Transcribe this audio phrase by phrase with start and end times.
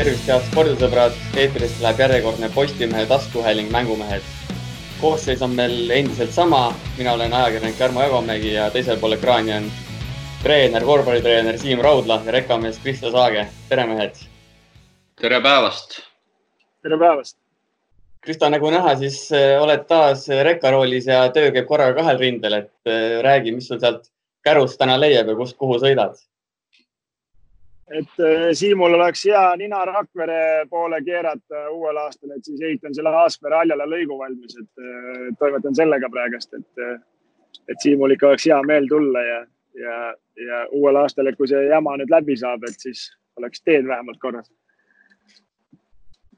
[0.00, 4.22] tervist, head spordisõbrad, eetrisse läheb järjekordne Postimehe taskuhääling Mängumehed.
[5.00, 9.66] koosseis on meil endiselt sama, mina olen ajakirjanik Jarmo Jagomägi ja teisel pool ekraani on
[10.42, 13.46] treener, korvpallitreener Siim Raudla ja rekamees Kristo Saage.
[13.68, 14.16] tere, mehed!
[15.20, 16.00] tere päevast!
[16.82, 17.36] tere päevast!
[18.20, 22.72] Kristo, nagu näha, siis äh, oled taas rekkaroolis ja töö käib korraga kahel rindel, et
[22.88, 24.08] äh, räägi, mis sul sealt
[24.44, 26.16] kärust täna leiab ja kust, kuhu sõidad?
[27.90, 33.12] Et äh, Siimul oleks hea nina Rakvere poole keerata uuel aastal, et siis ehitan selle
[33.22, 36.84] Aaspere-Haljala lõigu valmis, et toimetan sellega praegast, et,
[37.68, 39.40] et Siimul ikka oleks hea meel tulla ja,
[39.80, 39.98] ja,
[40.46, 43.08] ja uuel aastal, et kui see jama nüüd läbi saab, et siis
[43.40, 44.50] oleks teed vähemalt korras.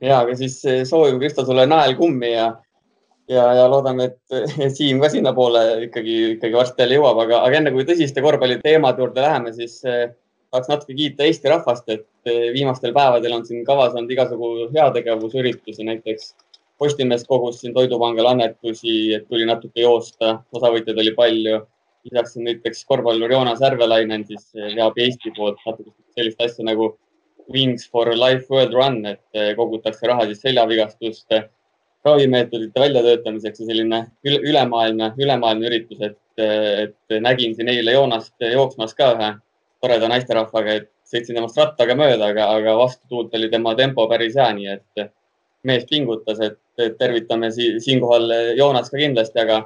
[0.01, 2.48] ja, aga siis soovime Kristo sulle naelkummi ja,
[3.29, 7.77] ja, ja loodame, et Siim ka sinnapoole ikkagi, ikkagi varsti jälle jõuab, aga, aga enne
[7.77, 9.80] kui tõsiste korvpalliteemade juurde läheme, siis
[10.53, 15.85] tahaks natuke kiita Eesti rahvast, et eh, viimastel päevadel on siin kavas olnud igasugu heategevusüritusi,
[15.89, 16.35] näiteks
[16.83, 21.61] Postimees kogus siin Toidupangale annetusi, et tuli natuke joosta, osavõtjaid oli palju.
[22.03, 26.89] lisaks on näiteks korvpallur Joonas Järvelainen siis eh, veab Eesti poolt natuke sellist asja nagu
[27.53, 31.45] Wings for Life World Run, et eh, kogutakse raha siis seljavigastuste
[32.05, 39.13] ravimeetodite väljatöötamiseks ja selline ülemaailmne, ülemaailmne üritus, et, et nägin siin eile Joonast jooksmas ka
[39.15, 39.30] ühe
[39.83, 44.49] toreda naisterahvaga, et sõitsin temast rattaga mööda, aga, aga vastutuult oli tema tempo päris hea,
[44.57, 45.07] nii et
[45.69, 49.59] mees pingutas, et tervitame si siinkohal Joonas ka kindlasti, aga,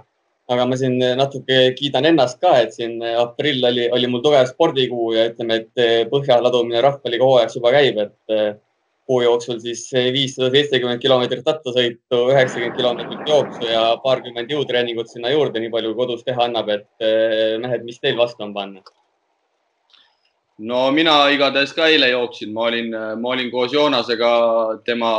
[0.53, 5.13] aga ma siin natuke kiidan ennast ka, et siin aprill oli, oli mul tugev spordikuu
[5.17, 8.61] ja ütleme, et põhja ladumine rahvaliiga hooajaks juba käib, et
[9.07, 15.63] kuu jooksul siis viissada seitsekümmend kilomeetrit rattasõitu, üheksakümmend kilomeetrit jooksu ja paarkümmend jõutreeningut sinna juurde,
[15.63, 17.09] nii palju kodus teha annab, et
[17.63, 18.83] mehed, mis teil vastu on panna?
[20.59, 24.31] No mina igatahes ka eile jooksin, ma olin, ma olin koos Joonasega
[24.87, 25.11] tema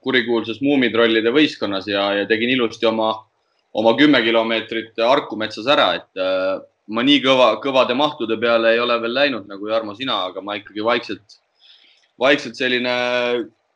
[0.00, 3.10] kurikuulsas Muumitrollide võistkonnas ja, ja tegin ilusti oma,
[3.76, 6.54] oma kümme kilomeetrit Harku metsas ära, et äh,
[6.88, 10.56] ma nii kõva, kõvade mahtude peale ei ole veel läinud nagu Jarmo, sina, aga ma
[10.56, 11.40] ikkagi vaikselt,
[12.18, 12.94] vaikselt selline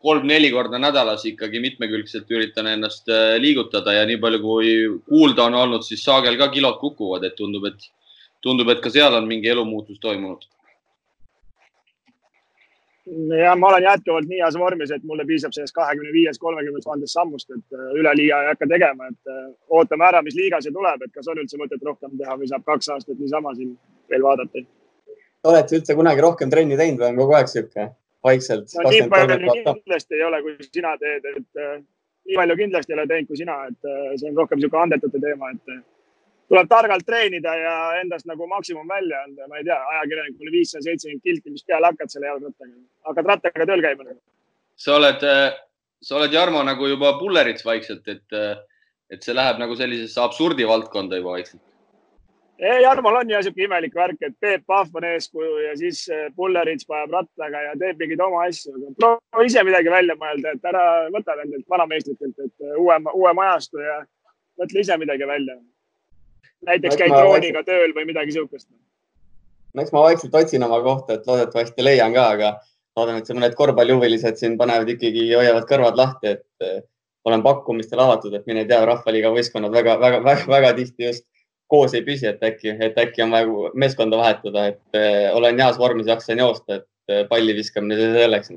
[0.01, 4.73] kolm-neli korda nädalas ikkagi mitmekülgselt üritan ennast äh, liigutada ja nii palju, kui
[5.11, 7.91] kuulda on olnud, siis saagel ka kilod kukuvad, et tundub, et
[8.41, 10.49] tundub, et ka seal on mingi elumuutus toimunud
[13.45, 17.17] ja ma olen jätkuvalt nii heas vormis, et mulle piisab sellest kahekümne viies, kolmekümnest tuhandest
[17.17, 21.03] sammust, et äh, üleliia ei hakka tegema, et äh, ootame ära, mis liiga see tuleb,
[21.07, 23.75] et kas on üldse mõtet rohkem teha või saab kaks aastat niisama siin
[24.11, 24.65] veel vaadata.
[25.51, 27.89] oled sa üldse kunagi rohkem trenni teinud või on kogu aeg sihuke
[28.25, 28.91] vaikselt no,?
[28.91, 31.79] nii palju kindlasti ei ole, kui sina teed, et äh,
[32.31, 33.91] nii palju kindlasti ei ole teinud kui sina, et
[34.21, 35.81] see on rohkem niisugune andetute teema, et
[36.51, 41.23] tuleb targalt treenida ja endast nagu maksimum välja anda, ma ei tea, ajakirjanikule viissada seitsekümmend
[41.27, 42.77] kilti, mis peale hakkad selle jalgrattaga,
[43.11, 44.07] hakkad rattaga tööl käima.
[44.09, 44.21] Nagu.
[44.81, 45.27] sa oled,
[46.03, 48.39] sa oled Jarmo nagu juba pullerits vaikselt, et,
[49.15, 51.63] et see läheb nagu sellisesse absurdi valdkonda juba vaikselt.
[52.61, 56.03] Jarmol on ja sihuke imelik värk, et Peep Pahv on eeskuju ja siis
[56.37, 58.75] pullerits paneb rattaga ja teeb mingeid oma asju.
[58.99, 60.83] proovi ise midagi välja mõelda, et ära
[61.15, 64.03] võta nendelt vanameistritelt, et uue, uue majastu ja
[64.61, 65.57] mõtle ise midagi välja
[66.67, 68.69] näiteks käid drooniga tööl või midagi sihukest.
[69.75, 72.53] no eks ma vaikselt otsin oma kohta, et loodetavasti leian ka, aga
[72.99, 76.81] loodan, et mõned korvpallihuvilised siin panevad ikkagi, hoiavad kõrvad lahti, et eh,
[77.25, 81.27] olen pakkumistel avatud, et mine tea, Rahvaliiga võistkonnad väga, väga, väga, väga tihti just
[81.71, 85.79] koos ei püsi, et äkki, et äkki on vaja meeskonda vahetada, et äh, olen heas
[85.79, 88.53] vormis, jaksan joosta, et äh, palli viskamine selleks.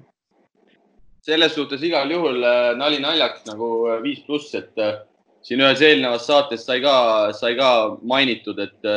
[1.24, 2.41] selles suhtes igal juhul
[2.75, 3.68] nali naljaks nagu
[4.03, 4.81] viis pluss, et
[5.44, 6.96] siin ühes eelnevas saates sai ka,
[7.36, 7.70] sai ka
[8.08, 8.90] mainitud, et,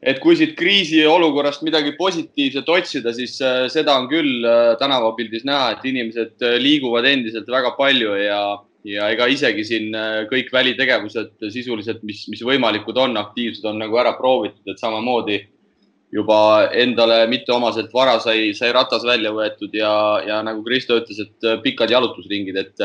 [0.00, 5.74] et kui siit kriisiolukorrast midagi positiivset otsida, siis äh, seda on küll äh, tänavapildis näha,
[5.74, 8.40] et inimesed äh, liiguvad endiselt väga palju ja,
[8.88, 9.96] ja ega isegi siin
[10.32, 15.42] kõik välitegevused sisuliselt, mis, mis võimalikud on, aktiivsed on nagu ära proovitud, et samamoodi
[16.14, 19.90] juba endale mitteomaselt vara sai, sai ratas välja võetud ja,
[20.24, 22.84] ja nagu Kristo ütles, et pikad jalutusringid, et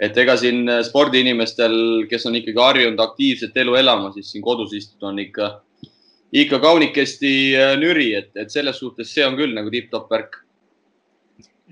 [0.00, 1.74] et ega siin äh, spordiinimestel,
[2.10, 5.50] kes on ikkagi harjunud aktiivset elu elama, siis siin kodus istuda on ikka,
[6.32, 10.40] ikka kaunikesti äh, nüri, et, et selles suhtes see on küll nagu tipp-topp värk.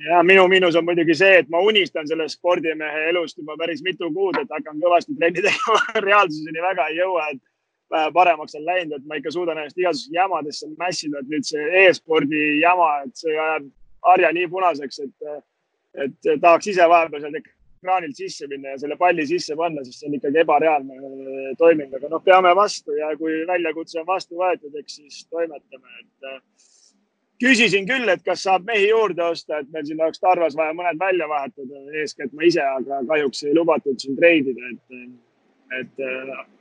[0.05, 4.13] ja minu miinus on muidugi see, et ma unistan sellest spordimehe elust juba päris mitu
[4.15, 7.43] kuud, et hakkan kõvasti trenni tegema reaalsuseni väga ei jõua, et
[7.91, 11.85] vähe paremaks on läinud, et ma ikka suudan ennast igasugusesse jämadesse mässida, et nüüd see
[11.87, 13.71] e-spordi jama, et see ajab
[14.05, 15.31] harja nii punaseks, et,
[16.05, 17.41] et tahaks ise vahepeal seal
[17.79, 21.95] ekraanilt sisse minna ja selle palli sisse panna, siis see on ikkagi ebareaalne äh, toiming,
[21.95, 26.41] aga noh, peame vastu ja kui väljakutse on vastu võetud, eks siis toimetame, et äh,
[27.43, 31.01] küsisin küll, et kas saab mehi juurde osta, et meil siin oleks Tarvas vaja mõned
[31.01, 35.01] välja vahetada, eeskätt ma ise, aga kahjuks ei lubatud siin treidida, et,
[35.81, 36.05] et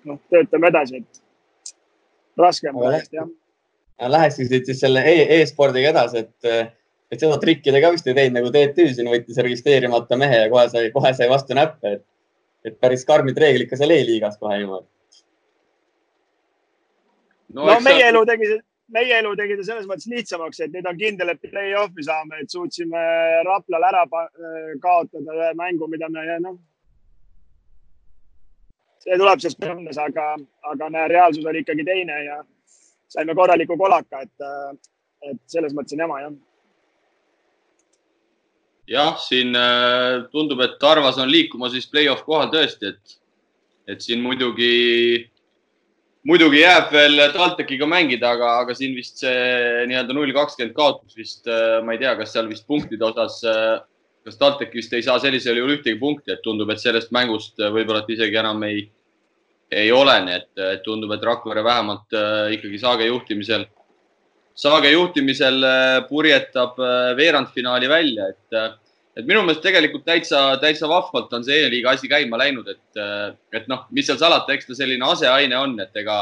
[0.06, 1.74] noh, töötame edasi, et
[2.38, 3.36] raske on praegu jah.
[4.14, 5.02] Läheksid siis selle
[5.42, 6.76] e-spordiga edasi, et,
[7.12, 10.52] et seda trikki te ka vist ei teinud nagu TTÜ siin võttis registreerimata mehe ja
[10.52, 12.06] kohe sai, kohe sai vastu näppe, et,
[12.68, 14.88] et päris karmid reeglid ka seal E-liigas kohe niimoodi.
[17.54, 18.58] no, no meie elu tegi
[18.94, 22.52] meie elu tegi ta selles mõttes lihtsamaks, et nüüd on kindel, et play-off'i saame, et
[22.52, 23.04] suutsime
[23.48, 24.04] Raplal ära
[24.84, 26.58] kaotada ühe mängu, mida me noh,
[29.04, 30.30] see tuleb sellest mõttes, aga,
[30.72, 32.42] aga näe, reaalsus oli ikkagi teine ja
[33.12, 34.84] saime korraliku kolaka, et,
[35.32, 36.38] et selles mõttes on jama jah.
[38.88, 43.18] Jah, siin äh, tundub, et Tarvas on liikumas siis play-off kohal tõesti, et,
[43.94, 45.28] et siin muidugi
[46.28, 51.46] muidugi jääb veel TalTechiga mängida, aga, aga siin vist see nii-öelda null kakskümmend kaotus vist,
[51.52, 53.78] äh, ma ei tea, kas seal vist punktide osas, äh,
[54.28, 58.04] kas TalTech vist ei saa sellisel juhul ühtegi punkti, et tundub, et sellest mängust võib-olla
[58.12, 58.86] isegi enam ei,
[59.72, 62.16] ei olene, et tundub, et Rakvere vähemalt
[62.56, 63.66] ikkagi Saage juhtimisel,
[64.58, 65.62] Saage juhtimisel
[66.10, 66.80] purjetab
[67.18, 68.60] veerandfinaali välja, et
[69.18, 73.00] et minu meelest tegelikult täitsa, täitsa vahvalt on see E-liiga asi käima läinud, et,
[73.58, 76.18] et noh, mis seal salata, eks ta selline aseaine on, et ega,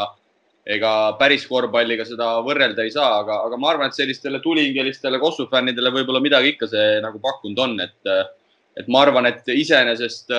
[0.77, 5.49] ega päris korvpalliga seda võrrelda ei saa, aga, aga ma arvan, et sellistele tulihingelistele Kossu
[5.51, 8.13] fännidele võib-olla midagi ikka see nagu pakkunud on, et,
[8.79, 10.31] et ma arvan, et iseenesest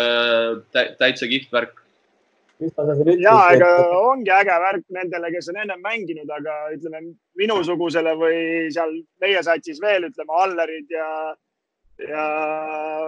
[0.72, 1.84] täitsa kihvt värk
[3.20, 3.70] ja ega
[4.00, 7.02] ongi äge värk nendele, kes on ennem mänginud, aga ütleme
[7.36, 8.38] minusugusele või
[8.72, 11.08] seal meie satsis veel ütleme Allerid ja
[12.04, 12.24] ja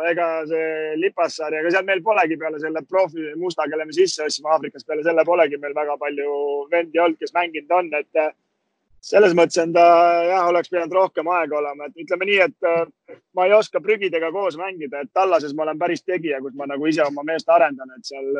[0.08, 4.52] ega see Lipassaar, ega seal meil polegi peale selle profi musta, kelle me sisse ostsime
[4.54, 6.36] Aafrikas, peale selle polegi meil väga palju
[6.72, 8.30] vendi olnud, kes mänginud on, et eh,
[9.04, 9.84] selles mõttes on ta
[10.24, 14.32] jah, oleks pidanud rohkem aega olema, et ütleme nii, et eh, ma ei oska prügidega
[14.32, 17.92] koos mängida, et tallases ma olen päris tegija, kus ma nagu ise oma meest arendan,
[17.98, 18.32] et seal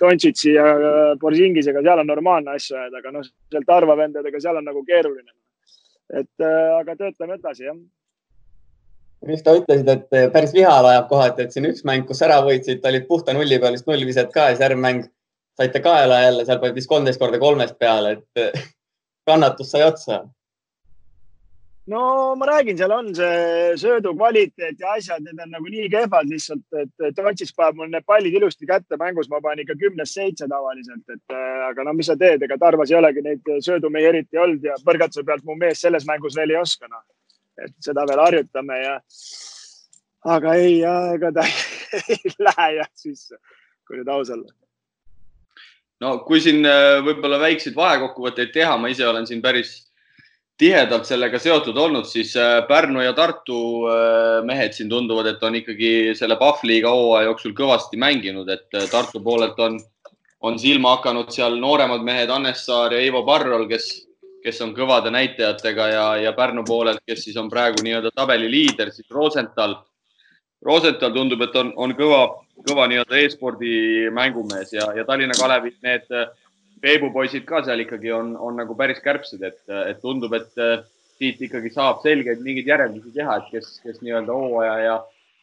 [0.00, 4.60] Dontšitsi eh, ja Borzingisega, seal on normaalne asju ajada, aga noh, seal Tarva vendadega, seal
[4.60, 5.32] on nagu keeruline.
[6.14, 7.76] et aga töötame edasi, jah
[9.32, 12.40] just sa ütlesid, et eh, päris vihale ajab kohati, et siin üks mäng, kus ära
[12.44, 15.06] võitsid, olid puhta nulli peal vist null viset ka ja siis järgmine mäng
[15.58, 18.64] saite kaela jälle, seal panid vist kolmteist korda kolmest peale, et
[19.28, 20.24] kannatus sai otsa.
[21.92, 22.02] No
[22.40, 26.64] ma räägin, seal on see söödu kvaliteet ja asjad, need on nagu nii kehvad lihtsalt,
[26.80, 31.04] et Tootsis paneb mul need pallid ilusti kätte, mängus ma panen ikka kümnest seitse tavaliselt,
[31.08, 34.64] et eh, aga no mis sa teed, ega Tarvas ei olegi neid söödumehi eriti olnud
[34.64, 37.04] ja põrgatuse pealt mu mees selles mängus veel ei oska noh
[37.62, 38.98] et seda veel harjutame ja.
[40.34, 40.76] aga ei,
[41.14, 41.46] ega ta
[42.00, 43.38] ei lähe jah sisse,
[43.86, 44.50] kui nüüd aus olla.
[46.02, 49.76] no kui siin äh, võib-olla väikseid vahekokkuvõtteid teha, ma ise olen siin päris
[50.58, 53.58] tihedalt sellega seotud olnud, siis äh, Pärnu ja Tartu
[53.90, 59.22] äh, mehed siin tunduvad, et on ikkagi selle Pahvliiga hooaja jooksul kõvasti mänginud, et Tartu
[59.24, 59.80] poolelt on,
[60.44, 63.90] on silma hakanud seal nooremad mehed Hannes Saar ja Ivo Parrol, kes
[64.44, 68.90] kes on kõvade näitajatega ja, ja Pärnu poolelt, kes siis on praegu nii-öelda tabeli liider,
[68.92, 69.78] siis Rosenthal.
[70.64, 72.20] Rosenthal tundub, et on, on kõva,
[72.68, 73.72] kõva nii-öelda e-spordi
[74.12, 76.43] mängumees ja, ja Tallinna Kalevit need Peebu
[77.12, 80.52] poisid ka seal ikkagi on, on nagu päris kärbsed, et, et tundub, et
[81.18, 84.96] siit ikkagi saab selgeid mingeid järeldusi teha, et kes, kes nii-öelda hooaja ja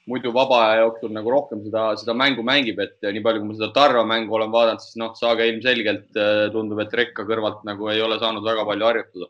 [0.09, 3.57] muidu vaba aja jooksul nagu rohkem seda, seda mängu mängib, et nii palju, kui ma
[3.57, 7.91] seda Tarva mängu olen vaadanud, siis noh, Saaga ilmselgelt äh, tundub, et rekka kõrvalt nagu
[7.93, 9.29] ei ole saanud väga palju harjutada.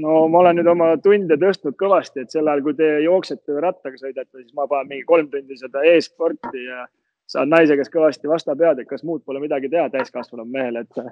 [0.00, 3.66] no ma olen nüüd oma tunde tõstnud kõvasti, et sel ajal, kui te jooksete või
[3.66, 6.86] rattaga sõidate, siis ma panen mingi kolm tundi seda e-sporti ja
[7.30, 11.02] saan naise käest kõvasti vasta pead, et kas muud pole midagi teha täiskasvanud mehel, et,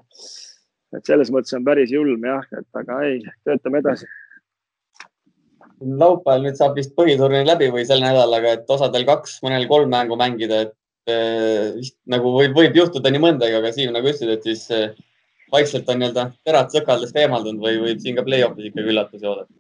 [0.97, 4.09] et selles mõttes on päris julm jah, et aga ei, töötame edasi
[5.79, 10.17] laupäeval nüüd saab vist põhiturniir läbi või sel nädalaga, et osadel kaks, mõnel kolm mängu
[10.19, 10.75] mängida, et
[11.13, 14.97] eh, vist nagu võib, võib juhtuda nii mõndagi, aga Siim, nagu ütlesid, et siis eh,
[15.55, 19.53] vaikselt on nii-öelda terad sõkaldest eemaldunud või võib siin ka play-off'is ikkagi üllatusi oodata?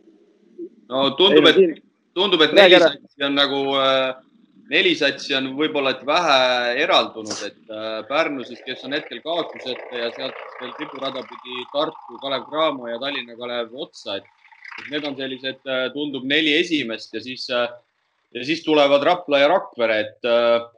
[0.88, 1.83] no tundub, et,
[2.17, 4.17] tundub, et neli satsi on nagu äh,
[4.68, 6.40] neli satsi on võib-olla et vähe
[6.84, 12.18] eraldunud, et äh, Pärnu siis, kes on hetkel kaotuseta ja sealt veel tipurada pidi Tartu,
[12.22, 14.34] Kalev Cramo ja Tallinna Kalev otsa, et
[14.92, 17.66] Need on sellised, äh, tundub neli esimest ja siis, äh,
[18.37, 20.28] ja siis tulevad Rapla ja Rakvere, et,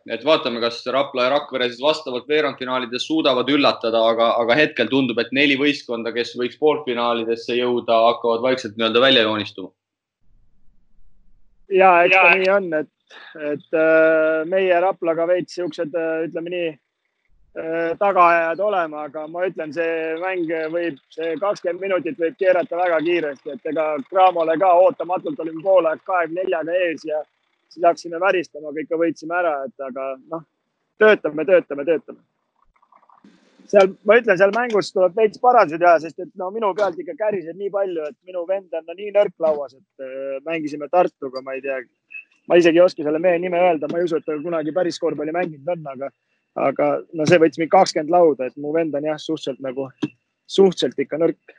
[0.09, 5.21] et vaatame, kas Rapla ja Rakvere siis vastavalt veerandfinaalides suudavad üllatada, aga, aga hetkel tundub,
[5.21, 9.75] et neli võistkonda, kes võiks poolfinaalidesse jõuda, hakkavad vaikselt nii-öelda välja joonistuma.
[11.71, 12.91] ja eks ta nii on, et,
[13.41, 13.81] et
[14.51, 16.79] meie Raplaga veits siuksed, ütleme nii äh,
[17.99, 23.57] tagaajajad olema, aga ma ütlen, see mäng võib, see kakskümmend minutit võib keerata väga kiiresti,
[23.57, 27.23] et ega Cramole ka ootamatult olime poolaeg kahekümne neljaga ees ja
[27.71, 30.45] siis hakkasime väristama, kõike võitsime ära, et aga noh,
[30.99, 32.23] töötame, töötame, töötame.
[33.71, 37.15] Seal, ma ütlen, seal mängus tuleb veits parandusi teha, sest et no minu pealt ikka
[37.19, 41.43] käriseb nii palju, et minu vend on no, nii nõrk lauas, et äh, mängisime Tartuga,
[41.47, 41.79] ma ei tea,
[42.51, 44.99] ma isegi ei oska selle mehe nime öelda, ma ei usu, et ta kunagi päris
[44.99, 46.11] korvpalli mänginud on, aga,
[46.69, 49.87] aga no see võttis mind kakskümmend lauda, et mu vend on jah, suhteliselt nagu,
[50.51, 51.55] suhteliselt ikka nõrk.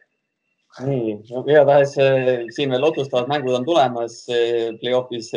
[0.88, 5.32] nii, igatahes äh, siin veel otsustavad mängud on tulemas äh, play-off'is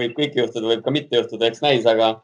[0.00, 2.18] võib kõike juhtuda, võib ka mitte juhtuda, eks näis, aga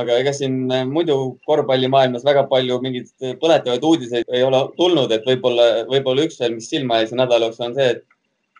[0.00, 0.54] aga ega siin
[0.88, 1.16] muidu
[1.48, 3.10] korvpallimaailmas väga palju mingeid
[3.42, 7.50] põletavaid uudiseid ei ole tulnud, et võib-olla, võib-olla üks veel, mis silma jäi see nädala
[7.50, 8.06] jooksul on see, et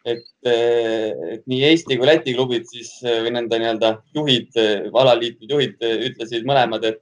[0.05, 4.51] et, äh, et nii Eesti kui Läti klubid siis äh, või nende nii-öelda juhid,
[4.93, 7.01] alaliitude juhid ütlesid mõlemad, et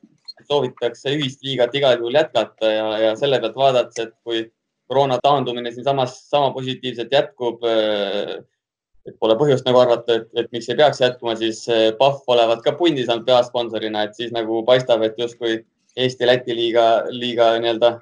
[0.49, 4.45] soovitakse ühist liigat igal juhul jätkata ja, ja selle pealt vaadates, et kui
[4.91, 10.77] koroona taandumine siinsamas sama positiivselt jätkub et pole põhjust nagu arvata, et, et miks ei
[10.77, 11.63] peaks jätkuma, siis
[11.99, 15.63] Pahv olevat ka pundis olnud peasponsorina, et siis nagu paistab, et justkui
[15.97, 17.95] Eesti-Läti liiga, liiga nii-öelda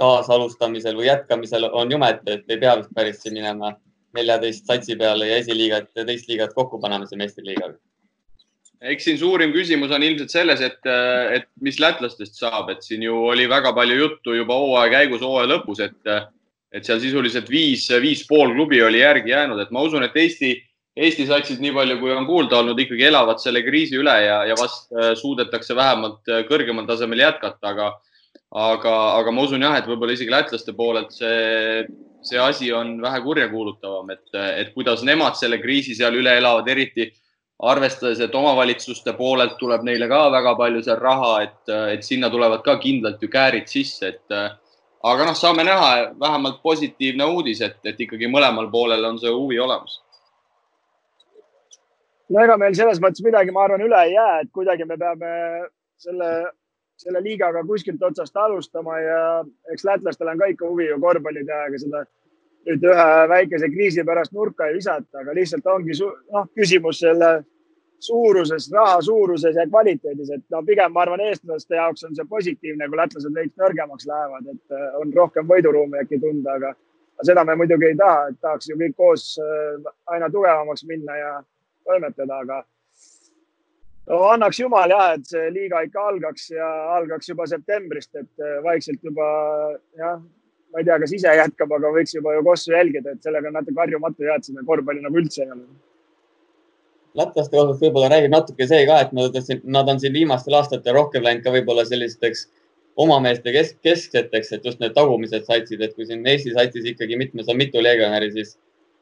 [0.00, 3.74] taasalustamisel või jätkamisel on jumet, et ei pea vist päris siin minema
[4.16, 7.76] neljateist satsi peale ja esiliigat ja teist liigat kokku panema see meistriliigaga.
[8.92, 10.80] eks siin suurim küsimus on ilmselt selles, et,
[11.36, 15.52] et mis lätlastest saab, et siin ju oli väga palju juttu juba hooaja käigus, hooaja
[15.54, 16.16] lõpus, et
[16.76, 20.52] et seal sisuliselt viis, viis pool klubi oli järgi jäänud, et ma usun, et Eesti,
[20.96, 24.56] Eesti satsid, nii palju kui on kuulda olnud, ikkagi elavad selle kriisi üle ja, ja
[24.58, 27.90] vast äh, suudetakse vähemalt äh, kõrgemal tasemel jätkata, aga,
[28.50, 31.86] aga, aga ma usun jah, et võib-olla isegi lätlaste poolelt see,
[32.26, 37.08] see asi on vähe kurjakuulutavam, et, et kuidas nemad selle kriisi seal üle elavad, eriti
[37.58, 42.64] arvestades, et omavalitsuste poolelt tuleb neile ka väga palju seal raha, et, et sinna tulevad
[42.66, 48.02] ka kindlalt ju käärid sisse, et aga noh, saame näha, vähemalt positiivne uudis, et, et
[48.06, 50.02] ikkagi mõlemal poolel on see huvi olemas.
[52.28, 55.32] no ega meil selles mõttes midagi, ma arvan, üle ei jää, et kuidagi me peame
[56.02, 56.30] selle,
[56.96, 59.18] selle liigaga kuskilt otsast alustama ja
[59.72, 62.04] eks lätlastel on ka ikka huvi ju korvpalli teha, ega seda
[62.66, 67.30] nüüd ühe väikese kriisi pärast nurka ei visata, aga lihtsalt ongi noh, küsimus selle
[68.02, 72.88] suuruses, raha suuruses ja kvaliteedis, et no pigem ma arvan, eestlaste jaoks on see positiivne,
[72.88, 76.74] kui lätlased veits nõrgemaks lähevad, et äh, on rohkem võiduruumi äkki tunda, aga
[77.24, 81.32] seda me muidugi ei taha, et tahaks ju kõik koos äh, aina tugevamaks minna ja
[81.88, 82.62] toimetada, aga
[84.10, 88.58] no annaks jumal jah, et see liiga ikka algaks ja algaks juba septembrist, et äh,
[88.64, 89.26] vaikselt juba
[89.98, 90.20] jah,
[90.72, 93.58] ma ei tea, kas ise jätkab, aga võiks juba ju kossu jälgida, et sellega on
[93.60, 95.64] natuke harjumatu jah, et seda korvpalli nagu üldse ei ole.
[97.16, 99.40] Lätlaste osas võib-olla räägib natuke see ka, et nad,
[99.78, 102.44] nad on siin viimastel aastatel rohkem läinud ka võib-olla sellisteks
[103.00, 107.48] omameeste kesk, keskseteks, et just need tagumised satsid, et kui siin Eesti satsis ikkagi mitmes
[107.52, 108.54] on mitu legionäri, siis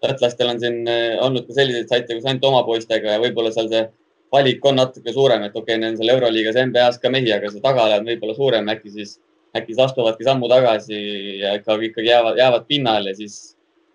[0.03, 3.71] lätlastel on siin eh, olnud ka selliseid saite, kus ainult oma poistega ja võib-olla seal
[3.71, 3.85] see
[4.35, 7.51] valik on natuke suurem, et okei okay,, neil on seal Euroliigas, NBA-s ka mehi, aga
[7.53, 9.19] see tagala on võib-olla suurem, äkki siis,
[9.55, 11.03] äkki siis astuvadki sammu tagasi
[11.43, 13.55] ja ikkagi, ikkagi jäävad, jäävad pinnale, siis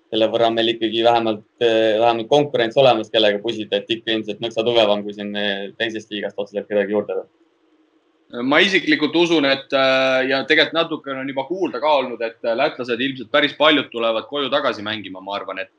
[0.09, 4.65] selle võrra on meil ikkagi vähemalt, vähemalt konkurents olemas, kellega pusida, et ikka ilmselt nõksa
[4.65, 10.29] tugevam kui siin eh, teisest liigast otseselt kedagi juurde võtta ma isiklikult usun, et eh,
[10.29, 14.49] ja tegelikult natukene on juba kuulda ka olnud, et lätlased ilmselt päris paljud tulevad koju
[14.53, 15.75] tagasi mängima, ma arvan, et,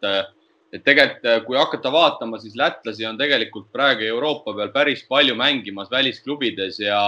[0.72, 5.90] et tegelikult kui hakata vaatama, siis lätlasi on tegelikult praegu Euroopa peal päris palju mängimas
[5.90, 7.00] välisklubides ja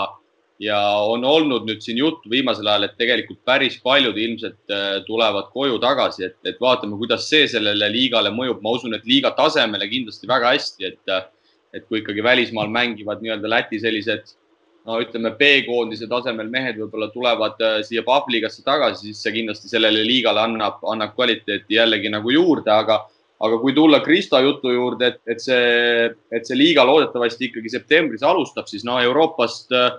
[0.62, 0.78] ja
[1.11, 5.78] on olnud nüüd siin juttu viimasel ajal, et tegelikult päris paljud ilmselt äh, tulevad koju
[5.83, 8.61] tagasi, et, et vaatame, kuidas see sellele liigale mõjub.
[8.62, 11.16] ma usun, et liiga tasemele kindlasti väga hästi, et,
[11.75, 14.37] et kui ikkagi välismaal mängivad nii-öelda Läti sellised
[14.87, 20.04] no ütleme, B-koondise tasemel mehed võib-olla tulevad äh, siia Pahvliigasse tagasi, siis see kindlasti sellele
[20.07, 23.02] liigale annab, annab kvaliteeti jällegi nagu juurde, aga,
[23.43, 28.23] aga kui tulla Krista jutu juurde, et, et see, et see liiga loodetavasti ikkagi septembris
[28.27, 29.91] alustab, siis no Euroopast äh,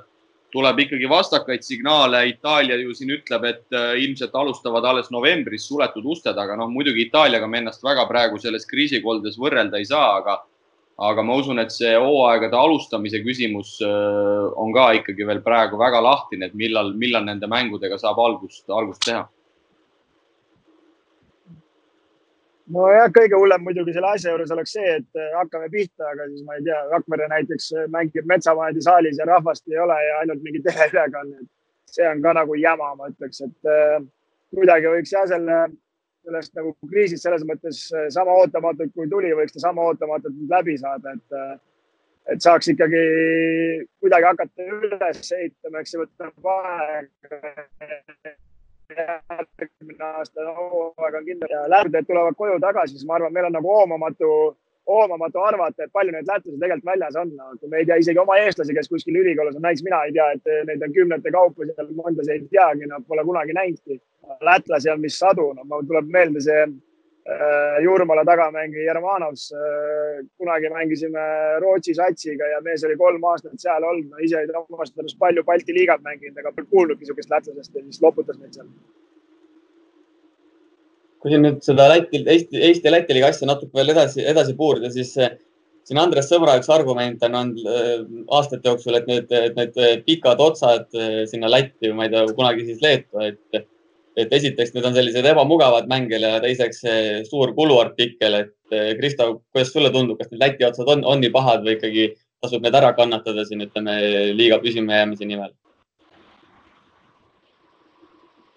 [0.53, 2.21] tuleb ikkagi vastakaid signaale.
[2.29, 6.55] Itaalia ju siin ütleb, et äh, ilmselt alustavad alles novembris suletud uste taga.
[6.59, 10.39] noh, muidugi Itaaliaga me ennast väga praegu selles kriisikoldes võrrelda ei saa, aga,
[11.11, 15.99] aga ma usun, et see hooaegade alustamise küsimus äh, on ka ikkagi veel praegu väga
[16.05, 19.27] lahtine, et millal, millal nende mängudega saab algust, algust teha
[22.71, 26.43] nojah, kõige hullem muidugi selle asja juures oleks see, et äh, hakkame pihta, aga siis
[26.47, 30.43] ma ei tea, Rakvere näiteks äh, mängib Metsavahendi saalis ja rahvast ei ole ja ainult
[30.45, 31.43] mingi teleülekanne.
[31.93, 33.99] see on ka nagu jama, ma ütleks, et äh,
[34.55, 35.59] kuidagi võiks jah, selle,
[36.25, 40.77] sellest nagu kriisist selles mõttes äh, sama ootamatult kui tuli, võiks ta sama ootamatult läbi
[40.81, 41.61] saada, et
[42.31, 42.99] et saaks ikkagi
[43.99, 47.41] kuidagi hakata üles ehitama, eks see võtab aega.
[48.89, 53.55] Järgmine aasta hooaeg on kindel ja lärded tulevad koju tagasi, siis ma arvan, meil on
[53.57, 54.29] nagu hoomamatu,
[54.87, 57.31] hoomamatu arvata, et palju neid lätlasi tegelikult väljas on.
[57.59, 60.31] kui me ei tea isegi oma eestlasi, kes kuskil ülikoolis on, näiteks mina ei tea,
[60.31, 64.01] et neid on kümnete kaupa seal, mondas ei teagi, nad pole kunagi näinudki.
[64.41, 66.65] lätlasi on vist sadu, no mul tuleb meelde see
[67.23, 69.45] Äh, Jurmala tagamängija Jermanovs.
[69.55, 71.21] Äh, kunagi mängisime
[71.63, 74.09] Rootsi satsiga ja mees oli kolm aastat seal olnud.
[74.11, 77.85] no ise olid omast arust palju Balti liigat mänginud, aga polnud kuulnudki niisugust lätlasest ja
[77.85, 78.67] siis loputas meid seal.
[81.23, 84.59] kui siin nüüd seda Läti, Eesti, Eesti ja Läti liiga asja natuke veel edasi, edasi
[84.59, 85.37] puurida, siis äh,
[85.87, 90.91] siin Andres Sõbra üks argument on olnud aastate jooksul, et need, need pikad otsad
[91.31, 93.63] sinna Lätti, ma ei tea, kunagi siis Leetu, et
[94.17, 96.83] et esiteks need on sellised ebamugavad mängijad ja teiseks
[97.29, 101.33] suur kuluartikkel, et eh, Kristo, kuidas sulle tundub, kas need Läti otsad on, on nii
[101.33, 102.11] pahad või ikkagi
[102.43, 103.97] tasub need ära kannatada siin, ütleme,
[104.37, 105.53] liiga püsimajäämise nimel?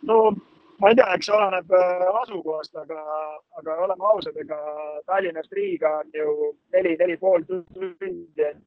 [0.07, 0.19] no
[0.79, 3.03] ma ei tea, eks oleneb eh, asukohast, aga,
[3.61, 4.59] aga oleme ausad, ega
[5.09, 8.61] Tallinnast Riiga on ju neli, neli pool tundi, et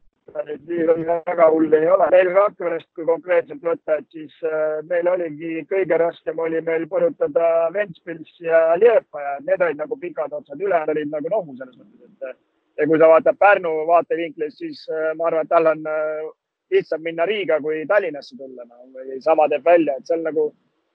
[0.47, 2.09] nüüd nii väga hull ei ole.
[2.11, 7.69] meil Rakverest, kui konkreetselt võtta, et siis äh, meil oligi kõige raskem oli meil põrutada
[7.73, 12.31] Ventspils ja Liepa ja need olid nagu pikad otsad, ülejäänud olid nagu nohu selles mõttes,
[12.31, 12.37] et
[12.79, 16.31] ja kui sa vaatad Pärnu vaatevinklist, siis äh, ma arvan, et tal on äh,
[16.71, 20.49] lihtsam minna Riiga kui Tallinnasse tulla no, või sama teeb välja, et seal nagu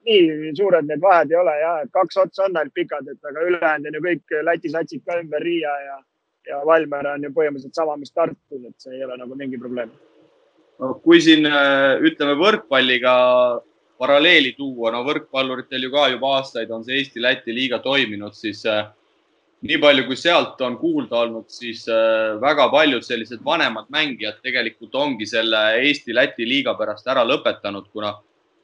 [0.05, 3.89] nii suured need vahed ei ole ja kaks otsa on ainult pikad, et aga ülejäänud
[3.91, 5.97] on ju kõik Läti satsid ka ümber Riia ja
[6.49, 9.93] ja Valmiera on ju põhimõtteliselt sama, mis Tartus, et see ei ole nagu mingi probleem.
[10.79, 13.15] no kui siin äh, ütleme võrkpalliga
[13.97, 18.89] paralleeli tuua, no võrkpalluritel ju ka juba aastaid on see Eesti-Läti liiga toiminud, siis äh,
[19.65, 24.95] nii palju, kui sealt on kuulda olnud, siis äh, väga paljud sellised vanemad mängijad tegelikult
[24.99, 28.15] ongi selle Eesti-Läti liiga pärast ära lõpetanud, kuna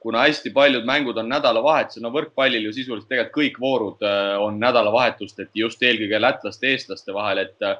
[0.01, 4.57] kuna hästi paljud mängud on nädalavahetusel, no võrkpallil ju sisuliselt tegelikult kõik voorud äh, on
[4.61, 7.77] nädalavahetusteti just eelkõige lätlaste, eestlaste vahel, et äh,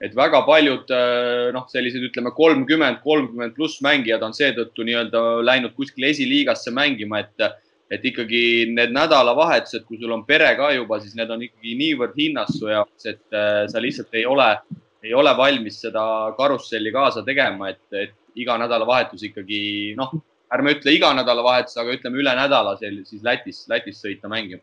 [0.00, 5.74] et väga paljud äh, noh, sellised ütleme kolmkümmend, kolmkümmend pluss mängijad on seetõttu nii-öelda läinud
[5.76, 7.50] kuskile esiliigasse mängima, et
[7.90, 12.14] et ikkagi need nädalavahetused, kui sul on pere ka juba, siis need on ikkagi niivõrd
[12.14, 13.34] hinnas su jaoks, et
[13.72, 14.46] sa lihtsalt ei ole,
[15.02, 16.04] ei ole valmis seda
[16.38, 19.60] karusselli kaasa tegema, et, et iga nädalavahetus ikkagi
[19.98, 20.14] noh
[20.54, 24.62] ärme ütle iga nädalavahetus, aga ütleme üle nädala siis Lätis, Lätis sõita mängima.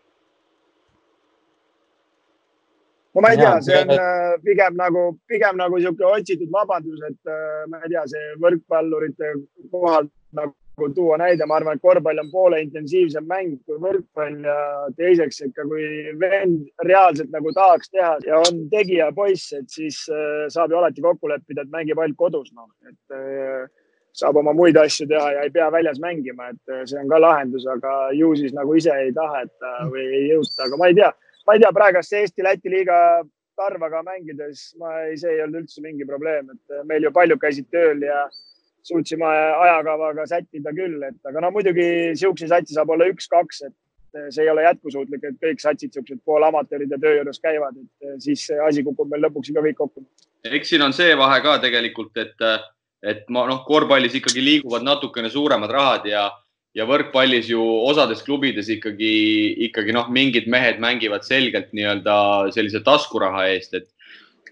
[3.18, 7.32] no ma ei tea, see on äh, pigem nagu, pigem nagu niisugune otsitud vabandus, et
[7.34, 9.32] äh, ma ei tea, see võrkpallurite
[9.72, 10.06] kohal
[10.38, 14.60] nagu tuua näide, ma arvan, et korvpall on poole intensiivsem mäng kui võrkpall ja
[15.00, 20.46] teiseks ikka, kui vend reaalselt nagu tahaks teha ja on tegija poiss, et siis äh,
[20.54, 23.18] saab ju alati kokku leppida, et mängib ainult kodus, noh, et
[24.18, 27.22] saab oma muid asju teha ja ei pea väljas mängima, et äh, see on ka
[27.22, 31.12] lahendus, aga ju siis nagu ise ei taheta või ei jõuta, aga ma ei tea,
[31.48, 33.00] ma ei tea, praegust Eesti-Läti liiga
[33.58, 37.42] Tarvaga mängides, ma ei, see ei olnud üldse mingi probleem, et äh, meil ju paljud
[37.42, 38.28] käisid tööl ja
[38.88, 43.76] suutsime ajakavaga sättida küll, et aga no muidugi niisuguseid satsi saab olla üks-kaks, et
[44.34, 48.48] see ei ole jätkusuutlik, et kõik satsid niisugused poolamatöörid ja töö juures käivad, et siis
[48.50, 50.06] see asi kukub meil lõpuks ikka kõik kokku.
[50.48, 52.48] eks siin on see vahe ka tegelikult, et
[53.08, 56.26] et ma noh, korvpallis ikkagi liiguvad natukene suuremad rahad ja,
[56.76, 59.14] ja võrkpallis ju osades klubides ikkagi,
[59.70, 62.18] ikkagi noh, mingid mehed mängivad selgelt nii-öelda
[62.56, 63.90] sellise taskuraha eest, et,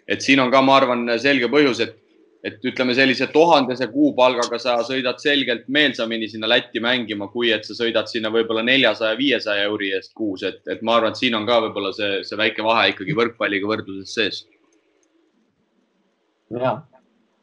[0.07, 1.97] et siin on ka, ma arvan, selge põhjus, et,
[2.45, 7.75] et ütleme, sellise tuhandese kuupalgaga sa sõidad selgelt meelsamini sinna Lätti mängima, kui et sa
[7.75, 11.47] sõidad sinna võib-olla neljasaja, viiesaja euri eest kuus, et, et ma arvan, et siin on
[11.49, 14.43] ka võib-olla see, see väike vahe ikkagi võrkpalliga võrdluses sees.
[16.53, 16.77] ja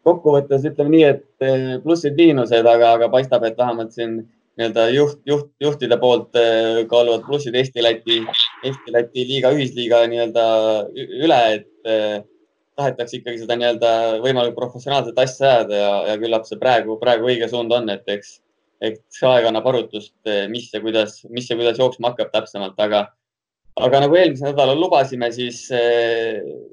[0.06, 4.18] kokkuvõttes ütleme nii, et eh, plussid-miinused, aga, aga paistab, et vähemalt siin
[4.58, 8.20] nii-öelda juht, juht, juhtide poolt eh, kaaluvad plussid Eesti-Läti,
[8.66, 10.46] Eesti-Läti liiga, ühisliiga nii-öelda
[11.22, 12.18] üle, et eh,
[12.78, 17.48] tahetakse ikkagi seda nii-öelda võimalikult professionaalset asja ajada ja, ja küllap see praegu, praegu õige
[17.52, 18.36] suund on, et eks,
[18.82, 20.14] eks aeg annab arutust,
[20.50, 23.04] mis ja kuidas, mis ja kuidas jooksma hakkab täpsemalt, aga,
[23.78, 25.66] aga nagu eelmisel nädalal lubasime, siis,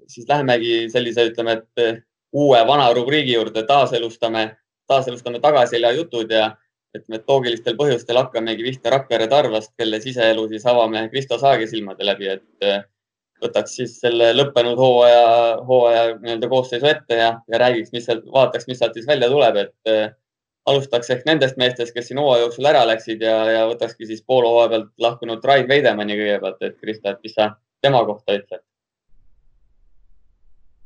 [0.10, 2.00] siis lähemegi sellise, ütleme, et
[2.34, 4.46] uue vana rubriigi juurde taaselustame,
[4.88, 6.52] taaselustame tagaselja jutud ja
[6.96, 12.32] et loogilistel põhjustel hakkamegi pihta Rakvere Tarvast, kelle siseelu siis avame Kristo Saage silmade läbi,
[12.34, 12.80] et eh,
[13.44, 15.26] võtaks siis selle lõppenud hooaja,
[15.68, 19.60] hooaja nii-öelda koosseisu ette ja, ja räägiks, mis sealt, vaataks, mis sealt siis välja tuleb,
[19.64, 20.10] et äh,
[20.70, 24.50] alustaks ehk nendest meestest, kes siin hooaja jooksul ära läksid ja, ja võtakski siis poole
[24.52, 27.54] hooaja pealt lahkunud Rain Veidemanni kõigepealt, et Kristo, et mis sa
[27.86, 28.66] tema kohta ütled?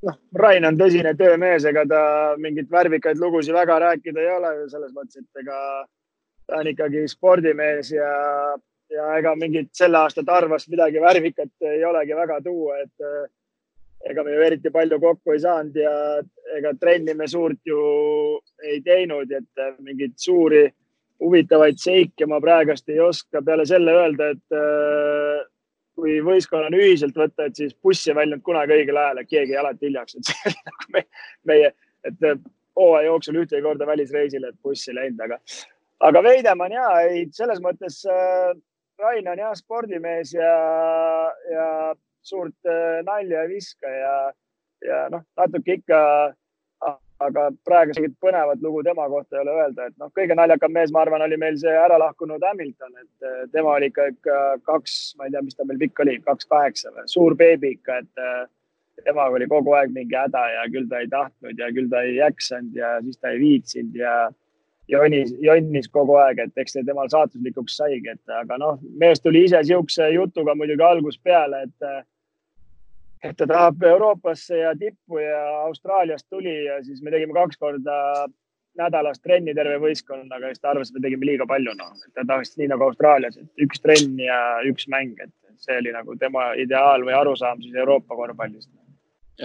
[0.07, 2.03] Noh, Rain on tõsine töömees, ega ta
[2.41, 5.57] mingeid värvikaid lugusid väga rääkida ei ole selles mõttes, et ega
[6.47, 8.09] ta on ikkagi spordimees ja,
[8.91, 13.25] ja ega mingit selle aasta Tarvast midagi värvikat ei olegi väga tuua, et eh,
[14.11, 15.93] ega me ju eriti palju kokku ei saanud ja
[16.57, 17.81] ega trenni me suurt ju
[18.63, 20.65] ei teinud, et eh, mingeid suuri
[21.23, 25.49] huvitavaid seike ma praegust ei oska peale selle öelda, et eh,
[25.97, 29.61] kui võistkonnana ühiselt võtta, et siis buss ei väljunud kunagi õigel ajal, et keegi jäi
[29.61, 30.89] alati hiljaks, et see oli nagu
[31.51, 31.71] meie,
[32.09, 32.27] et
[32.79, 35.39] hooaja jooksul ühtegi korda välisreisile, et buss ei läinud, aga,
[36.09, 38.53] aga Veidemann ja ei, selles mõttes äh,
[39.01, 40.53] Rain on jah spordimees ja,
[41.51, 41.67] ja
[42.25, 44.15] suurt äh, nalja ei viska ja,
[44.85, 45.99] ja noh, natuke ikka
[47.27, 50.91] aga praegu mingit põnevat lugu tema kohta ei ole öelda, et noh, kõige naljakam mees,
[50.93, 54.97] ma arvan, oli meil see ära lahkunud Hamilton, et eh, tema oli ikka, ikka kaks,
[55.17, 58.23] ma ei tea, mis ta meil pikk oli, kaks kaheksa või suur beebi ikka, et
[58.27, 58.45] eh,
[59.07, 62.15] temaga oli kogu aeg mingi häda ja küll ta ei tahtnud ja küll ta ei
[62.19, 64.15] jaksanud ja siis ta ei viitsinud ja
[64.91, 69.45] jonnis, jonnis kogu aeg, et eks see temal saatuslikuks saigi, et aga noh, mees tuli
[69.47, 72.01] ise sihukese jutuga muidugi algusest peale, et eh,
[73.23, 77.97] et ta tahab Euroopasse ja tippu ja Austraaliast tuli ja siis me tegime kaks korda
[78.79, 82.13] nädalas trenni terve võistkonnaga ja siis ta arvas, et me tegime liiga palju, noh, et
[82.17, 85.33] ta tahaks nii nagu Austraalias, et üks trenn ja üks mäng, et
[85.63, 88.69] see oli nagu tema ideaal või arusaam siis Euroopa korvpallist.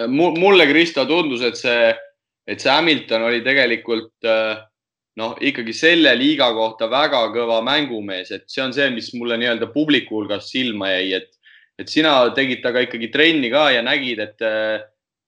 [0.08, 1.92] mulle, Kristo, tundus, et see,
[2.48, 4.26] et see Hamilton oli tegelikult
[5.18, 9.68] noh, ikkagi selle liiga kohta väga kõva mängumees, et see on see, mis mulle nii-öelda
[9.74, 11.37] publiku hulgas silma jäi, et
[11.78, 14.44] et sina tegid temaga ikkagi trenni ka ja nägid, et,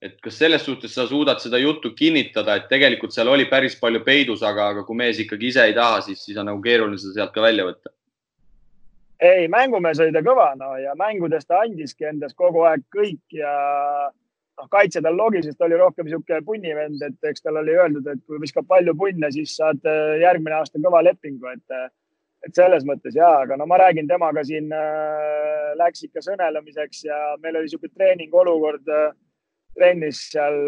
[0.02, 4.02] et kas selles suhtes sa suudad seda juttu kinnitada, et tegelikult seal oli päris palju
[4.06, 7.20] peidus, aga, aga kui mees ikkagi ise ei taha, siis, siis on nagu keeruline seda
[7.20, 7.94] sealt ka välja võtta.
[9.20, 13.52] ei, mängumees oli ta kõva, no ja mängudes ta andiski endast kogu aeg kõik ja
[14.08, 18.40] noh, kaitse tal loogiliselt oli rohkem niisugune punnivend, et eks tal oli öeldud, et kui
[18.40, 19.84] viskab palju punne, siis saad
[20.20, 21.78] järgmine aasta kõva lepingu, et
[22.46, 27.18] et selles mõttes ja, aga no ma räägin temaga siin äh,, läks ikka sõnelemiseks ja
[27.42, 29.10] meil oli niisugune treeningolukord äh,
[29.76, 30.58] trennis seal,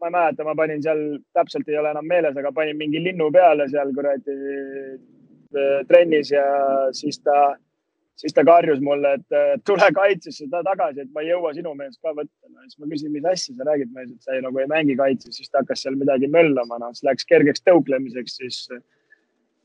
[0.00, 1.02] ma ei mäleta, ma panin seal,
[1.36, 6.44] täpselt ei ole enam meeles, aga panin mingi linnu peale seal kuradi äh, trennis ja
[6.96, 7.52] siis ta,
[8.20, 11.74] siis ta karjus mulle, et äh, tule kaitsesse ta tagasi, et ma ei jõua sinu
[11.76, 12.64] meest ka võtta no,.
[12.64, 15.36] siis ma küsin, mis asja sa räägid mees, et sa ei, nagu ei mängi kaitses,
[15.36, 18.64] siis ta hakkas seal midagi möllama, noh, siis läks kergeks tõuklemiseks, siis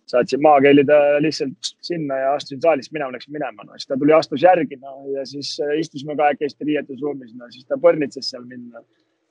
[0.07, 4.13] saatsin maakeeli ta lihtsalt sinna ja astusin saalist minema, läksin minema, no siis ta tuli,
[4.13, 8.73] astus järgi, no ja siis äh, istusime kahekesti riietusruumis, no siis ta põrnitses seal mind
[8.73, 8.85] no..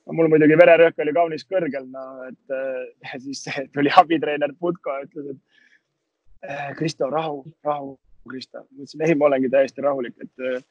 [0.05, 5.07] no mul muidugi vererõhk oli kaunis kõrgel, no et äh, siis tuli abitreener Putko ja
[5.07, 7.95] ütles, et äh, Kristo, rahu, rahu,
[8.29, 8.65] Kristo.
[8.71, 10.65] ma ütlesin, ei, ma olengi täiesti rahulik, et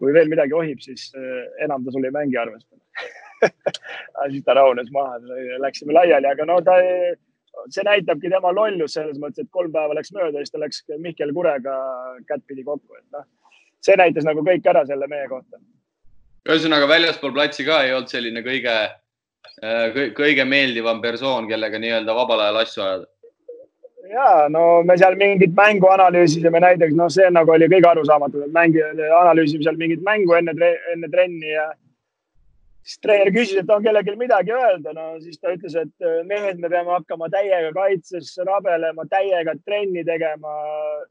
[0.00, 1.10] kui veel midagi ohib, siis
[1.60, 2.80] enam ta sul ei mängi, arvestada
[4.32, 5.18] siis ta rahunes maha,
[5.60, 7.10] läksime laiali, aga no ta ei
[7.74, 10.82] see näitabki tema lollus selles mõttes, et kolm päeva läks mööda ja siis ta läks
[10.98, 11.76] Mihkel Kurega
[12.28, 13.26] kättpidi kokku, et noh,
[13.84, 15.60] see näitas nagu kõik ära selle mehe kohta.
[16.48, 18.76] ühesõnaga väljaspool platsi ka ei olnud selline kõige,
[19.62, 23.10] äh, kõige meeldivam persoon, kellega nii-öelda vabal ajal asju ajada?
[24.10, 28.54] ja no me seal mingit mängu analüüsisime näiteks, noh, see nagu oli kõige arusaamatum, et
[28.54, 28.82] mängi,
[29.20, 30.54] analüüsime seal mingit mängu enne,
[30.94, 31.70] enne trenni ja
[32.84, 36.60] siis treener küsis, et on kellelgi midagi öelda, no siis ta ütles, et äh, mehed,
[36.62, 40.54] me peame hakkama täiega kaitses rabelema, täiega trenni tegema.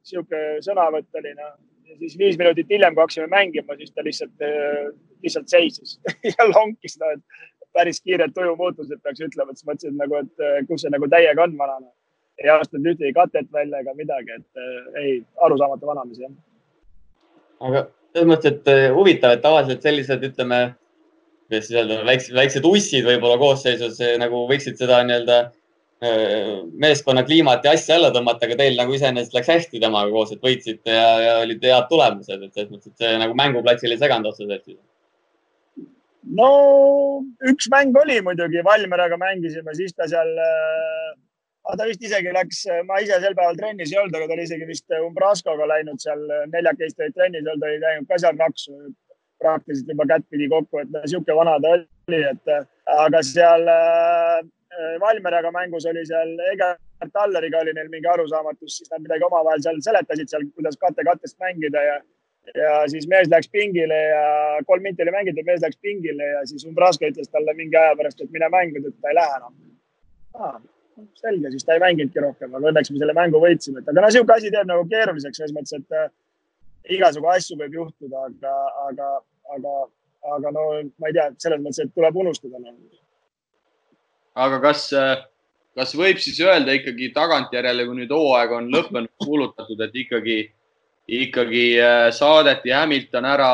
[0.04, 1.54] sihuke sõnavõtt oli noh.
[1.90, 4.90] ja siis viis minutit hiljem, kui hakkasime mängima, siis ta lihtsalt, äh,
[5.24, 6.00] lihtsalt seisis
[6.32, 10.60] ja lonkis no,, et päris kiired tujumuutused peaks ütlema, et siis mõtlesin nagu, et äh,
[10.68, 11.92] kus see nagu täiega on vanane.
[12.40, 16.36] ei astunud ühtegi katet välja ega midagi, et ei, arusaamatu vanamees jah.
[17.60, 20.62] aga selles mõttes, et huvitav, et tavaliselt sellised, ütleme
[21.50, 25.40] kuidas öelda, väiksed, väiksed ussid võib-olla koosseisus nagu võiksid seda nii-öelda
[26.80, 30.44] meeskonna kliimat ja asja alla tõmmata, aga teil nagu iseenesest läks hästi temaga koos, et
[30.44, 34.32] võitsite ja, ja olid head tulemused, et selles mõttes, et see nagu mänguplatsil ei seganud
[34.32, 34.70] otseselt.
[36.40, 36.50] no
[37.52, 40.32] üks mäng oli muidugi, Valmeraga mängisime, siis ta seal
[41.78, 44.70] ta vist isegi läks, ma ise sel päeval trennis ei olnud, aga ta oli isegi
[44.70, 48.80] vist Umbraskoga läinud seal neljakesti olid trennis olnud, oli läinud ka seal raksu
[49.40, 52.54] praktiliselt juba kättpidi kokku, et niisugune vana ta oli, et
[53.00, 54.40] aga seal äh,
[55.02, 56.80] Valmeraga mängus oli seal Egert
[57.14, 61.40] Talleriga oli neil mingi arusaamatus, siis nad midagi omavahel seal seletasid seal, kuidas kate kattest
[61.40, 62.00] mängida ja
[62.56, 64.24] ja siis mees läks pingile ja
[64.68, 68.22] kolm minti oli mängitud, mees läks pingile ja siis Umbraska ütles talle mingi aja pärast,
[68.22, 69.54] et mine mängu, et ta ei lähe enam
[70.34, 70.56] ah,.
[71.22, 74.08] selge, siis ta ei mänginudki rohkem, aga õnneks me selle mängu võitsime, et aga no
[74.08, 76.00] niisugune asi teeb nagu keeruliseks selles mõttes, et
[76.90, 78.54] igasugu asju võib juhtuda, aga,
[78.88, 79.10] aga,
[79.56, 79.74] aga
[80.36, 80.64] aga no
[81.00, 82.74] ma ei tea, selles mõttes, et tuleb unustada no..
[84.44, 84.90] aga kas,
[85.80, 90.40] kas võib siis öelda ikkagi tagantjärele, kui nüüd hooaeg on lõppenud, kuulutatud, et ikkagi
[91.10, 93.52] ikkagi äh, saadeti Hamilton ära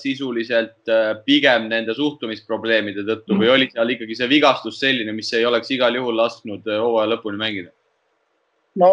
[0.00, 5.44] sisuliselt äh, pigem nende suhtumisprobleemide tõttu või oli seal ikkagi see vigastus selline, mis ei
[5.44, 7.74] oleks igal juhul lasknud äh, hooaja lõpuni mängida?
[8.80, 8.90] no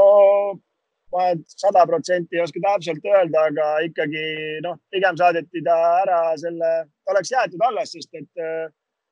[1.12, 4.26] ma sada protsenti ei oska täpselt öelda, aga ikkagi
[4.66, 6.70] noh, pigem saadeti ta ära selle,
[7.06, 8.46] ta oleks jäetud alles, sest et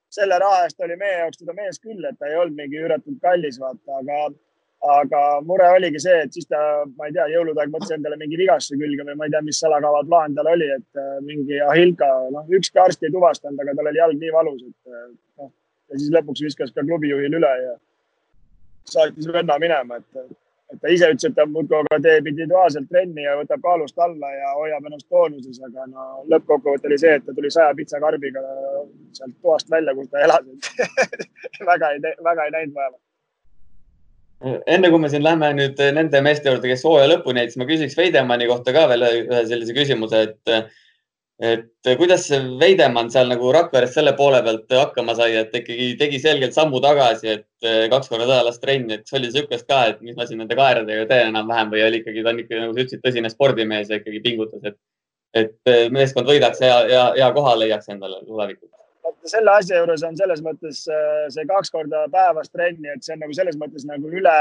[0.10, 3.20] selle raha eest oli meie jaoks teda mees küll, et ta ei olnud mingi üüratult
[3.22, 4.30] kallis, vaata, aga
[4.80, 6.60] aga mure oligi see, et siis ta,
[6.96, 9.60] ma ei tea, jõulude aeg mõtles endale mingi vigastuse külge või ma ei tea, mis
[9.60, 13.92] salakava plaan tal oli, et äh, mingi Ahilka, noh, ükski arst ei tuvastanud, aga tal
[13.92, 15.10] oli jalg nii valus, et äh,
[15.42, 15.52] noh,
[15.92, 17.74] ja siis lõpuks viskas ka klubijuhil üle ja
[18.88, 20.24] saatis venna minema, et
[20.78, 24.54] ta ise ütles, et ta muudkui aga teeb individuaalselt trenni ja võtab kaalust alla ja
[24.58, 28.44] hoiab ennast toonuses, aga no lõppkokkuvõte oli see, et ta tuli saja pitsakarbiga
[29.18, 30.50] sealt toast välja, kus ta elas,
[31.72, 33.00] väga ei, väga ei näinud vaeva.
[34.72, 37.68] Enne kui me siin lähme nüüd nende meeste juurde, kes hooaja lõpuni jäid, siis ma
[37.68, 40.54] küsiks Veidemanni kohta ka veel ühe sellise küsimuse, et,
[41.40, 42.26] et kuidas
[42.60, 47.36] Veidemann seal nagu Rakveres selle poole pealt hakkama sai, et ikkagi tegi selgelt sammu tagasi,
[47.38, 50.58] et kaks korda nädalas trenni, et kas oli niisugust ka, et mis ma siin nende
[50.60, 54.02] kaeradega teen enam-vähem või oli ikkagi, ta on ikkagi, nagu sa ütlesid, tõsine spordimees ja
[54.02, 54.80] ikkagi pingutas, et,
[55.44, 58.68] et meeskond võidaks ja, ja, ja koha leiaks endale tulevikus.
[59.30, 63.36] Selle asja juures on selles mõttes see kaks korda päevas trenni, et see on nagu
[63.36, 64.36] selles mõttes nagu üle,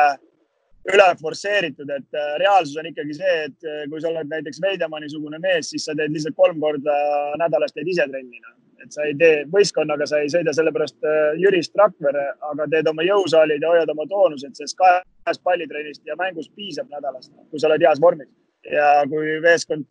[0.88, 5.10] üle forsseeritud, et äh, reaalsus on ikkagi see, et äh, kui sa oled näiteks Veidemanni
[5.12, 6.94] sugune mees, siis sa teed lihtsalt kolm korda
[7.40, 8.40] nädalas teed ise trenni.
[8.44, 8.54] Noh.
[8.78, 11.06] et sa ei tee võistkonnaga, sa ei sõida sellepärast
[11.42, 16.52] Jürist Rakvere, aga teed oma jõusaalid ja hoiad oma toonused, sest kahest pallitrennist ja mängust
[16.54, 18.30] piisab nädalast, kui sa oled heas vormis.
[18.70, 19.86] ja kui meeskond,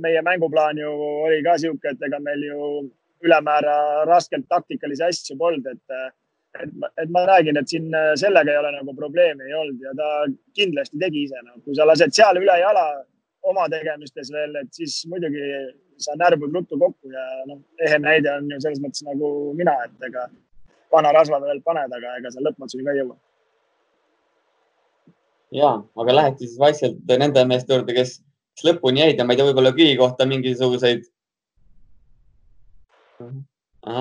[0.00, 0.88] meie mänguplaan ju
[1.26, 2.70] oli ka sihuke, et ega meil ju
[3.28, 6.00] ülemäära raskelt taktikalisi asju polnud, et,
[6.58, 10.10] et, et ma räägin, et siin sellega ei ole nagu probleemi ei olnud ja ta
[10.58, 11.60] kindlasti tegi ise no..
[11.64, 12.84] kui sa lased seal üle jala
[13.50, 15.44] oma tegemistes veel, et siis muidugi
[16.00, 20.08] sa närvud ruttu kokku ja noh, ehe näide on ju selles mõttes nagu mina, et
[20.08, 20.26] ega
[20.92, 23.16] vana rasva veel paned, aga ega sa lõpmatuseni ka ei jõua.
[25.60, 25.70] ja,
[26.02, 28.18] aga läheks siis vaikselt nende meeste juurde, kes,
[28.56, 31.08] kes lõpuni jäid ja ma ei tea, võib-olla Kivi kohta mingisuguseid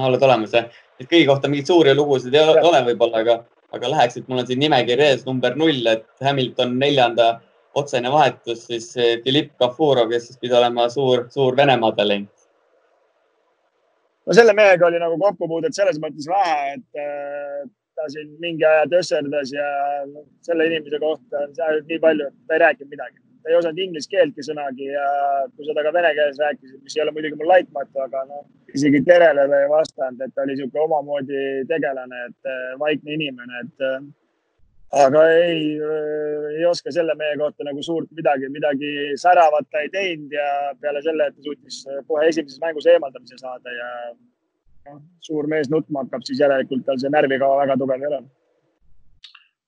[0.09, 0.69] oled olemas jah?
[0.99, 3.37] Et kõigi kohta mingeid suuri lugusid ei ole, ole võib-olla, aga,
[3.75, 7.29] aga läheks, et mul on siin nimekiri ees number null, et Hamilton neljanda
[7.79, 8.91] otsene vahetus, siis
[9.23, 12.31] Philipp Kafurov, kes siis pidi olema suur, suur Venemaa talent.
[14.27, 17.63] no selle mehega oli nagu kokkupuudet selles mõttes vähe, et äh,
[17.95, 19.71] ta siin mingi aja tösserdas ja
[20.45, 24.09] selle inimese kohta on seal nii palju, ta ei rääkinud midagi ta ei osanud inglise
[24.11, 25.07] keeltki sõnagi ja
[25.55, 29.01] kui sa temaga vene keeles rääkisid, mis ei ole muidugi mul laitmatu, aga noh, isegi
[29.07, 33.85] terele ta ei vastanud, et ta oli niisugune omamoodi tegelane, et äh, vaikne inimene, et
[33.89, 33.99] äh,
[35.05, 39.93] aga ei, äh, ei oska selle mehe kohta nagu suurt midagi, midagi säravat ta ei
[39.93, 40.49] teinud ja
[40.81, 43.93] peale selle, et ta suutis kohe esimeses mängus eemaldamise saada ja
[44.89, 48.21] noh, suur mees nutma hakkab, siis järelikult tal see närvikava väga tugev ei ole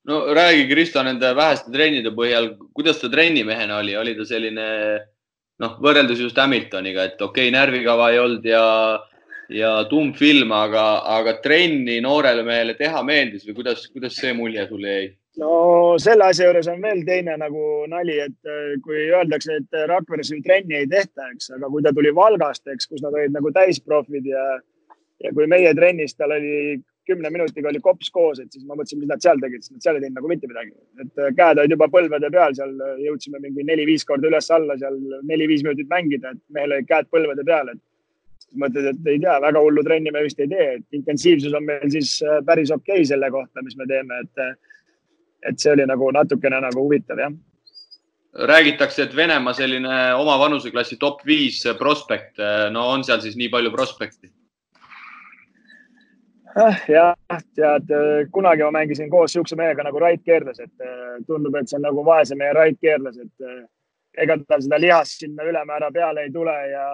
[0.10, 4.68] no räägi, Kristo, nende väheste trennide põhjal, kuidas ta trennimehena oli, oli ta selline
[5.62, 8.66] noh, võrreldes just Hamiltoniga, et okei okay,, närvikava ei olnud ja,
[9.54, 10.86] ja tumm film, aga,
[11.20, 15.10] aga trenni noorele mehele teha meeldis või kuidas, kuidas see mulje sulle jäi?
[15.40, 15.52] no
[16.02, 20.42] selle asja juures on veel teine nagu nali, et äh, kui öeldakse, et Rakveres ju
[20.44, 24.28] trenni ei tehta, eks, aga kui ta tuli Valgast, eks, kus nad olid nagu täisprofid
[24.28, 24.44] ja
[25.22, 29.02] ja kui meie trennis tal oli kümne minutiga oli kops koos, et siis ma mõtlesin,
[29.02, 30.74] mis nad seal tegid, sest nad seal ei teinud nagu mitte midagi.
[31.02, 34.98] et äh, käed olid juba põlvede peal, seal äh, jõudsime mingi neli-viis korda üles-alla seal
[35.28, 37.82] neli-viis minutit mängida, et mehel olid käed põlvede peal, et
[38.64, 41.88] mõtled, et ei tea, väga hullu trenni me vist ei tee, et intensiivsus on meil
[41.94, 44.68] siis äh, päris okei okay selle kohta, mis me teeme, et,
[45.50, 47.40] et see oli nagu natukene nagu huvitav, jah
[48.32, 52.40] räägitakse, et Venemaa selline oma vanuseklassi top viis prospekt,
[52.72, 54.32] no on seal siis nii palju prospekti?
[56.56, 57.16] Ah, jah,
[57.56, 57.92] tead,
[58.34, 61.86] kunagi ma mängisin koos siukse mehega nagu Rait Keerles, et eh, tundub, et see on
[61.86, 63.62] nagu vaese mehe Rait Keerles, et eh,
[64.26, 66.88] ega tal seda lihast sinna ülemäära peale ei tule ja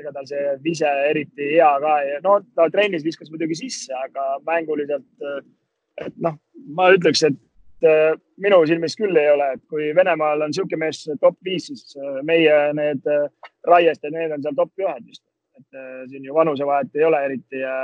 [0.00, 4.26] ega tal see vise eriti hea ka ei, no ta trennis viskas muidugi sisse, aga
[4.44, 5.08] mänguliselt,
[6.04, 6.36] et noh,
[6.76, 7.88] ma ütleks, et
[8.42, 12.60] minu silmis küll ei ole, et kui Venemaal on niisugune mees top viis, siis meie
[12.76, 13.08] need
[13.70, 15.24] Raiest ja need on seal top ühed vist.
[15.58, 17.74] et siin ju vanusevahet ei ole eriti ja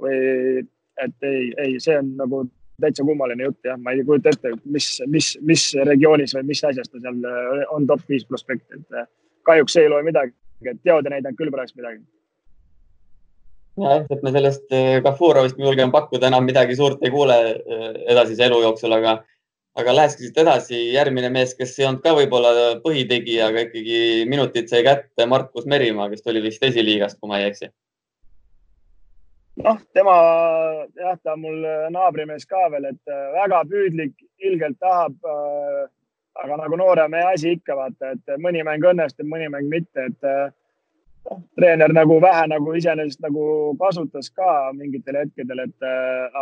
[0.00, 0.62] või
[1.02, 2.44] et ei, ei, see on nagu
[2.82, 6.90] täitsa kummaline jutt jah, ma ei kujuta ette, mis, mis, mis regioonis või mis asjas
[6.90, 9.08] ta seal äh, on top viis prospekt, et äh,
[9.48, 12.02] kahjuks ei loe midagi, et teod ja näidanud küll praegu midagi.
[13.82, 17.38] jah, et me sellest Kafurovist äh, julgen pakkuda enam midagi suurt ei kuule
[18.06, 19.20] edasise elu jooksul, aga,
[19.78, 20.82] aga lähekski siit edasi.
[20.96, 22.52] järgmine mees, kes ei olnud ka võib-olla
[22.84, 27.50] põhitegija, aga ikkagi minutid sai kätte, Markus Merimaa, kes tuli vist esiliigast, kui ma ei
[27.52, 27.72] eksi.
[29.60, 30.14] Noh, tema
[30.96, 35.18] jah, ta on mul naabrimees ka veel, et väga püüdlik, ilgelt tahab
[36.40, 40.28] aga nagu noore mehe asi ikka vaata, et mõni mäng õnnestub, mõni mäng mitte, et
[41.28, 43.44] noh, treener nagu vähe nagu iseenesest nagu
[43.80, 45.88] kasutas ka mingitel hetkedel, et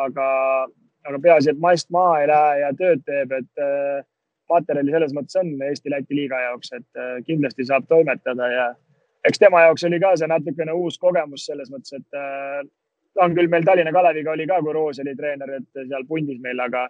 [0.04, 0.28] aga,
[1.08, 3.64] aga peaasi, et mast maha ei lähe ja tööd teeb, et
[4.50, 8.68] materjali selles mõttes on Eesti-Läti liiga jaoks, et kindlasti saab toimetada ja
[9.26, 12.70] eks tema jaoks oli ka see natukene uus kogemus selles mõttes, et
[13.18, 16.60] on küll meil Tallinna Kaleviga oli ka, kui Roos oli treener, et seal pundis meil,
[16.60, 16.88] aga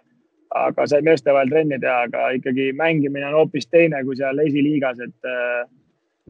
[0.51, 4.99] aga sai meeste vahel trenni teha, aga ikkagi mängimine on hoopis teine kui seal esiliigas,
[4.99, 5.61] et äh,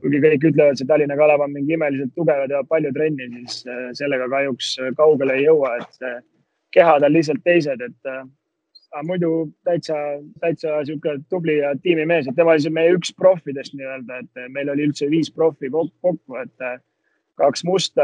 [0.02, 3.64] kuigi kõik ütlevad, see Tallinna Kalev on mingi imeliselt tugev ja teeb palju trenni, siis
[3.66, 6.30] äh, sellega kahjuks kaugele ei jõua, et
[6.76, 8.22] kehad on lihtsalt teised, et äh,
[8.92, 9.32] aga muidu
[9.66, 9.98] täitsa,
[10.44, 14.90] täitsa sihuke tubli ja tiimimees, et tema oli meie üks profidest nii-öelda, et meil oli
[14.90, 16.70] üldse viis profi kokku, et
[17.40, 18.04] kaks musta,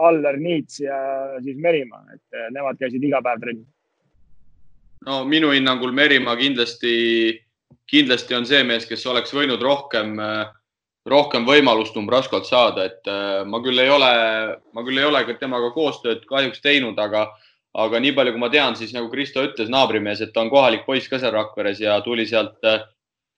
[0.00, 0.96] Aller, Niits ja
[1.44, 3.70] siis Merimaa, et nemad käisid iga päev trennis.
[5.04, 6.94] No minu hinnangul Merimaa kindlasti,
[7.90, 10.16] kindlasti on see mees, kes oleks võinud rohkem,
[11.04, 14.12] rohkem võimalust Umbraskolt saada, et äh, ma küll ei ole,
[14.72, 17.26] ma küll ei ole temaga koostööd kahjuks teinud, aga,
[17.76, 20.86] aga nii palju, kui ma tean, siis nagu Kristo ütles, naabrimees, et ta on kohalik
[20.88, 22.56] poiss ka seal Rakveres ja tuli sealt,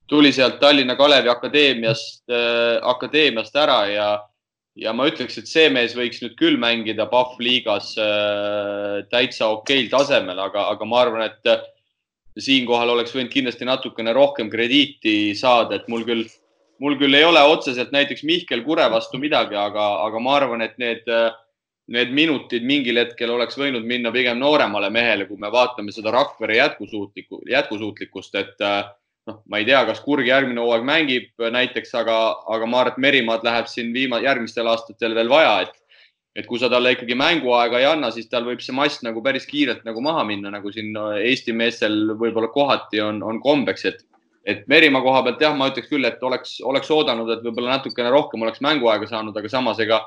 [0.07, 4.09] tuli sealt Tallinna Kalevi Akadeemiast, äh, akadeemiast ära ja
[4.77, 9.89] ja ma ütleks, et see mees võiks nüüd küll mängida Pahv liigas äh, täitsa okeil
[9.91, 11.63] tasemel, aga, aga ma arvan, et äh,
[12.37, 16.27] siinkohal oleks võinud kindlasti natukene rohkem krediiti saada, et mul küll,
[16.83, 20.77] mul küll ei ole otseselt näiteks Mihkel Kure vastu midagi, aga, aga ma arvan, et
[20.81, 21.31] need, äh,
[21.93, 26.59] need minutid mingil hetkel oleks võinud minna pigem nooremale mehele, kui me vaatame seda Rakvere
[26.61, 28.83] jätkusuutlikku, jätkusuutlikkust, et äh,
[29.27, 32.17] noh, ma ei tea, kas Kurg järgmine hooaeg mängib näiteks, aga,
[32.53, 35.75] aga ma arvan, et Merimaad läheb siin viima-, järgmistel aastatel veel vaja, et
[36.37, 39.47] et kui sa talle ikkagi mänguaega ei anna, siis tal võib see mast nagu päris
[39.49, 44.03] kiirelt nagu maha minna, nagu siin Eesti meestel võib-olla kohati on, on kombeks, et
[44.47, 48.13] et Merimaa koha pealt jah, ma ütleks küll, et oleks, oleks oodanud, et võib-olla natukene
[48.13, 49.97] rohkem oleks mänguaega saanud, aga samas ega,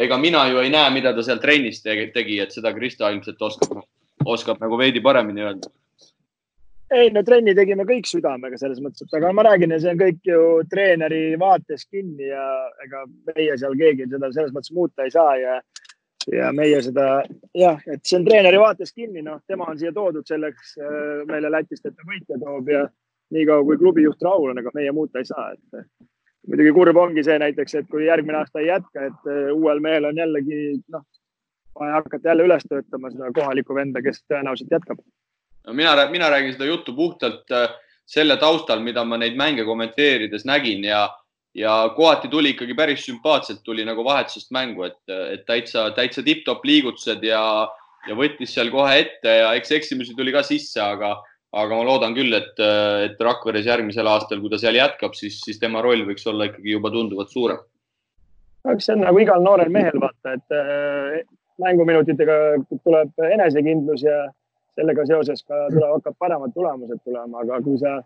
[0.00, 3.82] ega mina ju ei näe, mida ta seal trennis tegi, et seda Krista ilmselt oskab,
[4.24, 5.74] oskab nagu veidi paremini öelda
[6.94, 10.20] ei no trenni tegime kõik südamega selles mõttes, et aga ma räägin, see on kõik
[10.28, 12.44] ju treeneri vaates kinni ja
[12.84, 15.56] ega meie seal keegi seda selles mõttes muuta ei saa ja,
[16.32, 17.08] ja meie seda
[17.56, 21.52] jah, et see on treeneri vaates kinni, noh, tema on siia toodud selleks äh, meile
[21.52, 22.86] Lätist, et ta võitja toob ja
[23.34, 25.84] niikaua kui klubijuht rahul on, ega meie muuta ei saa, et
[26.46, 30.10] muidugi kurb ongi see näiteks, et kui järgmine aasta ei jätka, et äh, uuel mehel
[30.12, 30.62] on jällegi
[30.94, 31.06] noh,
[31.78, 35.00] vaja hakata jälle üles töötama seda kohalikku venda, kes tõenäoliselt jätkab
[35.72, 37.68] mina, mina räägin seda juttu puhtalt äh,
[38.06, 41.06] selle taustal, mida ma neid mänge kommenteerides nägin ja,
[41.56, 46.66] ja kohati tuli ikkagi päris sümpaatselt, tuli nagu vahetusest mängu, et, et täitsa, täitsa tipp-topp
[46.68, 47.44] liigutused ja,
[48.08, 51.14] ja võttis seal kohe ette ja eks eksimusi tuli ka sisse, aga,
[51.54, 52.60] aga ma loodan küll, et,
[53.08, 56.76] et Rakveres järgmisel aastal, kui ta seal jätkab, siis, siis tema roll võiks olla ikkagi
[56.76, 57.64] juba tunduvalt suurem.
[58.72, 61.24] eks see on nagu igal noorel mehel vaata, et äh,
[61.64, 62.38] mänguminutitega
[62.84, 64.24] tuleb enesekindlus ja
[64.78, 68.00] sellega seoses ka tuleb, hakkab paremad tulemused tulema, aga kui sa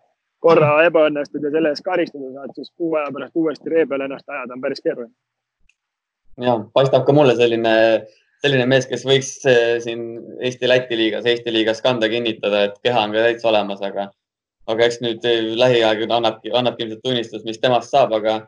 [0.44, 4.28] korra ebaõnnestud ja selle eest karistada saad, siis kuu aja pärast uuesti ree peal ennast
[4.28, 5.14] ajada on päris keeruline.
[6.44, 7.74] ja paistab ka mulle selline,
[8.44, 10.04] selline mees, kes võiks eh, siin
[10.38, 14.10] Eesti-Läti liigas, Eesti liigas kanda kinnitada, et keha on ka täitsa olemas, aga,
[14.70, 18.38] aga eks nüüd eh, lähiaeg annabki, annabki ilmselt tunnistust, mis temast saab, aga,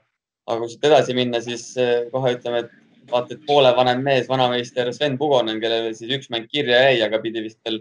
[0.47, 2.77] aga kui siit edasi minna, siis eh, kohe ütleme, et
[3.11, 7.19] vaata, et poole vanem mees, vanameister Sven Pugonen, kellele siis üks mäng kirja jäi, aga
[7.23, 7.81] pidi vist veel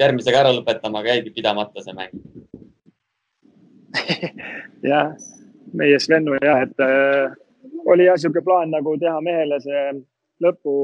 [0.00, 2.14] järgmisega ära lõpetama, aga jäigi pidamata see mäng
[4.92, 5.14] jah,
[5.74, 7.32] meie Svenu jah, et äh,
[7.88, 9.82] oli jah niisugune plaan nagu teha mehele see
[10.44, 10.76] lõpu,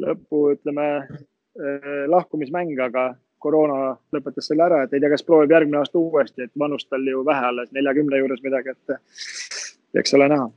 [0.00, 3.10] lõpu ütleme äh, lahkumismäng, aga
[3.40, 7.06] koroona lõpetas selle ära, et ei tea, kas proovib järgmine aasta uuesti, et vanust tal
[7.08, 10.50] ju vähe alles, neljakümne juures midagi, et eks ole näha.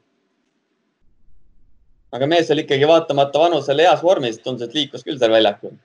[2.13, 5.77] aga mees oli ikkagi vaatamata vanusele heas vormis, tundus, et liikus küll seal väljakul.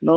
[0.00, 0.16] no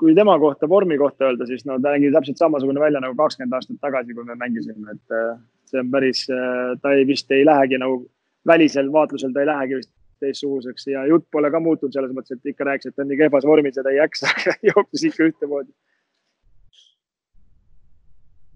[0.00, 3.56] kui tema kohta, vormi kohta öelda, siis no ta nägi täpselt samasugune välja nagu kakskümmend
[3.58, 5.34] aastat tagasi, kui me mängisime, et äh,
[5.68, 8.02] see on päris, äh, ta ei, vist ei lähegi nagu
[8.48, 12.52] välisel vaatlusel, ta ei lähegi vist teistsuguseks ja jutt pole ka muutunud selles mõttes, et
[12.52, 14.32] ikka rääkis, et ta on nii kehvas vormis ja ta ei jaksa,
[14.70, 15.70] jooksis ikka ühtemoodi.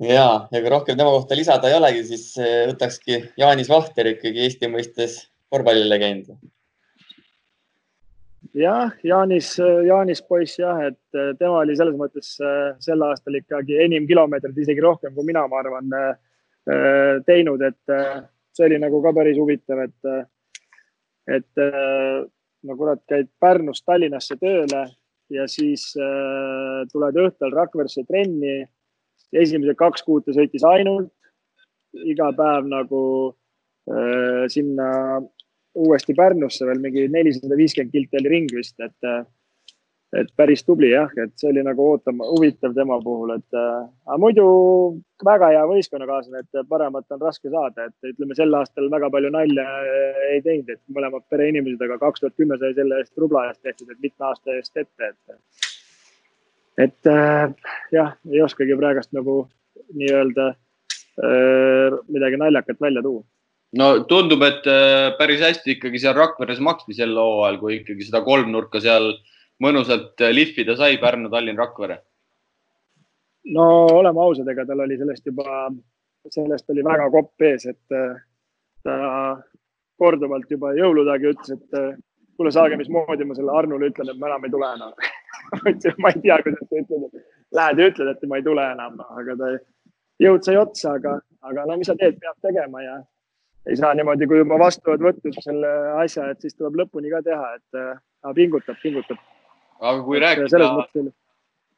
[0.09, 4.45] ja, ja kui rohkem tema kohta lisada ei olegi, siis äh, võtakski Jaanis Vahter ikkagi
[4.49, 5.20] Eesti mõistes
[5.53, 6.32] korvpallilegend
[8.55, 12.34] jah, Jaanis, Jaanis poiss jah, et tema oli selles mõttes
[12.84, 15.90] sel aastal ikkagi enim kilomeetreid, isegi rohkem kui mina, ma arvan,
[17.26, 17.94] teinud, et
[18.55, 20.28] see oli nagu ka päris huvitav, et,
[21.38, 21.64] et
[22.64, 24.86] no kurat, käid Pärnust Tallinnasse tööle
[25.34, 25.90] ja siis
[26.92, 28.64] tuled õhtul Rakveresse trenni.
[29.34, 31.11] esimesed kaks kuud ta sõitis ainult
[32.07, 33.00] iga päev nagu
[34.48, 35.20] sinna
[35.75, 39.27] uuesti Pärnusse veel mingi nelisada viiskümmend kilti oli ring vist, et
[40.14, 44.45] et päris tubli jah, et see oli nagu ootama, huvitav tema puhul, et aga muidu
[45.27, 49.66] väga hea võistkonnakaaslane, et paremat on raske saada, et ütleme, sel aastal väga palju nalja
[50.31, 53.91] ei teinud, et mõlemad pereinimesed, aga kaks tuhat kümme sai selle eest rubla eest tehtud,
[53.91, 55.39] et mitme aasta eest ette, et.
[56.87, 59.41] et äh, jah, ei oskagi praegust nagu
[59.99, 63.27] nii-öelda äh, midagi naljakat välja tuua
[63.79, 68.22] no tundub, et äh, päris hästi ikkagi seal Rakveres maksti sel hooajal, kui ikkagi seda
[68.27, 69.12] kolmnurka seal
[69.64, 72.01] mõnusalt äh, lihvida sai Pärnu, Tallinn, Rakvere?
[73.55, 75.66] no oleme ausad, ega tal oli sellest juba,
[76.33, 78.14] sellest oli väga kopp ees, et äh,
[78.85, 78.97] ta
[80.01, 82.01] korduvalt juba jõuludagi ütles, et
[82.37, 84.97] kuule, saage, mismoodi ma selle Arnule ütlen, et ma enam ei tule enam
[86.03, 88.99] ma ei tea, kuidas ta ütleb, et lähed ja ütled, et ma ei tule enam,
[89.18, 89.51] aga ta
[90.25, 92.97] jõud sai otsa, aga, aga no mis sa teed, peab tegema ja
[93.66, 95.70] ei saa niimoodi, kui juba vastu oled võtnud selle
[96.02, 99.20] asja, et siis tuleb lõpuni ka teha, et äh, pingutab, pingutab.
[99.80, 100.70] Aga kui rääkida,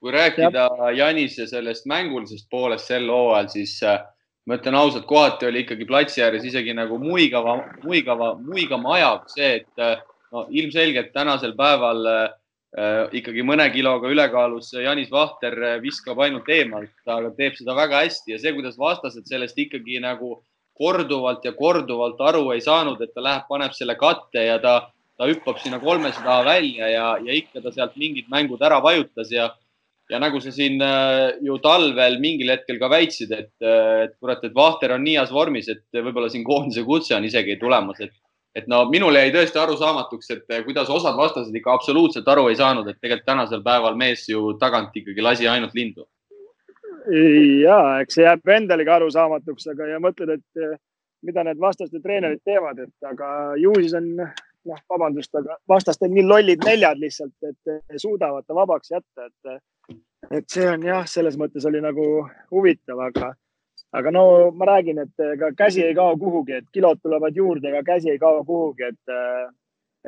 [0.03, 0.67] kui rääkida
[0.97, 4.01] Janise sellest mängulisest poolest sel hooajal, siis äh,
[4.47, 9.53] ma ütlen ausalt, kohati oli ikkagi platsi ääres isegi nagu muigava, muigava, muigama ajav see,
[9.63, 10.03] et äh,
[10.35, 12.27] no ilmselgelt tänasel päeval äh,
[13.17, 18.43] ikkagi mõne kiloga ülekaalus Janis Vahter viskab ainult eemalt, aga teeb seda väga hästi ja
[18.43, 20.35] see, kuidas vastased sellest ikkagi nagu
[20.77, 24.77] korduvalt ja korduvalt aru ei saanud, et ta läheb, paneb selle katte ja ta
[25.17, 29.49] ta hüppab sinna kolmesada välja ja, ja ikka ta sealt mingid mängud ära vajutas ja,
[30.11, 34.45] ja nagu sa siin äh, ju talvel mingil hetkel ka väitsid, et, äh, et kurat,
[34.45, 38.13] et Vahter on nii heas vormis, et võib-olla siin koondise kutse on isegi tulemas, et,
[38.57, 42.61] et no minule jäi tõesti arusaamatuks, et äh, kuidas osad vastased ikka absoluutselt aru ei
[42.61, 46.05] saanud, et tegelikult tänasel päeval mees ju tagant ikkagi lasi ainult lindu.
[47.63, 50.81] Ja eks see jääb endalegi arusaamatuks, aga ja mõtled, et
[51.27, 53.31] mida need vastaste treenerid teevad, et aga
[53.61, 58.93] ju siis on noh, vabandust, aga vastastel nii lollid neljad lihtsalt, et suudavad ta vabaks
[58.95, 59.99] jätta, et,
[60.31, 62.07] et see on jah, selles mõttes oli nagu
[62.55, 63.33] huvitav, aga,
[63.97, 64.27] aga no
[64.57, 68.21] ma räägin, et ega käsi ei kao kuhugi, et kilod tulevad juurde, ega käsi ei
[68.23, 69.17] kao kuhugi, et,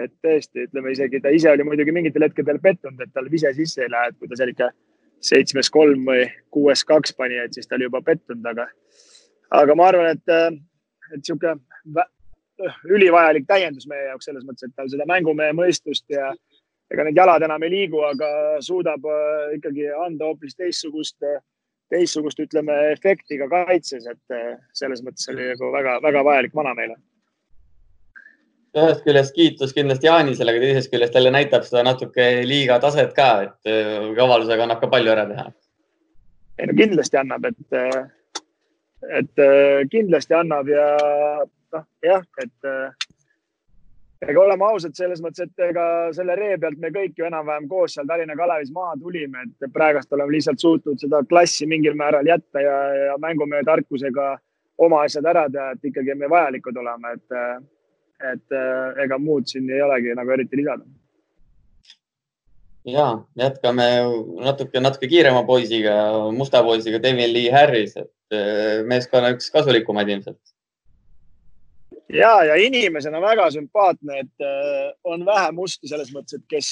[0.04, 3.86] et tõesti, ütleme isegi ta ise oli muidugi mingitel hetkedel pettunud, et tal vise sisse
[3.86, 4.72] ei lähe, et kui ta seal ikka
[5.24, 8.68] seitsmes kolm või kuues kaks pani, et siis ta oli juba pettunud, aga,
[9.58, 10.60] aga ma arvan, et,
[11.14, 11.56] et sihuke
[12.90, 16.32] ülivajalik täiendus meie jaoks selles mõttes, et tal seda mängumehe mõistust ja
[16.92, 18.28] ega need jalad enam ei liigu, aga
[18.64, 21.18] suudab äh, ikkagi anda hoopis teistsugust,
[21.92, 26.98] teistsugust, ütleme, efekti ka kaitses, et äh, selles mõttes oli nagu väga-väga vajalik vana meile.
[28.76, 33.30] Ühest küljest kiitus kindlasti Jaanisele, aga teisest küljest jälle näitab seda natuke liiga taset ka,
[33.48, 35.48] et äh, kavalusega annab ka palju ära teha.
[36.58, 37.78] ei no kindlasti annab, et,
[39.20, 39.44] et
[39.92, 40.88] kindlasti annab ja
[41.72, 43.08] noh, jah, et äh,
[44.26, 45.84] ega oleme ausad selles mõttes, et ega
[46.16, 50.12] selle ree pealt me kõik ju enam-vähem koos seal Tallinna Kalevis maha tulime, et praegust
[50.12, 52.76] oleme lihtsalt suutnud seda klassi mingil määral jätta ja,
[53.12, 54.34] ja mängumehe tarkusega
[54.78, 57.38] oma asjad ära teha, et ikkagi me vajalikud oleme, et,
[58.18, 60.84] et äh, ega muud siin ei olegi nagu eriti lisada.
[62.88, 63.86] ja jätkame
[64.44, 65.94] natuke, natuke kiirema poisiga,
[66.32, 70.40] musta poisiga, Devin Lee Harris, et äh, meeskonna üks kasulikumaid ilmselt
[72.08, 76.70] ja, ja inimesena väga sümpaatne, et äh, on vähe musti selles mõttes, et kes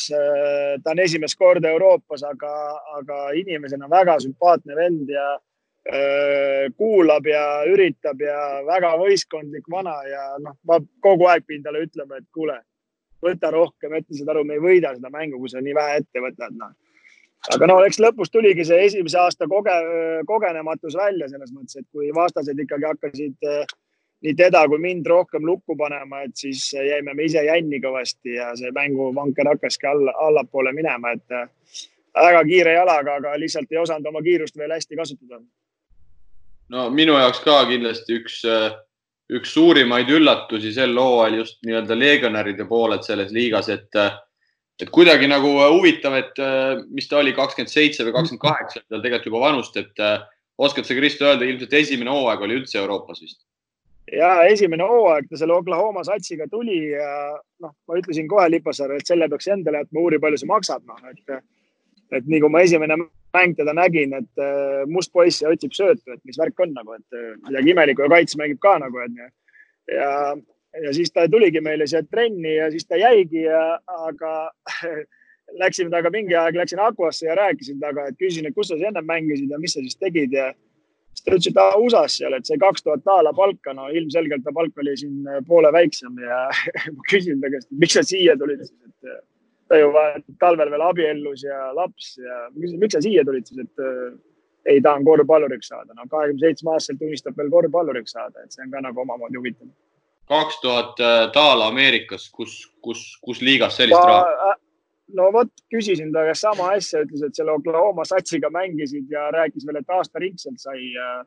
[0.82, 2.55] ta on esimest korda Euroopas, aga,
[2.99, 5.34] aga inimesena väga sümpaatne vend ja
[6.76, 12.18] kuulab ja üritab ja väga võistkondlik vana ja noh, ma kogu aeg pidin talle ütlema,
[12.18, 12.57] et kuule,
[13.22, 16.22] võta rohkem ette, saad aru, me ei võida seda mängu, kui sa nii vähe ette
[16.24, 16.72] võtad no..
[17.55, 19.74] aga no eks lõpus tuligi see esimese aasta koge,
[20.26, 23.76] kogenematus välja selles mõttes, et kui vastased ikkagi hakkasid äh,
[24.26, 28.53] nii teda kui mind rohkem lukku panema, et siis jäime me ise jänni kõvasti ja
[28.59, 31.47] see mänguvanker hakkaski alla, allapoole minema, et äh,
[32.16, 35.43] väga kiire jalaga, aga lihtsalt ei osanud oma kiirust veel hästi kasutada.
[36.75, 38.71] No minu jaoks ka kindlasti üks, äh,
[39.33, 44.14] üks suurimaid üllatusi sel hooajal just nii-öelda legionäride poolelt selles liigas, et äh,
[44.77, 46.37] et kuidagi nagu huvitav, et
[46.93, 50.03] mis ta oli, kakskümmend seitse või kakskümmend kaheksa, tal tegelikult juba vanust, et
[50.61, 53.41] oskad sa, Kristo, öelda, ilmselt esimene hooaeg oli üldse Euroopas vist?
[54.12, 57.09] ja esimene hooaeg ta selle Oklahoma satsiga tuli ja
[57.62, 61.01] noh, ma ütlesin kohe Lipasaarele, et selle peaks endale jätma, uuri, palju see maksab, noh,
[61.11, 61.41] et,
[62.14, 63.01] et nii kui ma esimene
[63.37, 66.97] mäng teda nägin, et äh, must poiss ja otsib söötu, et mis värk on nagu,
[66.97, 69.20] et äh, midagi imelikku ja kaitse mängib ka nagu, et
[69.93, 70.11] ja,
[70.82, 73.62] ja siis ta tuligi meile siia trenni ja siis ta jäigi ja,
[74.09, 74.34] aga
[75.62, 78.89] läksime temaga mingi aeg, läksin Aquasse ja rääkisin temaga, et küsisin, et kus sa siis
[78.89, 80.51] ennem mängisid ja mis sa siis tegid ja
[81.14, 84.45] siis ta ütles, et aa USA-s seal, et sai kaks tuhat daala palka, no ilmselgelt
[84.45, 86.45] ta palk oli siin äh, poole väiksem ja
[86.97, 89.16] ma küsin ta käest, miks sa siia tulid siis, et
[89.69, 89.91] ta ju
[90.41, 94.12] talvel veel abiellus ja laps ja küsin, miks sa siia tulid siis, et äh,
[94.67, 95.95] ei, tahan korvpalluriks saada.
[95.95, 99.73] no kahekümne seitsme aastaselt unistab veel korvpalluriks saada, et see on ka nagu omamoodi huvitav.
[100.31, 101.03] kaks tuhat
[101.35, 104.55] daala Ameerikas, kus, kus, kus liigas sellist ma, raha?
[105.14, 109.67] no vot, küsisin ta käest sama asja, ütles, et selle Oklahoma satsiga mängisid ja rääkis
[109.67, 110.93] veel, et aastaringselt sai.
[110.97, 111.27] noh,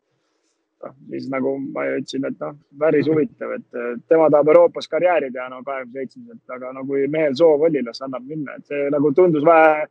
[1.11, 5.61] siis nagu ma ütlesin, et noh, päris huvitav, et tema tahab Euroopas karjääri teha, no
[5.65, 9.45] kahekümne seitsmeselt, aga no kui mehel soov oli, las annab minna, et see nagu tundus
[9.47, 9.88] vähe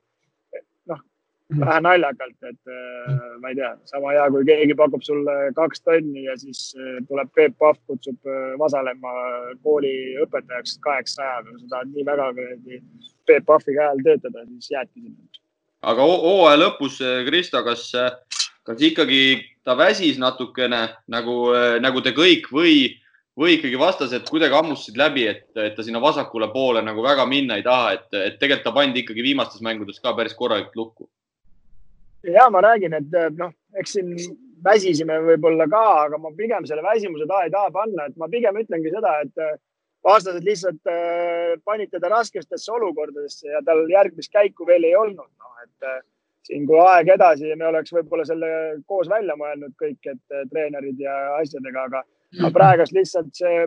[1.56, 6.26] vähe naljakalt, et äh, ma ei tea, sama hea, kui keegi pakub sulle kaks tonni
[6.26, 8.28] ja siis äh, tuleb Peep Pahv, kutsub
[8.60, 9.12] Vasalemma
[9.64, 9.92] kooli
[10.24, 12.82] õpetajaks kaheksasajaga, sa tahad nii väga kuradi
[13.28, 15.40] Peep Pahvi käe all töötada, siis jäädki sinna.
[15.88, 17.88] aga hooaja lõpus, Kristo, kas,
[18.68, 19.22] kas ikkagi
[19.68, 20.80] ta väsis natukene
[21.12, 21.36] nagu,
[21.84, 22.88] nagu te kõik või,
[23.36, 27.28] või ikkagi vastas, et kuidagi hammustasid läbi, et, et ta sinna vasakule poole nagu väga
[27.28, 31.10] minna ei taha, et, et tegelikult ta pandi ikkagi viimastes mängudes ka päris korralikult lukku
[32.22, 34.12] ja ma räägin, et eh, noh, eks siin
[34.64, 38.58] väsisime võib-olla ka, aga ma pigem selle väsimuse taha ei taha panna, et ma pigem
[38.58, 39.56] ütlengi seda, et eh,
[40.06, 45.26] vastased lihtsalt äh, panid teda raskestesse olukordadesse ja tal järgmist käiku veel ei olnud.
[45.26, 46.00] noh, et äh,
[46.48, 48.48] siin, kui aeg edasi, me oleks võib-olla selle
[48.88, 52.02] koos välja mõelnud kõik, et äh, treenerid ja asjadega, aga,
[52.40, 53.66] aga praegust lihtsalt see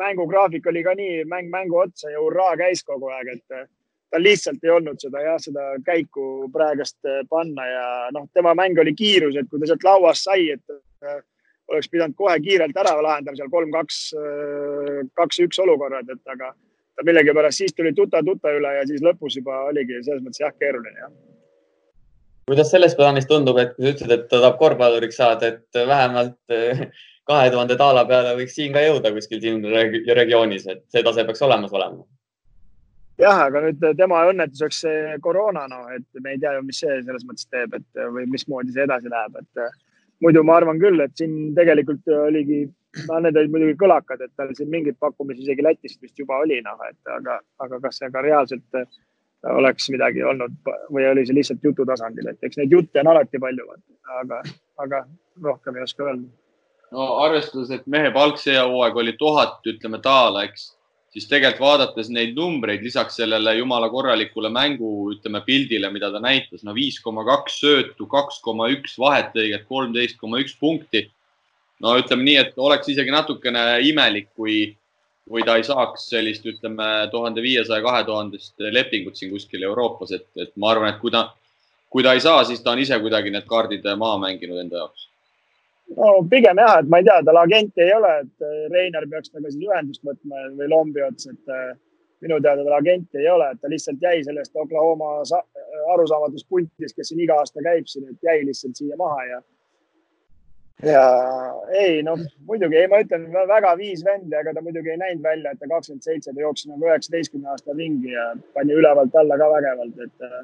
[0.00, 3.66] mängugraafik oli ka nii mäng mängu otsa ja hurraa käis kogu aeg, et
[4.10, 7.84] tal lihtsalt ei olnud seda jah, seda käiku praegast äh, panna ja
[8.16, 10.80] noh, tema mäng oli kiirus, et kui ta sealt lauast sai, et
[11.70, 16.52] oleks pidanud kohe kiirelt ära lahendama seal kolm, kaks, äh, kaks, üks olukorrad, et aga
[17.06, 21.12] millegipärast siis tuli tuta-tuta üle ja siis lõpus juba oligi selles mõttes jah, keeruline jah.
[22.50, 26.38] Kuidas selles plaanis tundub, et kui sa ütlesid, et ta tahab korvpalluriks saada, et vähemalt
[27.30, 29.62] kahe tuhande daala peale võiks siin ka jõuda kuskil siin
[30.18, 32.02] regioonis, et see tase peaks olemas olema?
[33.20, 37.00] Jah, aga nüüd tema õnnetuseks see koroona, noh, et me ei tea ju, mis see
[37.04, 39.74] selles mõttes teeb, et või mismoodi see edasi läheb, et äh,
[40.24, 42.62] muidu ma arvan küll, et siin tegelikult oligi,
[43.10, 46.62] no need olid muidugi kõlakad, et tal siin mingeid pakkumisi isegi Lätist vist juba oli,
[46.64, 48.88] noh, et aga, aga kas see ka reaalselt äh,
[49.48, 50.56] oleks midagi olnud
[50.92, 53.66] või oli see lihtsalt jutu tasandil, et eks neid jutte on alati palju,
[54.20, 54.42] aga,
[54.84, 55.04] aga
[55.42, 56.28] rohkem ei oska öelda.
[56.92, 60.70] no arvestades, et mehe palk see hooaeg oli tuhat, ütleme daala, eks
[61.14, 66.62] siis tegelikult vaadates neid numbreid lisaks sellele jumala korralikule mängu, ütleme pildile, mida ta näitas,
[66.66, 71.08] no viis koma kaks söötu, kaks koma üks vahetlõiget, kolmteist koma üks punkti.
[71.80, 74.76] no ütleme nii, et oleks isegi natukene imelik, kui,
[75.30, 80.26] kui ta ei saaks sellist, ütleme tuhande viiesaja, kahe tuhandest lepingut siin kuskil Euroopas, et,
[80.36, 81.28] et ma arvan, et kui ta,
[81.90, 85.06] kui ta ei saa, siis ta on ise kuidagi need kaardid maha mänginud enda jaoks
[85.96, 89.30] no pigem jah, et ma ei tea, tal agenti ei ole, et äh, Reinar peaks
[89.30, 91.72] temaga siis ühendust võtma või Lombi ots, et äh,
[92.24, 95.20] minu teada tal agenti ei ole, et ta lihtsalt jäi sellest Oklahoma
[95.94, 99.40] arusaamatust punktist, kes siin iga aasta käib siin, et jäi lihtsalt siia maha ja.
[100.86, 101.04] Ja
[101.76, 105.52] ei noh, muidugi ei, ma ütlen väga viis vendi, aga ta muidugi ei näinud välja,
[105.52, 109.50] et ta kakskümmend seitse, ta jooksis nagu üheksateistkümne aasta ringi ja pani ülevalt alla ka
[109.54, 110.38] vägevalt, et äh,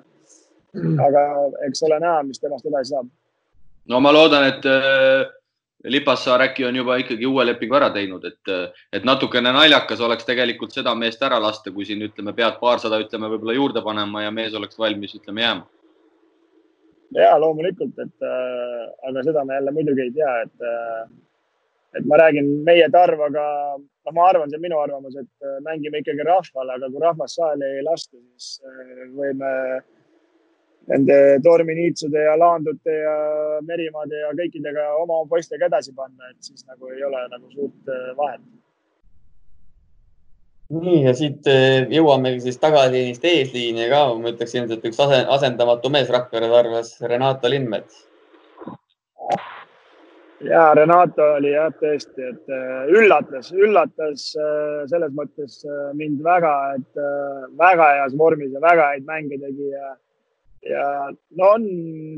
[0.74, 1.00] mm.
[1.08, 1.24] aga
[1.68, 3.10] eks ole näha, mis temast edasi saab
[3.90, 5.26] no ma loodan, et äh,
[5.86, 10.74] Lipassaar äkki on juba ikkagi uue lepingu ära teinud, et, et natukene naljakas oleks tegelikult
[10.74, 14.56] seda meest ära lasta, kui siin ütleme, pead paarsada, ütleme võib-olla juurde panema ja mees
[14.58, 15.68] oleks valmis, ütleme jääma.
[17.14, 21.06] Ja loomulikult, et äh, aga seda me jälle muidugi ei tea, et äh,
[21.96, 23.44] et ma räägin meie Tarvaga,
[23.78, 27.36] noh, ma arvan, see on minu arvamus, et äh, mängime ikkagi rahvale, aga kui rahvas
[27.38, 29.52] saali ei lasta, siis äh, võime
[30.90, 33.14] nende torminiitsude ja laandute ja
[33.66, 38.12] merimaade ja kõikidega oma poistega edasi panna, et siis nagu ei ole nagu suurt äh,
[38.18, 38.44] vahet.
[40.72, 46.10] Nii ja siit äh, jõuamegi siis tagaliinist eesliini ka, ma ütleks ilmselt üks asendamatu mees
[46.12, 48.02] Rakvere tarvas, Renato Lindmets.
[50.46, 54.32] ja Renato oli jah, tõesti, et äh, üllatas, üllatas
[54.90, 55.62] selles mõttes
[55.94, 57.04] mind väga, et
[57.58, 59.94] väga heas vormis ja väga häid mänge tegi ja
[60.66, 60.84] ja
[61.38, 61.66] no on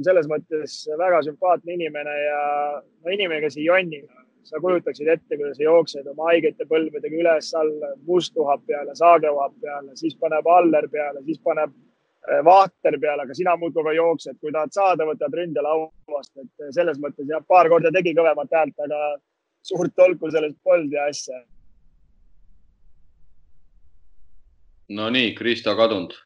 [0.06, 2.42] selles mõttes väga sümpaatne inimene ja
[2.80, 4.02] no inimene, kes ei jonni,
[4.48, 9.54] sa kujutaksid ette, kuidas sa jooksed oma haigete põlvedega üles-alla, Must uhab peale, Saage uhab
[9.62, 14.38] peale, siis paneb Aller peale, siis paneb äh, Vahter peale, aga sina muudkui ka jooksed,
[14.40, 19.02] kui tahad saada, võtad ründelauast, et selles mõttes jah, paar korda tegi kõvemat häält, aga
[19.68, 21.42] suurt tolku sellest polnud ja asja.
[24.88, 26.16] Nonii, Kristo kadunud?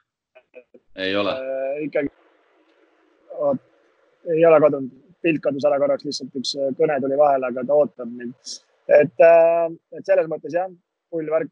[0.97, 1.85] ei ole äh,?
[1.87, 2.11] ikkagi,
[4.29, 7.79] ei ole kadunud pilt kadus ära korraks, lihtsalt üks äh, kõne tuli vahele, aga ta
[7.79, 8.35] ootab mind.
[8.89, 9.67] et, äh,
[9.97, 10.71] et selles mõttes jah,
[11.13, 11.51] pull värk.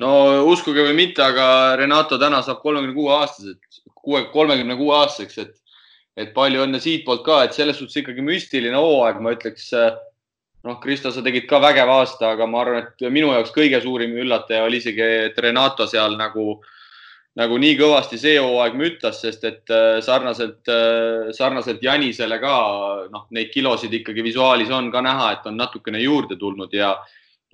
[0.00, 0.10] no
[0.52, 5.80] uskuge või mitte, aga Renato täna saab kolmekümne kuue aastaseks, kuue, kolmekümne kuue aastaseks, et,
[6.16, 9.70] et palju õnne siitpoolt ka, et selles suhtes ikkagi müstiline hooaeg, ma ütleks.
[9.76, 9.96] Äh,
[10.66, 14.16] noh, Kristo, sa tegid ka vägeva aasta, aga ma arvan, et minu jaoks kõige suurim
[14.18, 16.72] üllataja oli isegi, et Renato seal nagu äh,
[17.36, 22.56] nagu nii kõvasti see hooaeg müttas, sest et äh, sarnaselt, äh, sarnaselt Janisele ka
[23.12, 26.96] noh, neid kilosid ikkagi visuaalis on ka näha, et on natukene juurde tulnud ja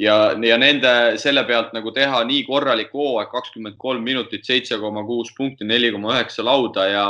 [0.01, 5.05] ja, ja nende selle pealt nagu teha nii korralik hooaeg, kakskümmend kolm minutit, seitse koma
[5.07, 7.07] kuus punkti, neli koma üheksa lauda ja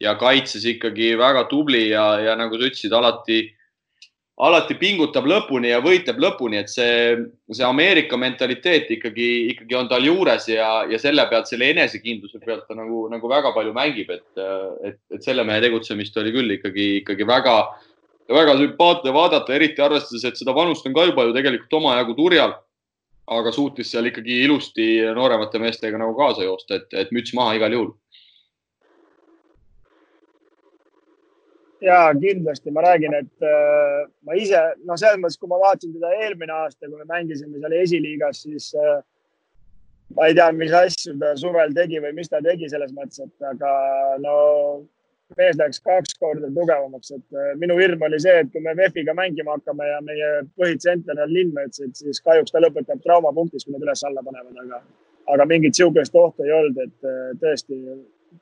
[0.00, 3.38] ja kaitses ikkagi väga tubli ja, ja nagu sa ütlesid, alati
[4.36, 7.14] alati pingutab lõpuni ja võitleb lõpuni, et see,
[7.48, 12.66] see Ameerika mentaliteet ikkagi, ikkagi on tal juures ja, ja selle pealt, selle enesekindluse pealt
[12.68, 14.44] ta nagu, nagu väga palju mängib, et,
[14.84, 17.56] et, et selle mehe tegutsemist oli küll ikkagi, ikkagi väga,
[18.36, 22.56] väga sümpaatne vaadata, eriti arvestades, et seda vanust on ka juba ju tegelikult omajagu turjal.
[23.26, 24.84] aga suutis seal ikkagi ilusti
[25.16, 27.88] nooremate meestega nagu kaasa joosta, et, et müts maha igal juhul
[31.80, 32.70] ja kindlasti.
[32.70, 36.88] Ma räägin, et äh, ma ise, noh, selles mõttes, kui ma vaatasin teda eelmine aasta,
[36.88, 38.98] kui me mängisime seal esiliigas, siis äh,
[40.16, 43.48] ma ei tea, mis asju ta suvel tegi või mis ta tegi selles mõttes, et
[43.50, 43.72] aga
[44.22, 44.36] no
[45.36, 49.14] mees läks kaks korda tugevamaks, et äh, minu hirm oli see, et kui me VEF-iga
[49.18, 53.84] mängima hakkame ja meie põhitsenter on Lindmets, et siis kahjuks ta lõpetab traumapunktis, kui nad
[53.84, 54.84] üles-alla panevad, aga,
[55.34, 57.82] aga mingit sihukest ohtu ei olnud, et tõesti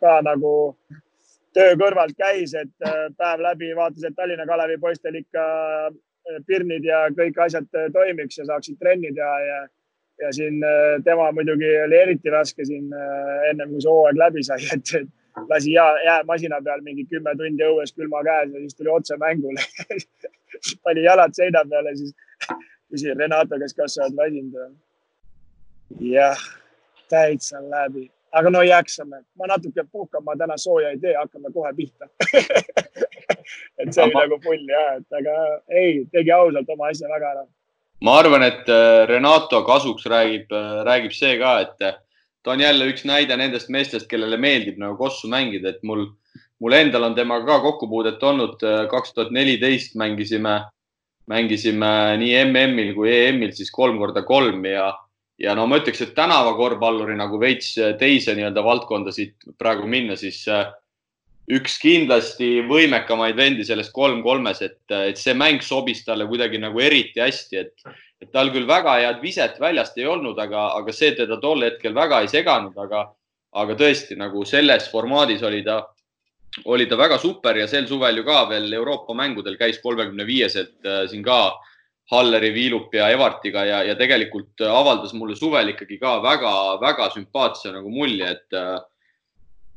[0.02, 0.52] ka nagu
[1.54, 5.44] töö kõrvalt käis, et äh, päev läbi vaatas, et Tallinna Kalevi poistel ikka
[5.88, 9.58] äh, pirnid ja kõik asjad äh, toimiks ja saaksid trenni teha ja,
[10.24, 10.60] ja siin
[11.04, 12.90] tema muidugi oli eriti raske siin
[13.50, 17.94] ennem kui see hooaeg läbi sai, et lasi jää, jäämasina peal mingi kümme tundi õues
[17.96, 19.64] külma käes ja siis tuli otse mängule
[20.86, 22.14] pani jalad seina peale, siis
[22.90, 24.76] küsin Renato käest, kas sa oled väsinud.
[26.00, 26.46] jah,
[27.10, 31.70] täitsa läbi aga no jaksame, ma natuke puhkan, ma täna sooja ei tee, hakkame kohe
[31.76, 32.08] pihta
[33.78, 35.36] et see oli nagu pull ja, et aga
[35.70, 37.44] ei, tegi ausalt oma asja väga ära.
[38.04, 41.96] ma arvan, et äh, Renato kasuks räägib, äh, räägib see ka, et äh,
[42.44, 46.08] ta on jälle üks näide nendest meestest, kellele meeldib nagu kossu mängida, et mul,
[46.60, 48.58] mul endal on temaga ka kokkupuudet olnud.
[48.90, 50.58] kaks tuhat neliteist mängisime,
[51.30, 54.90] mängisime nii MM-il kui EM-il siis kolm korda kolm ja
[55.42, 60.44] ja no ma ütleks, et tänavakorvpalluri nagu veits teise nii-öelda valdkonda siit praegu minna, siis
[60.50, 60.68] äh,
[61.50, 66.80] üks kindlasti võimekamaid vendi sellest kolm kolmes, et, et see mäng sobis talle kuidagi nagu
[66.80, 71.12] eriti hästi, et, et tal küll väga head viset väljast ei olnud, aga, aga see
[71.18, 73.08] teda tol hetkel väga ei seganud, aga,
[73.60, 75.82] aga tõesti nagu selles formaadis oli ta,
[76.70, 80.78] oli ta väga super ja sel suvel ju ka veel Euroopa mängudel käis kolmekümne viieselt
[81.10, 81.70] siin ka äh,
[82.12, 87.92] Halleri, Viilupi ja Evartiga ja, ja tegelikult avaldas mulle suvel ikkagi ka väga-väga sümpaatse nagu
[87.92, 88.58] mulje, et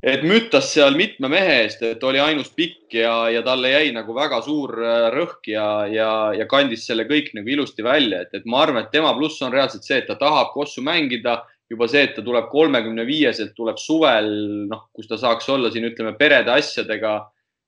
[0.04, 4.14] et müttas seal mitme mehe eest, et oli ainus pikk ja, ja talle jäi nagu
[4.14, 8.46] väga suur äh, rõhk ja, ja, ja kandis selle kõik nagu ilusti välja, et, et
[8.46, 12.06] ma arvan, et tema pluss on reaalselt see, et ta tahab kossu mängida, juba see,
[12.06, 14.30] et ta tuleb kolmekümne viieselt, tuleb suvel,
[14.70, 17.18] noh, kus ta saaks olla siin, ütleme, perede asjadega,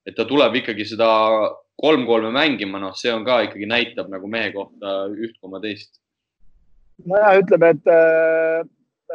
[0.10, 1.10] et ta tuleb ikkagi seda
[1.80, 6.02] kolm-kolme mängima, noh, see on ka ikkagi näitab nagu mehe kohta üht koma teist.
[7.08, 8.66] nojah, ütleme, et äh,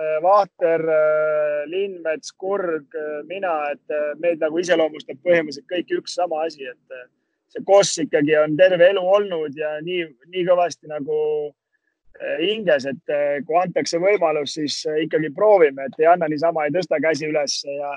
[0.01, 6.17] äh, Vahter äh,, Lindmets, Kurg äh,, mina, et äh, meid nagu iseloomustab põhimõtteliselt kõik üks
[6.17, 7.05] sama asi, et äh,
[7.53, 11.19] see koss ikkagi on terve elu olnud ja nii, nii kõvasti nagu
[11.51, 16.73] äh, hinges, et äh, kui antakse võimalus, siis ikkagi proovime, et ei anna niisama, ei
[16.73, 17.93] tõsta käsi üles ja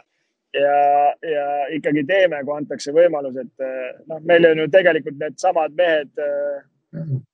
[0.53, 1.45] ja, ja
[1.75, 6.23] ikkagi teeme, kui antakse võimalus, et eh, noh, meil on ju tegelikult needsamad mehed.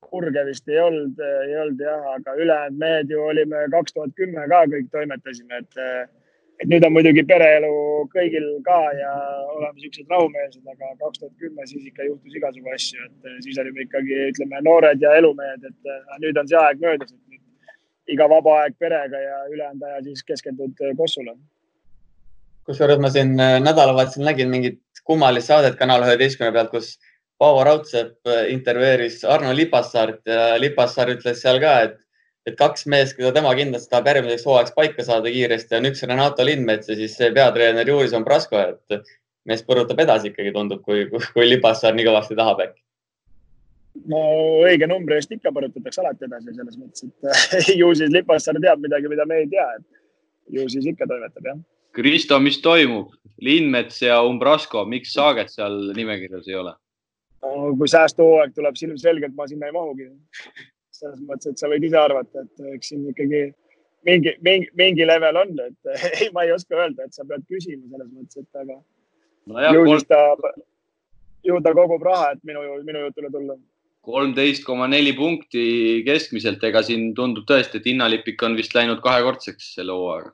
[0.03, 3.95] Kurge eh, vist ei olnud, eh, ei olnud jah, aga ülejäänud mehed ju olime kaks
[3.95, 6.11] tuhat kümme ka kõik toimetasime, et,
[6.61, 7.71] et nüüd on muidugi pereelu
[8.13, 9.13] kõigil ka ja
[9.53, 13.85] oleme siuksed rahumeelsed, aga kaks tuhat kümme siis ikka juhtus igasugu asju, et siis olime
[13.87, 18.61] ikkagi, ütleme, noored ja elumehed, et nüüd on see aeg möödas, et nüüd iga vaba
[18.63, 21.37] aeg perega ja ülejäänud aja siis keskendud kossule
[22.67, 26.95] kusjuures ma siin äh, nädalavahetusel nägin mingit kummalist saadet Kanal üheteistkümne pealt, kus
[27.41, 31.97] Paavo Raudsepp intervjueeris Arno Lipassaart ja Lipassaar ütles seal ka, et,
[32.47, 36.45] et kaks meest, keda tema kindlasti tahab järgmiseks hooajaks paika saada kiiresti, on üks Renato
[36.45, 39.11] Lindmets ja siis peatreener Jurison Prasko, et
[39.49, 42.79] mees põrutab edasi ikkagi tundub, kui, kui Lipassaar nii kõvasti tahab äkki
[44.09, 44.21] no
[44.63, 49.11] õige numbri eest ikka põrutatakse alati edasi selles mõttes, et ju siis Lipassaar teab midagi,
[49.11, 49.67] mida me ei tea,
[50.55, 51.59] ju siis ikka toimetab jah.
[51.93, 53.13] Kristo, mis toimub?
[53.43, 56.73] Lindmets ja Umbrasko, miks Saaget seal nimekirjas ei ole
[57.43, 57.73] no,?
[57.77, 60.07] kui säästuhooaeg tuleb, siis ilmselgelt ma sinna ei mahugi.
[60.93, 63.41] selles mõttes, et sa võid ise arvata, et eks siin ikkagi
[64.07, 65.91] mingi, mingi, mingi level on, et
[66.21, 68.77] ei, ma ei oska öelda, et sa pead küsima selles mõttes, et aga
[69.51, 70.21] no ju siis ta,
[71.43, 73.57] ju ta kogub raha, et minu, minu jutule tulla
[74.03, 75.65] kolmteist koma neli punkti
[76.07, 80.33] keskmiselt, ega siin tundub tõesti, et hinnalipik on vist läinud kahekordseks selle hooaega.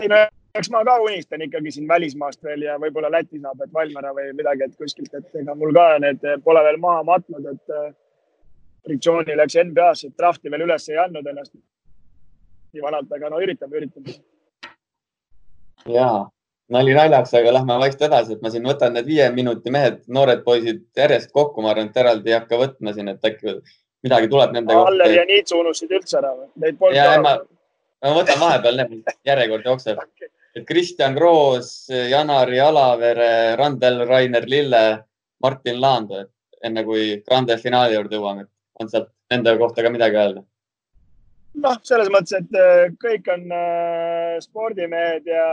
[0.00, 0.18] Ei no
[0.58, 4.32] eks ma ka unistan ikkagi siin välismaast veel ja võib-olla Läti saab, et Valmiera või
[4.36, 7.90] midagi, et kuskilt, et ega mul ka need pole veel maha matnud, et äh,
[8.86, 14.16] Ritšooni läks NBA-sse, drafti veel üles ei andnud ennast nii vanalt, aga no üritame, üritame.
[15.92, 16.08] ja
[16.72, 20.44] nali naljaks, aga lähme vaikselt edasi, et ma siin võtan need viie minuti mehed, noored
[20.46, 23.58] poisid järjest kokku, ma arvan, et eraldi ei hakka võtma siin, et äkki
[24.06, 24.92] midagi tuleb nende kohta.
[24.92, 26.48] Aller ja Niitsu unustasid üldse ära või?
[26.62, 27.22] Neid polnud ka.
[27.22, 27.36] Ma,
[28.04, 30.30] ma võtan vahepeal, need järjekord jookseb okay..
[30.56, 33.30] et Kristjan Kroos, Janari Alavere,
[33.60, 34.84] Randel Rainer Lille,
[35.42, 36.12] Martin Laand,
[36.64, 38.46] enne kui grande finaali juurde jõuame,
[38.80, 40.44] on sealt nende kohta ka midagi öelda?
[41.56, 45.46] noh, selles mõttes, et äh, kõik on äh, spordimehed ja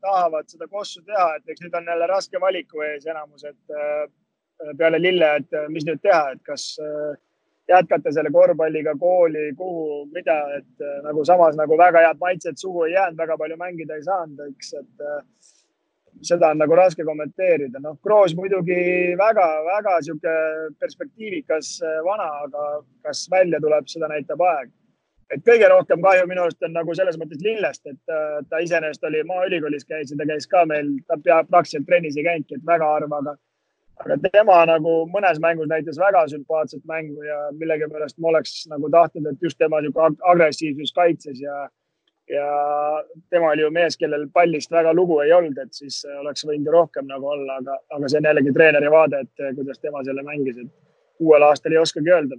[0.00, 4.72] tahavad seda kossu teha, et eks nüüd on jälle raske valiku ees enamus, et äh,
[4.78, 6.70] peale Lille, et mis nüüd teha, et kas
[7.68, 12.92] jätkata selle korvpalliga kooli, kuhu, mida, et nagu samas nagu väga head maitset suhu ei
[12.92, 17.80] jäänud, väga palju mängida ei saanud, eks, et seda on nagu raske kommenteerida.
[17.80, 20.36] noh, Kroos muidugi väga-väga sihuke
[20.78, 24.72] perspektiivikas vana, aga kas välja tuleb, seda näitab aeg
[25.32, 29.06] et kõige rohkem kahju minu arust on nagu selles mõttes Lillest, et äh, ta iseenesest
[29.08, 32.66] oli Maaülikoolis käis ja ta käis ka meil, ta pea praktiliselt trennis ei käinudki, et
[32.68, 33.36] väga harva, aga,
[34.02, 39.30] aga tema nagu mõnes mängus näitas väga sümpaatset mängu ja millegipärast ma oleks nagu tahtnud,
[39.30, 41.68] et just tema niisugune agressiivsus kaitses ja,
[42.30, 42.48] ja
[43.30, 46.74] tema oli ju mees, kellel pallist väga lugu ei olnud, et siis oleks võinud ju
[46.74, 50.58] rohkem nagu olla, aga, aga see on jällegi treeneri vaade, et kuidas tema selle mängis,
[50.58, 52.38] et uuel aastal ei oskagi öelda.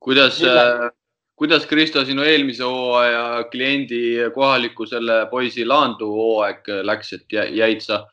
[0.00, 0.38] Kuidas,
[1.36, 8.06] kuidas Kristo sinu eelmise hooaja kliendi kohaliku selle poisi Laandu hooaeg läks, et jäid sa,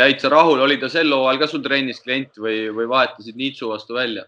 [0.00, 3.68] jäid sa rahule, oli ta sel hooajal ka sul trennis klient või, või vahetasid Niitsu
[3.72, 4.24] vastu välja?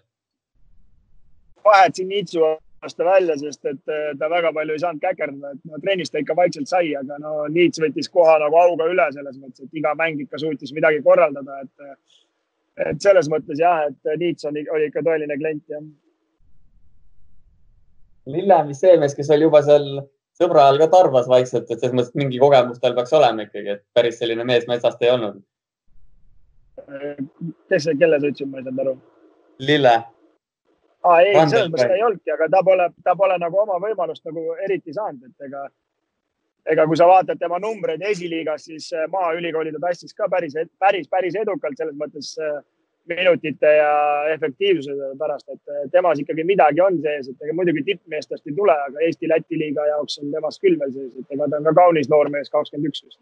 [1.64, 5.80] vahetasin Niitsu vastu välja, sest et eh, ta väga palju ei saanud käkerdada, et no
[5.84, 9.66] trennis ta ikka vaikselt sai, aga no Niits võttis koha nagu auga üle selles mõttes,
[9.66, 11.90] et iga mäng ikka suutis midagi korraldada, et
[12.82, 15.84] et selles mõttes jah, et Niits on, oli ikka tõeline klient jah
[18.26, 19.86] Lillehammis see mees, kes oli juba seal
[20.38, 23.82] sõbra ajal ka Tarvas vaikselt, et selles mõttes mingi kogemus tal peaks olema ikkagi, et
[23.96, 25.40] päris selline mees metsast ei olnud.
[27.68, 28.96] Kes see, kelle sa ütlesid, ma ei saanud aru?
[29.68, 29.94] Lille.
[31.02, 34.24] aa, ei, selles mõttes ta ei olnudki, aga ta pole, ta pole nagu oma võimalust
[34.28, 35.64] nagu eriti saanud, et ega,
[36.74, 41.38] ega kui sa vaatad tema numbreid esiliigas, siis Maaülikooli ta tassis ka päris, päris, päris
[41.42, 42.60] edukalt selles mõttes äh,
[43.06, 43.92] minutite ja
[44.34, 48.74] efektiivsuse pärast, et temas ikkagi midagi on sees, et ega muidugi tippmeest tast ei tule,
[48.86, 52.10] aga Eesti-Läti liiga jaoks on temas küll veel sees, et ega ta on ka kaunis
[52.12, 53.18] noor mees, kakskümmend üks vist.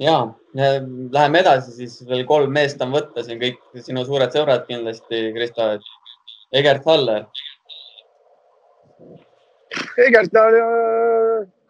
[0.00, 0.16] Ja,
[0.56, 5.68] läheme edasi, siis veel kolm meest on võtta siin kõik sinu suured sõbrad kindlasti, Kristo,
[5.76, 7.28] et Egert Haller.
[10.00, 10.56] Egert on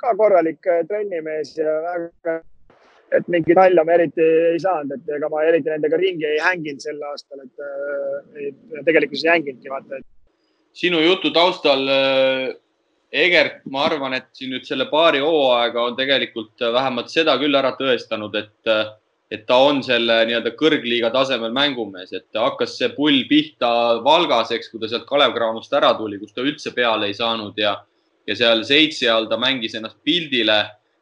[0.01, 2.41] ka korralik trennimees ja väga
[3.17, 6.83] et mingit nalja ma eriti ei saanud, et ega ma eriti nendega ringi ei hänginud
[6.83, 10.07] sel aastal, et äh, tegelikkuses ei hänginudki, vaata et....
[10.83, 12.53] sinu jutu taustal äh,
[13.11, 17.73] Egert, ma arvan, et siin nüüd selle paari hooaega on tegelikult vähemalt seda küll ära
[17.75, 18.71] tõestanud, et,
[19.35, 23.71] et ta on selle nii-öelda kõrgliiga tasemel mängumees, et hakkas see pull pihta
[24.07, 27.59] Valgas, eks, kui ta sealt Kalev Cramost ära tuli, kus ta üldse peale ei saanud
[27.59, 27.75] ja,
[28.31, 30.61] ja seal seitse all ta mängis ennast pildile.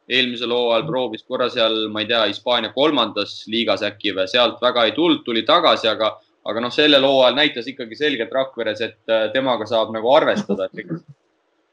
[0.09, 4.87] Eelmisel hooajal proovis korra seal, ma ei tea, Hispaania kolmandas liigas äkki või sealt väga
[4.89, 6.15] ei tulnud, tuli tagasi, aga,
[6.49, 10.97] aga noh, sellel hooajal näitas ikkagi selgelt Rakveres, et äh, temaga saab nagu arvestada, et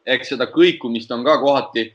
[0.07, 1.91] eks, seda kõikumist on ka kohati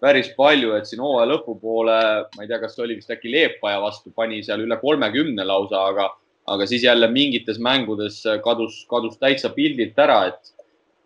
[0.00, 1.98] päris palju, et siin hooaja lõpupoole,
[2.36, 6.06] ma ei tea, kas oli vist äkki Leepaja vastu, pani seal üle kolmekümne lausa, aga,
[6.54, 10.56] aga siis jälle mingites mängudes kadus, kadus täitsa pildilt ära, et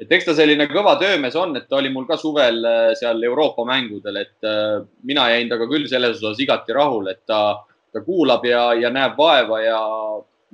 [0.03, 3.23] et eks ta selline kõva töömees on, et ta oli mul ka suvel äh, seal
[3.25, 7.61] Euroopa mängudel, et äh, mina jäin temaga küll selles osas igati rahule, et ta,
[7.95, 9.79] ta kuulab ja, ja näeb vaeva ja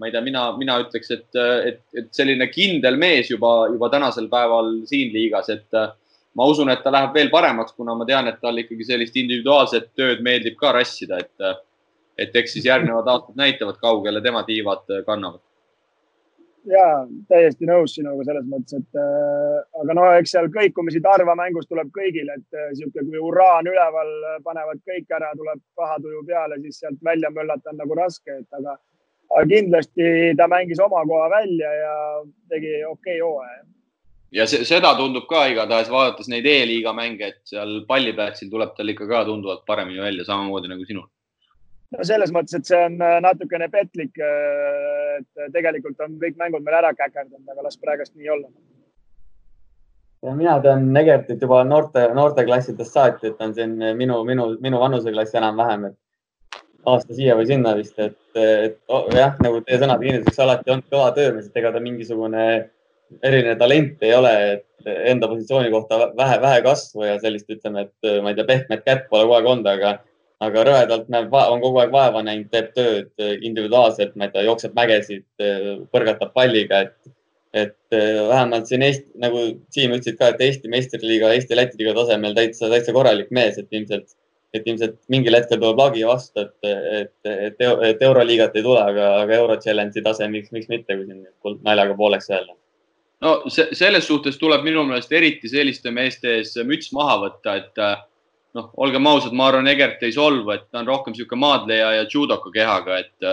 [0.01, 1.29] ma ei tea, mina, mina ütleks, et,
[1.69, 5.81] et, et selline kindel mees juba, juba tänasel päeval siin liigas, et
[6.39, 9.91] ma usun, et ta läheb veel paremaks, kuna ma tean, et tal ikkagi sellist individuaalset
[9.99, 11.61] tööd meeldib ka rassida, et,
[12.17, 15.43] et eks siis järgnevad aastad näitavad, kaugele tema tiivad kannavad.
[16.69, 21.65] Ja täiesti nõus sinuga selles mõttes, et äh, aga no eks seal kõikumisi Tarva mängus
[21.71, 24.11] tuleb kõigil, et äh, sihuke, kui hurraa on üleval,
[24.45, 28.61] panevad kõik ära, tuleb paha tuju peale, siis sealt välja möllata on nagu raske, et
[28.61, 28.77] aga,
[29.31, 31.95] aga kindlasti ta mängis oma koha välja ja
[32.49, 33.63] tegi okei okay hooaja.
[34.33, 38.93] ja see, seda tundub ka igatahes vaadates neid E-liiga mänge, et seal palliplatsil tuleb tal
[38.93, 41.07] ikka ka tunduvalt paremini välja, samamoodi nagu sinul
[41.97, 44.19] no selles mõttes, et see on äh, natukene petlik.
[44.19, 48.49] Äh, et tegelikult on kõik mängud meil ära käkerdanud, aga las praegust nii olla.
[50.25, 55.37] ja mina tean Negertit juba noorte, noorteklassidest saati, et on siin minu, minu, minu vanuseklass
[55.37, 55.97] enam-vähem, et
[56.89, 60.85] aasta siia või sinna vist, et, et oh, jah, nagu teie sõnad kinnituseks alati on
[60.89, 62.47] kõva töömees, et ega ta mingisugune
[63.27, 68.13] eriline talent ei ole, et enda positsiooni kohta vähe, vähe kasvu ja sellist, ütleme, et
[68.23, 69.99] ma ei tea, pehmet kätt pole kogu aeg olnud, aga
[70.45, 74.45] aga rõvedalt näeb, on kogu aeg vaeva näinud, teeb tööd eh, individuaalselt, ma ei tea,
[74.49, 77.13] jookseb mägesid, eh, põrgatab palliga, et,
[77.53, 82.37] et eh, vähemalt siin Eesti, nagu Siim ütlesid ka, et Eesti meistriliiga, Eesti-Läti liiga tasemel
[82.39, 84.17] täitsa, täitsa korralik mees, et ilmselt,
[84.55, 89.13] et ilmselt mingil hetkel tuleb lagi vastu, et, et, et, et euroliigat ei tule, aga,
[89.23, 92.57] aga euro challenge'i tase, miks, miks mitte, kui siin naljaga pooleks öelda
[93.21, 97.83] no selles suhtes tuleb minu meelest eriti selliste meeste ees müts maha võtta, et
[98.57, 102.07] noh, olgem ausad, ma arvan, Egert ei solvu, et ta on rohkem niisugune maadleja ja
[102.11, 103.29] judoka kehaga, et,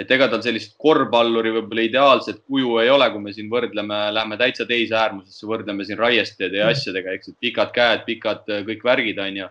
[0.00, 4.38] et ega tal sellist korvpalluri võib-olla ideaalset kuju ei ole, kui me siin võrdleme, lähme
[4.40, 9.22] täitsa teise äärmusesse, võrdleme siin raiesteede ja asjadega, eks, et pikad käed, pikad kõik värgid,
[9.22, 9.48] onju.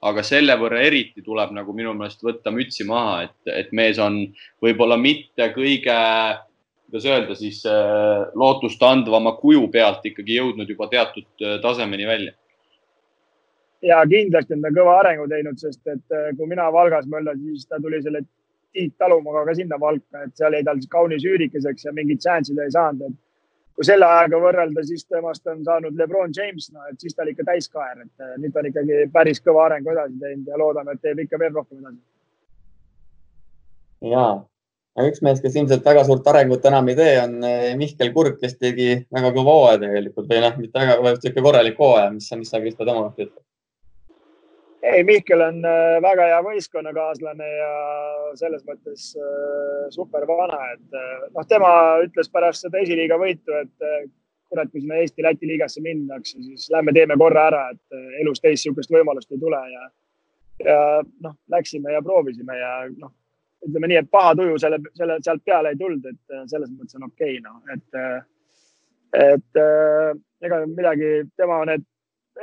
[0.00, 4.20] Aga selle võrra eriti tuleb nagu minu meelest võtta mütsi maha, et, et mees on
[4.62, 5.96] võib-olla mitte kõige,
[6.88, 7.64] kuidas öelda siis
[8.34, 12.36] lootustandvama kuju pealt ikkagi jõudnud juba teatud tasemeni välja.
[13.82, 17.68] Ja kindlasti on ta kõva arengu teinud, sest et äh, kui mina Valgas möllasin, siis
[17.70, 18.24] ta tuli selle
[18.74, 22.66] Tiit Talumaga ka sinna Valka, et seal jäi tal kaunis üürikeseks ja mingit šanssi ta
[22.66, 23.16] ei saanud, et
[23.78, 27.30] kui selle ajaga võrrelda, siis temast on saanud Lebron James, no et siis ta oli
[27.36, 30.96] ikka täiskaer, et äh, nüüd ta on ikkagi päris kõva arengu edasi teinud ja loodame,
[30.96, 32.00] et teeb ikka veel rohkem edasi.
[34.10, 34.24] ja,
[35.06, 38.58] üks mees, kes ilmselt väga suurt arengut enam ei tee, on äh, Mihkel Kurg, kes
[38.58, 42.50] tegi väga kõva hooaja tegelikult või noh, mitte väga, vaid niisugune korralik hooaja, mis, mis
[42.50, 43.47] sa Kristo tema kohta ütled?
[44.82, 47.72] Ei, Mihkel on äh, väga hea võistkonnakaaslane ja
[48.38, 51.70] selles mõttes äh, super vana, et äh, noh, tema
[52.04, 53.88] ütles pärast seda esiliiga võitu, et
[54.48, 58.94] kurat, kui sinna Eesti-Läti liigasse minnakse, siis lähme teeme korra ära, et elus teist niisugust
[58.94, 59.90] võimalust ei tule ja,
[60.64, 60.78] ja
[61.24, 63.12] noh, läksime ja proovisime ja noh,
[63.66, 67.10] ütleme nii, et paha tuju selle, selle, sealt peale ei tulnud, et selles mõttes on
[67.10, 68.00] okei okay,, noh, et,
[69.26, 69.62] et
[70.46, 71.84] ega midagi, tema need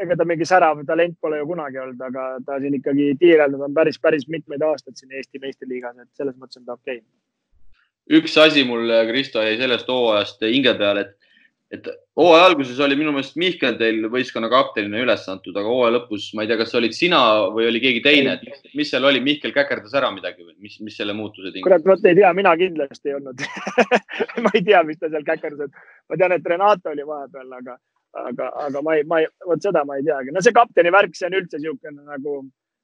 [0.01, 3.75] ega ta mingi särav talent pole ju kunagi olnud, aga ta siin ikkagi tiireldanud on
[3.75, 8.19] päris, päris mitmeid aastaid siin Eesti meistriliigas, et selles mõttes on ta okei okay.
[8.19, 11.31] üks asi mul, Kristo, jäi sellest hooajast hinge peale, et,
[11.77, 11.89] et
[12.19, 16.45] hooaja alguses oli minu meelest Mihkel teil võistkonna kaptenina üles antud, aga hooaja lõpus, ma
[16.45, 17.21] ei tea, kas olid sina
[17.55, 20.99] või oli keegi teine, et mis seal oli, Mihkel käkerdas ära midagi või mis, mis
[20.99, 21.67] selle muutuse tingimus?
[21.69, 23.43] kurat, vot ei tea, mina kindlasti ei olnud
[24.45, 25.73] ma ei tea, mis ta seal käkerdas,
[26.09, 27.79] ma tean, et Renato oli vahepeal, aga
[28.15, 30.33] aga, aga ma ei, ma ei, vot seda ma ei teagi.
[30.33, 32.37] no see kapteni värk, see on üldse niisugune nagu,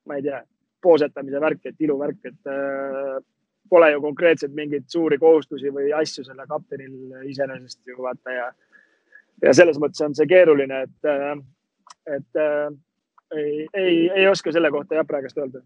[0.10, 0.42] ma ei tea,
[0.82, 3.18] poosetamise värk, et iluvärk, et äh,
[3.72, 8.48] pole ju konkreetselt mingeid suuri kohustusi või asju selle kaptenil iseenesest ju vaata ja,
[9.46, 11.36] ja selles mõttes on see keeruline, et, äh,
[12.18, 12.74] et äh,
[13.38, 15.62] ei, ei, ei oska selle kohta jah praegust öelda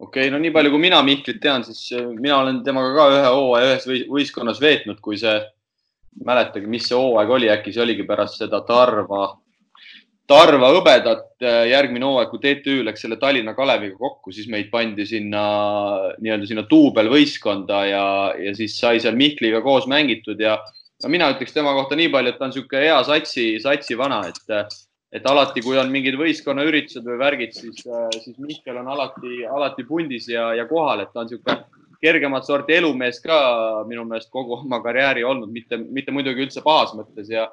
[0.00, 3.08] okei okay,, no nii palju, kui mina Mihklit tean, siis äh, mina olen temaga ka
[3.14, 5.38] ühe hooaja ühes võistkonnas veetnud, kui see
[6.26, 9.28] mäletagi, mis see hooaeg oli, äkki see oligi pärast seda Tarva,
[10.30, 11.30] Tarva hõbedat.
[11.42, 15.44] Äh, järgmine hooaeg, kui TTÜ läks selle Tallinna Kaleviga kokku, siis meid pandi sinna
[16.20, 18.04] nii-öelda sinna duubelvõistkonda ja,
[18.38, 20.58] ja siis sai seal Mihkliga koos mängitud ja
[21.02, 24.20] no mina ütleks tema kohta nii palju, et ta on niisugune hea satsi, satsi vana,
[24.28, 24.76] et,
[25.16, 27.82] et alati, kui on mingid võistkonnaüritused või värgid, siis,
[28.20, 31.58] siis Mihkel on alati, alati pundis ja, ja kohal, et ta on niisugune
[32.02, 33.38] kergemat sorti elumees ka
[33.88, 37.46] minu meelest kogu oma karjääri olnud, mitte, mitte muidugi üldse pahas mõttes ja,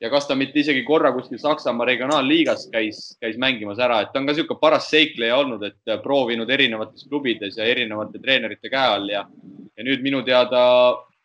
[0.00, 4.22] ja kas ta mitte isegi korra kuskil Saksamaa regionaalliigas käis, käis mängimas ära, et ta
[4.22, 9.08] on ka niisugune paras seikleja olnud, et proovinud erinevates klubides ja erinevate treenerite käe all
[9.12, 9.26] ja,
[9.76, 10.62] ja nüüd minu teada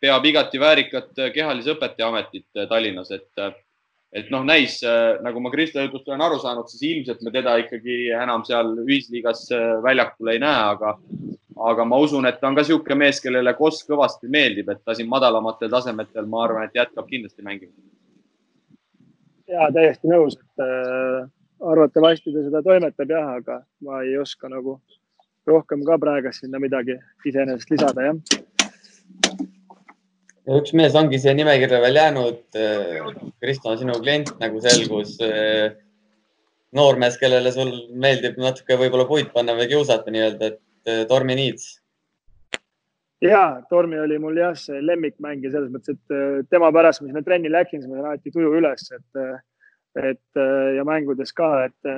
[0.00, 3.46] peab igati väärikat kehalise õpetaja ametit Tallinnas, et
[4.16, 4.78] et noh, näis
[5.24, 9.46] nagu ma Kristo jutust olen aru saanud, siis ilmselt me teda ikkagi enam seal ühisliigas
[9.84, 10.94] väljakul ei näe, aga,
[11.70, 14.96] aga ma usun, et ta on ka niisugune mees, kellele Koss kõvasti meeldib, et ta
[14.96, 17.80] siin madalamatel tasemetel, ma arvan, et jätkab kindlasti mängimist.
[19.52, 21.28] ja täiesti nõus, et äh,
[21.60, 24.80] arvatavasti ta seda toimetab jah, aga ma ei oska nagu
[25.46, 29.46] rohkem ka praegu sinna midagi iseenesest lisada, jah.
[30.54, 32.44] Üks mees ongi siia nimekirja veel jäänud.
[33.42, 35.16] Kristo on sinu klient, nagu selgus.
[36.76, 41.80] noormees, kellele sul meeldib natuke võib-olla puid panna või kiusata nii-öelda, et Tormi Niits.
[43.22, 47.48] ja, Tormi oli mul jah, see lemmikmängija selles mõttes, et tema pärast ma sinna trenni
[47.48, 49.22] läksin, siis ma sain alati tuju üles, et,
[50.10, 50.42] et
[50.76, 51.94] ja mängudes ka, et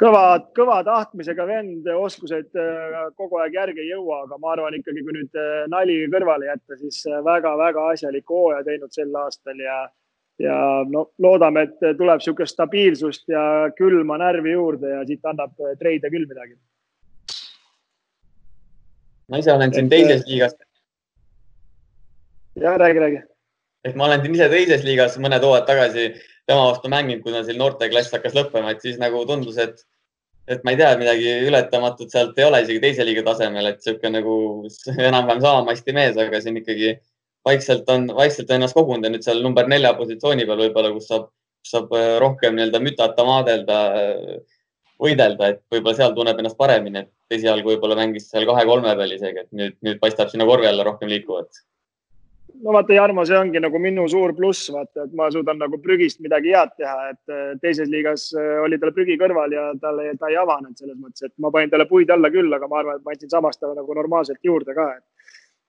[0.00, 0.22] kõva,
[0.56, 5.16] kõva tahtmisega vend, oskused äh, kogu aeg järgi ei jõua, aga ma arvan ikkagi, kui
[5.16, 9.78] nüüd äh, nali kõrvale jätta, siis väga-väga äh, asjaliku hooaja teinud sel aastal ja,
[10.42, 10.58] ja
[10.90, 13.44] no loodame, et tuleb niisugust stabiilsust ja
[13.78, 16.56] külma närvi juurde ja siit annab treide küll midagi.
[19.28, 20.56] ma ise olen siin teises liigas.
[22.60, 23.22] ja räägi, räägi.
[23.84, 26.12] ehk ma olen siin ise teises liigas mõned hooajad tagasi
[26.48, 29.80] tema vastu mänginud, kui tal siin noorteklass hakkas lõppema, et siis nagu tundus, et,
[30.50, 34.12] et ma ei tea, midagi ületamatut sealt ei ole isegi teise liiga tasemel, et sihuke
[34.12, 34.36] nagu
[35.08, 36.94] enam-vähem sama masti mees, aga siin ikkagi
[37.48, 41.08] vaikselt on, vaikselt on ennast kogunud ja nüüd seal number nelja positsiooni peal võib-olla, kus
[41.10, 41.30] saab,
[41.64, 44.64] saab äh, rohkem nii-öelda mütata, maadelda, äh,
[45.00, 49.44] võidelda, et võib-olla seal tunneb ennast paremini, et esialgu võib-olla mängis seal kahe-kolme peal isegi,
[49.44, 51.64] et nüüd, nüüd paistab sinna korvi alla rohkem liikuvat
[52.64, 56.20] no vaata, Jarmo, see ongi nagu minu suur pluss, vaata, et ma suudan nagu prügist
[56.24, 60.30] midagi head teha, et äh, teises liigas äh, oli tal prügi kõrval ja talle, ta
[60.32, 63.04] ei avanenud selles mõttes, et ma panin talle puid alla küll, aga ma arvan, et
[63.04, 64.88] ma andsin samast talle nagu normaalselt juurde ka,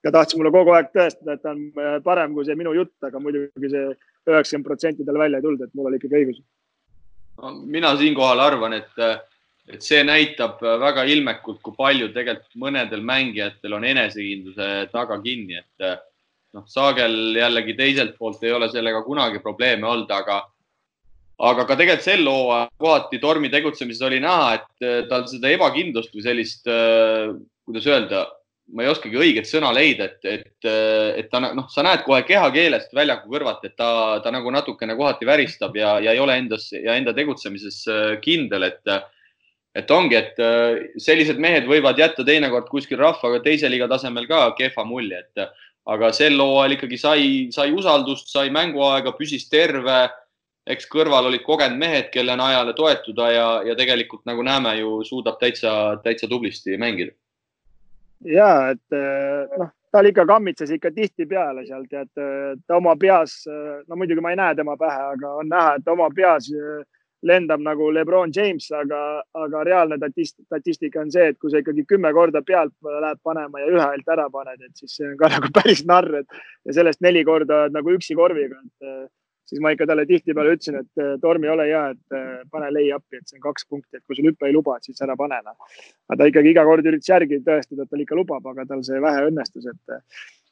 [0.05, 2.95] ta tahtis mulle kogu aeg tõestada, et ta on äh, parem kui see minu jutt,
[3.03, 3.85] aga muidugi see
[4.31, 7.55] üheksakümmend protsenti tal välja ei tulnud, et mul oli ikkagi õigus no,.
[7.67, 9.05] mina siinkohal arvan, et,
[9.67, 15.89] et see näitab väga ilmekalt, kui palju tegelikult mõnedel mängijatel on enesekindluse taga kinni, et
[16.55, 20.39] noh, Saagel jällegi teiselt poolt ei ole sellega kunagi probleeme olnud, aga,
[21.49, 26.15] aga ka tegelikult sel hooajal kohati Tormi tegutsemises oli näha, et äh, tal seda ebakindlust
[26.15, 27.33] või sellist, äh,
[27.67, 28.25] kuidas öelda,
[28.73, 32.21] ma ei oskagi õiget sõna leida, et, et, äh, et ta noh, sa näed kohe
[32.27, 33.89] kehakeelest väljaku kõrvalt, et ta,
[34.23, 37.83] ta nagu natukene kohati väristab ja, ja ei ole endas ja enda tegutsemises
[38.23, 38.95] kindel, et
[39.75, 40.37] et ongi, et
[41.03, 45.49] sellised mehed võivad jätta teinekord kuskil rahvaga teise liiga tasemel ka kehva mulje, et
[45.85, 50.05] aga sel hooajal ikkagi sai, sai usaldust, sai mänguaega, püsis terve.
[50.65, 55.37] eks kõrval olid kogenud mehed, kelle najale toetuda ja, ja tegelikult nagu näeme ju suudab
[55.37, 57.13] täitsa, täitsa tublisti mängida.
[58.25, 58.95] ja et
[59.59, 62.09] noh, tal ikka kammitses ikka tihtipeale seal tead,
[62.65, 63.43] ta oma peas,
[63.87, 66.49] no muidugi ma ei näe tema pähe, aga on näha, et oma peas
[67.25, 69.01] lendab nagu Lebron James, aga,
[69.33, 73.69] aga reaalne statistika on see, et kui sa ikkagi kümme korda pealt lähed panema ja
[73.71, 77.01] ühe ainult ära paned, et siis see on ka nagu päris narr, et ja sellest
[77.05, 79.03] neli korda nagu üksi korviga, et eh,
[79.49, 82.71] siis ma ikka talle tihtipeale ütlesin, et eh, torm ei ole hea, et eh, pane
[82.77, 85.17] lay-up'i, et see on kaks punkti, et kui sul hüppe ei luba, et siis ära
[85.19, 85.57] pane noh.
[86.09, 89.01] aga ta ikkagi iga kord üritas järgi tõestada, et tal ikka lubab, aga tal see
[89.01, 89.99] vähe õnnestus, et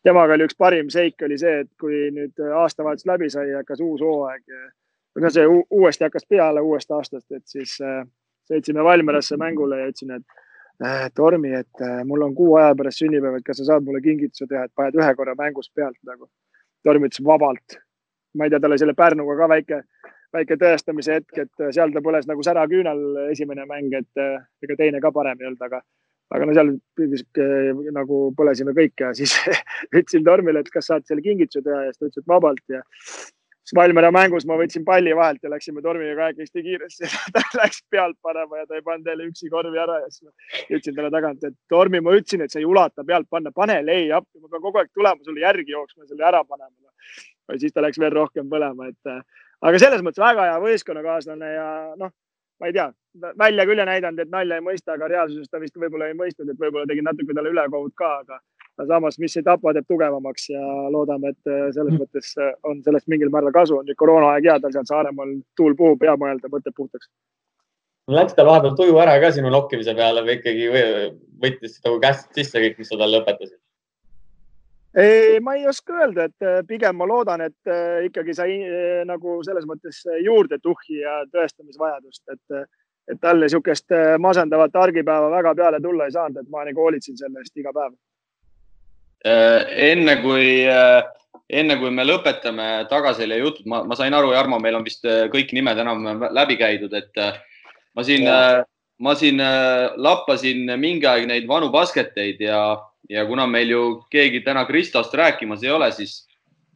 [0.03, 4.01] temaga oli üks parim seik oli see, et kui nüüd aastavahetus läbi sai, hakkas uus
[4.01, 4.41] hooaeg
[5.21, 8.01] no see uuesti hakkas peale uuest aastast, et siis äh,
[8.49, 13.03] sõitsime Valmierasse mängule ja ütlesin, et äh, Tormi, et äh, mul on kuu aja pärast
[13.03, 16.29] sünnipäev, et kas sa saad mulle kingituse teha, et paned ühe korra mängus pealt nagu.
[16.83, 17.79] Torm ütles vabalt.
[18.33, 19.77] ma ei tea, tal oli selle Pärnuga ka väike,
[20.33, 25.11] väike tõestamise hetk, et seal ta põles nagu säraküünal esimene mäng, et ega teine ka
[25.13, 25.83] parem ei olnud, aga
[26.33, 26.71] aga no seal
[27.93, 29.35] nagu põlesime kõik ja siis
[29.99, 32.81] ütlesin Tormile, et kas saad selle kingituse teha ja siis ta ütles, et vabalt ja
[33.71, 38.59] Valmiera mängus ma võtsin palli vahelt ja läksime tormiga kahekesti kiiresti ta läks pealt panema
[38.59, 40.33] ja ta ei pannud jälle üksi korvi ära ja siis ma
[40.65, 44.41] ütlesin talle tagant, et Tormi, ma ütlesin, et sa ei ulata pealt panna, pane lay-up'i,
[44.41, 46.91] ma pean kogu aeg tulema sulle järgi jooksma, selle ära panema.
[47.53, 49.13] ja siis ta läks veel rohkem põlema, et
[49.63, 51.67] aga selles mõttes väga hea võistkonnakaaslane ja
[51.99, 52.11] noh,
[52.59, 52.89] ma ei tea,
[53.39, 56.51] välja küll ei näidanud, et nalja ei mõista, aga reaalsuses ta vist võib-olla ei mõistnud,
[56.51, 58.39] et võib-olla tegin natuke talle ülekohut ka, aga
[58.77, 60.61] aga samas, mis ei tapa, teeb tugevamaks ja
[60.93, 63.81] loodame, et äh, selles mõttes äh, on sellest mingil määral kasu.
[63.85, 67.11] nüüd koroonaaeg hea, tal seal Saaremaal tuul puhub, hea mõelda, mõtted puhtaks.
[68.11, 70.65] Läks tal vahepeal tuju ära ka sinu nokkimise peale või ikkagi
[71.43, 73.59] võttis nagu käest sisse kõik, mis sa talle õpetasid?
[74.93, 77.73] ei, ma ei oska öelda, et äh, pigem ma loodan, et
[78.09, 78.57] ikkagi sai
[79.09, 82.65] nagu selles mõttes juurde tuhhi ja tõestamisvajadust, et,
[83.09, 87.41] et talle niisugust masendavat argipäeva väga peale tulla ei saanud, et ma nagu hoolitsen selle
[87.41, 87.93] eest iga päev
[89.23, 91.03] enne kui äh,
[91.53, 95.27] enne kui me lõpetame tagaselja jutud, ma, ma sain aru, Jarmo, meil on vist äh,
[95.33, 97.37] kõik nimed enam läbi käidud, et äh,
[97.95, 98.27] ma siin,
[99.03, 99.41] ma siin
[100.01, 102.59] lappasin mingi aeg neid vanu basketeid ja,
[103.09, 106.23] ja kuna meil ju keegi täna Kristost rääkimas ei ole, siis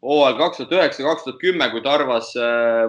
[0.06, 2.30] hooajal kaks tuhat üheksa, kaks tuhat kümme, kui Tarvas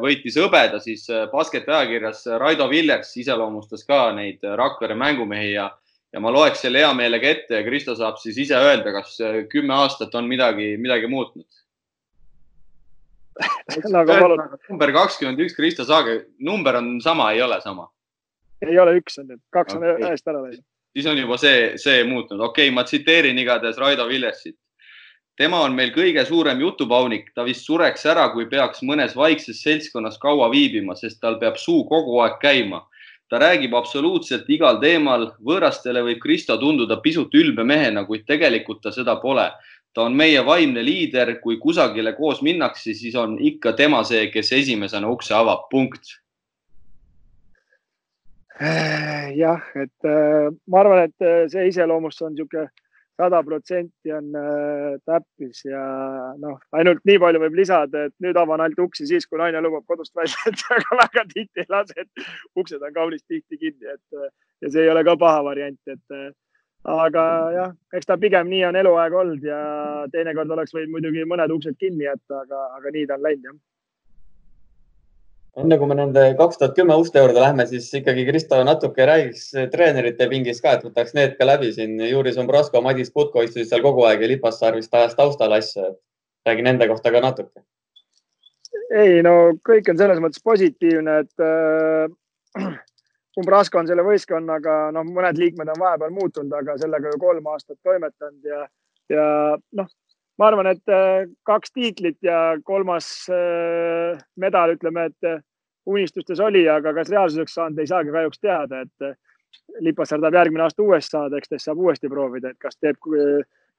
[0.02, 5.70] võitis hõbeda, siis basketi ajakirjas Raido Villers iseloomustas ka neid Rakvere mängumehi ja
[6.12, 9.18] ja ma loeks selle hea meelega ette ja Kristo saab siis ise öelda, kas
[9.52, 11.48] kümme aastat on midagi, midagi muutnud
[14.70, 17.86] number kakskümmend üks, Kristo Saage, number on sama, ei ole sama?
[18.66, 20.00] ei ole üks on nüüd, kaks on okay.
[20.08, 20.64] ühest ära läinud.
[20.96, 22.42] siis on juba see, see muutunud.
[22.48, 24.56] okei okay,, ma tsiteerin igatahes Raido Villesit.
[25.38, 30.18] tema on meil kõige suurem jutupaunik, ta vist sureks ära, kui peaks mõnes vaikses seltskonnas
[30.18, 32.82] kaua viibima, sest tal peab suu kogu aeg käima
[33.28, 38.92] ta räägib absoluutselt igal teemal, võõrastele võib Kristo tunduda pisut ülbe mehena, kuid tegelikult ta
[38.92, 39.50] seda pole.
[39.94, 44.52] ta on meie vaimne liider, kui kusagile koos minnakse, siis on ikka tema see, kes
[44.52, 46.12] esimesena ukse avab, punkt.
[49.34, 52.68] jah, et äh, ma arvan, et äh, see iseloomustus on niisugune
[53.18, 55.82] sada protsenti on äh, täppis ja
[56.38, 59.86] noh, ainult nii palju võib lisada, et nüüd avan ainult uksi siis, kui naine lubab
[59.90, 62.28] kodust välja, et väga, väga tihti ei lase, et
[62.62, 64.30] uksed on kaunis tihti kinni, et äh,
[64.62, 66.28] ja see ei ole ka paha variant, et äh,
[66.88, 67.24] aga
[67.56, 69.58] jah, eks ta pigem nii on eluaeg olnud ja
[70.14, 73.58] teinekord oleks võinud muidugi mõned uksed kinni jätta, aga, aga nii ta on läinud jah
[75.58, 79.48] enne kui me nende kaks tuhat kümme uste juurde lähme, siis ikkagi Kristo natuke räägiks
[79.72, 81.96] treenerite pingist ka, et võtaks need ka läbi siin.
[82.06, 85.96] Juri Sombrosco, Madis Putko istusid seal kogu aeg ja Lipassaar vist ajas taustal asju.
[86.46, 87.60] räägi nende kohta ka natuke.
[88.94, 92.68] ei no kõik on selles mõttes positiivne, et äh,
[93.40, 97.78] Umbrasko on selle võistkonnaga, noh, mõned liikmed on vahepeal muutunud, aga sellega ju kolm aastat
[97.84, 98.62] toimetanud ja,
[99.12, 99.26] ja
[99.76, 99.90] noh,
[100.38, 105.44] ma arvan, et äh, kaks tiitlit ja kolmas äh, medal, ütleme, et
[105.88, 109.18] unistustes oli, aga kas reaalsuseks saanud, ei saagi kahjuks teada, et
[109.84, 112.98] Lipassaar tahab järgmine aasta uuesti saada, eks tast saab uuesti proovida, et kas teeb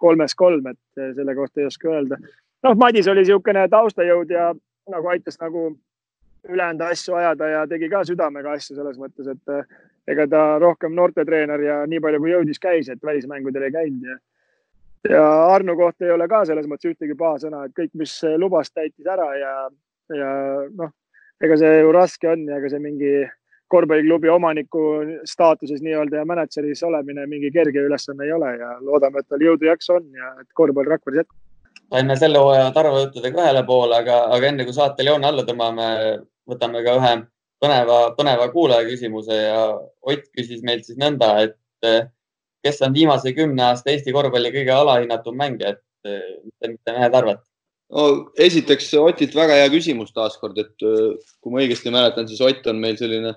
[0.01, 2.18] kolmes kolm, et selle kohta ei oska öelda.
[2.64, 4.49] noh, Madis oli niisugune taustajõud ja
[4.89, 5.70] nagu aitas nagu
[6.49, 11.62] ülejäänud asju ajada ja tegi ka südamega asju selles mõttes, et ega ta rohkem noortetreener
[11.62, 14.18] ja nii palju kui jõudis, käis, et välismängudel ei käinud ja
[15.10, 18.72] ja Arno kohta ei ole ka selles mõttes ühtegi paha sõna, et kõik, mis lubas,
[18.72, 19.53] täitis ära ja,
[20.16, 20.32] ja
[20.76, 20.91] noh,
[21.46, 23.12] ega see ju raske on ja ega see mingi
[23.70, 24.84] korvpalliklubi omaniku
[25.30, 29.70] staatuses nii-öelda ja mänedžeris olemine mingi kerge ülesanne ei ole ja loodame, et tal jõudu
[29.70, 31.38] jaksu on ja et korvpall Rakveres jätkub.
[31.94, 35.90] saime selle hooaja Tarvo juttudega ühele poole, aga, aga enne kui saatele joone alla tõmbame,
[36.50, 37.14] võtame ka ühe
[37.62, 39.62] põneva, põneva kuulaja küsimuse ja
[40.02, 42.10] Ott küsis meilt siis nõnda, et
[42.66, 47.49] kes on viimase kümne aasta Eesti korvpalli kõige alahinnatum mängija, et eh, mida mehed arvate?
[47.96, 48.06] No
[48.38, 52.82] esiteks Otilt väga hea küsimus taaskord, et eh, kui ma õigesti mäletan, siis Ott on
[52.82, 53.36] meil selline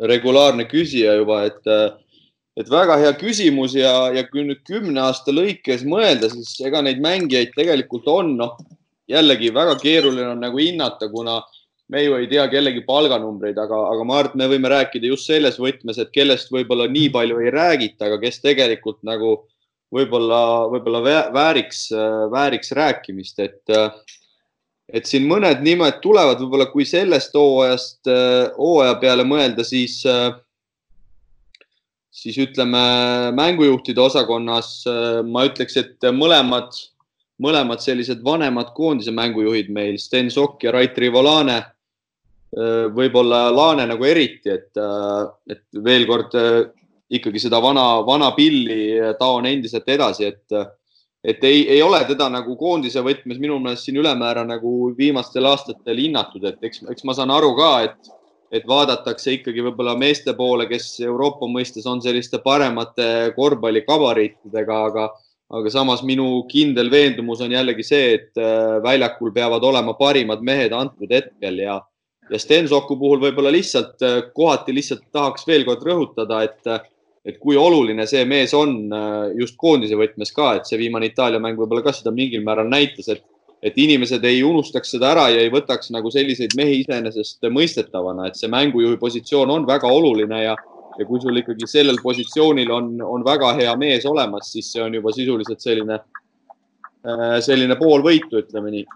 [0.00, 2.26] regulaarne küsija juba, et, eh,
[2.60, 7.00] et väga hea küsimus ja, ja kui nüüd kümne aasta lõikes mõelda, siis ega neid
[7.04, 8.58] mängijaid tegelikult on, noh
[9.10, 11.56] jällegi väga keeruline on nagu hinnata, kuna äh,
[11.90, 15.26] me ju ei tea kellegi palganumbreid, aga, aga ma arvan, et me võime rääkida just
[15.26, 19.32] selles võtmes, et kellest võib-olla nii palju ei räägita, aga kes tegelikult nagu
[19.94, 21.00] võib-olla, võib-olla
[21.34, 21.88] vääriks,
[22.32, 23.74] vääriks rääkimist, et,
[24.92, 28.10] et siin mõned nimed tulevad, võib-olla kui sellest hooajast,
[28.58, 30.00] hooaja peale mõelda, siis,
[32.22, 32.84] siis ütleme
[33.38, 34.72] mängujuhtide osakonnas
[35.26, 36.70] ma ütleks, et mõlemad,
[37.42, 41.62] mõlemad sellised vanemad koondise mängujuhid meil, Sten Sokk ja Rait Rivolane
[42.94, 44.74] võib-olla Laane nagu eriti, et,
[45.50, 46.34] et veel kord
[47.10, 50.60] ikkagi seda vana, vana pilli taon endiselt edasi, et,
[51.24, 55.98] et ei, ei ole teda nagu koondise võtmes minu meelest siin ülemäära nagu viimastel aastatel
[56.04, 58.12] hinnatud, et eks, eks ma saan aru ka, et,
[58.54, 65.10] et vaadatakse ikkagi võib-olla meeste poole, kes Euroopa mõistes on selliste paremate korvpallikabariitidega, aga,
[65.50, 68.42] aga samas minu kindel veendumus on jällegi see, et
[68.86, 71.80] väljakul peavad olema parimad mehed antud hetkel ja
[72.30, 76.60] ja Stensoku puhul võib-olla lihtsalt äh, kohati lihtsalt tahaks veel kord rõhutada, et,
[77.24, 81.40] et kui oluline see mees on äh, just koondise võtmes ka, et see viimane Itaalia
[81.42, 83.22] mäng võib-olla ka seda mingil määral näitas, et,
[83.62, 88.48] et inimesed ei unustaks seda ära ja ei võtaks nagu selliseid mehi iseenesestmõistetavana, et see
[88.52, 90.56] mängujuhi positsioon on väga oluline ja,
[90.96, 94.96] ja kui sul ikkagi sellel positsioonil on, on väga hea mees olemas, siis see on
[94.96, 96.00] juba sisuliselt selline,
[97.44, 98.88] selline pool võitu, ütleme nii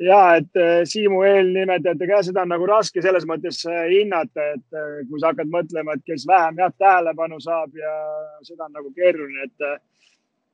[0.00, 4.76] ja et äh, Siimu eelnimetajate ka seda on nagu raske selles mõttes äh, hinnata, et
[4.76, 7.92] äh, kui sa hakkad mõtlema, et kes vähem jah tähelepanu saab ja
[8.46, 9.66] seda on nagu keeruline, et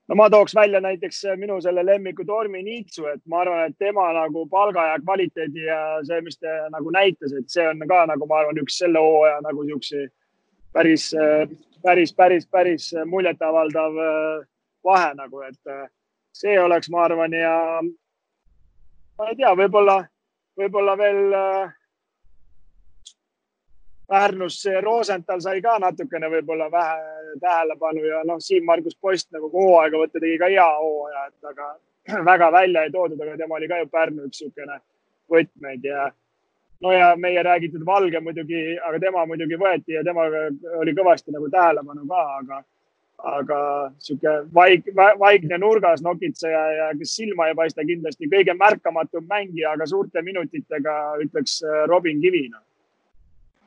[0.08, 4.08] no ma tooks välja näiteks minu selle lemmiku Tormi Niitsu, et ma arvan, et tema
[4.16, 8.26] nagu palga ja kvaliteedi ja see, mis ta nagu näitas, et see on ka nagu
[8.26, 10.08] ma arvan, üks selle hooaja nagu siukse
[10.72, 11.12] päris,
[11.82, 14.02] päris, päris, päris muljetavaldav
[14.84, 15.88] vahe nagu, et
[16.34, 17.54] see oleks, ma arvan, ja
[19.18, 19.98] ma ei tea, võib-olla,
[20.58, 21.74] võib-olla veel äh,
[24.08, 30.00] Pärnus see Rosenthal sai ka natukene võib-olla vähe tähelepanu ja noh, Siim-Margus Post nagu hooaega
[30.00, 31.68] võtta tegi ka hea hooaja, et aga
[32.30, 34.80] väga välja ei toodud, aga tema oli ka ju Pärnu üks niisugune
[35.28, 36.08] võtmeid ja
[36.80, 40.46] no ja meie räägitud Valge muidugi, aga tema muidugi võeti ja temaga
[40.80, 42.62] oli kõvasti nagu tähelepanu ka, aga
[43.18, 43.60] aga
[43.98, 44.86] sihuke vaik,
[45.18, 50.94] vaikne nurgas nokitseja ja kes silma ei paista, kindlasti kõige märkamatum mängija, aga suurte minutitega
[51.24, 52.46] ütleks Robin Kivi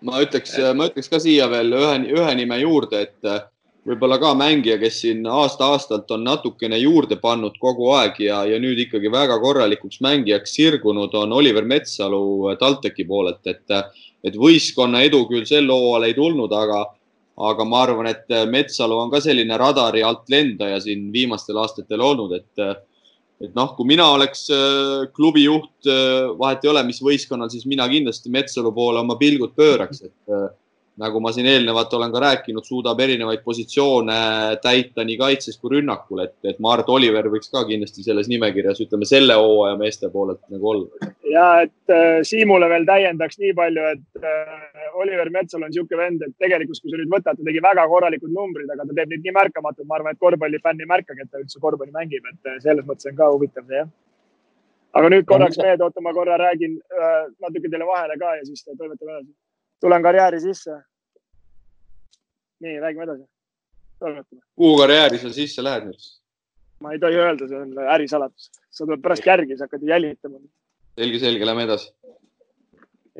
[0.06, 3.44] ma ütleks, ma ütleks ka siia veel ühe, ühe nime juurde, et äh,
[3.88, 8.82] võib-olla ka mängija, kes siin aasta-aastalt on natukene juurde pannud kogu aeg ja, ja nüüd
[8.86, 15.04] ikkagi väga korralikuks mängijaks sirgunud, on Oliver Metsalu äh, TalTechi poolelt, et, äh, et võistkonna
[15.06, 16.84] edu küll sel hooajal ei tulnud, aga,
[17.38, 22.36] aga ma arvan, et Metsalu on ka selline radari alt lendaja siin viimastel aastatel olnud,
[22.38, 22.66] et
[23.42, 27.66] et noh, kui mina oleks äh, klubi juht, äh, vahet ei ole, mis võistkonnal, siis
[27.70, 30.48] mina kindlasti Metsalu poole oma pilgud pööraks, et äh,
[31.00, 34.18] nagu ma siin eelnevalt olen ka rääkinud, suudab erinevaid positsioone
[34.64, 39.08] täita nii kaitses kui rünnakul, et, et Mart Oliver võiks ka kindlasti selles nimekirjas, ütleme
[39.08, 41.12] selle hooaja meeste poolelt nagu olla.
[41.32, 46.26] ja et äh, Siimule veel täiendaks nii palju, et äh, Oliver Metsal on niisugune vend,
[46.28, 49.26] et tegelikult, kui sa nüüd võtad, ta tegi väga korralikud numbrid, aga ta teeb neid
[49.26, 52.60] nii märkamatud, ma arvan, et korvpallifänn ei märkagi, et ta üldse korvpalli mängib, et äh,
[52.66, 53.92] selles mõttes on ka huvitav see jah
[54.92, 58.66] aga nüüd korraks meelde, oota, ma korra räägin äh, natuke teile vahele ka ja siis
[58.68, 59.32] toimetame edasi
[59.82, 60.72] tulen karjääri sisse.
[62.62, 63.24] nii, räägime edasi.
[64.56, 66.10] kuhu karjääri sa sisse lähed nüüd?
[66.82, 68.50] ma ei tohi öelda, see on ärisaladus.
[68.70, 70.40] sa tuled pärast järgi, sa hakkad jälitama.
[71.00, 71.92] selge, selge, lähme edasi.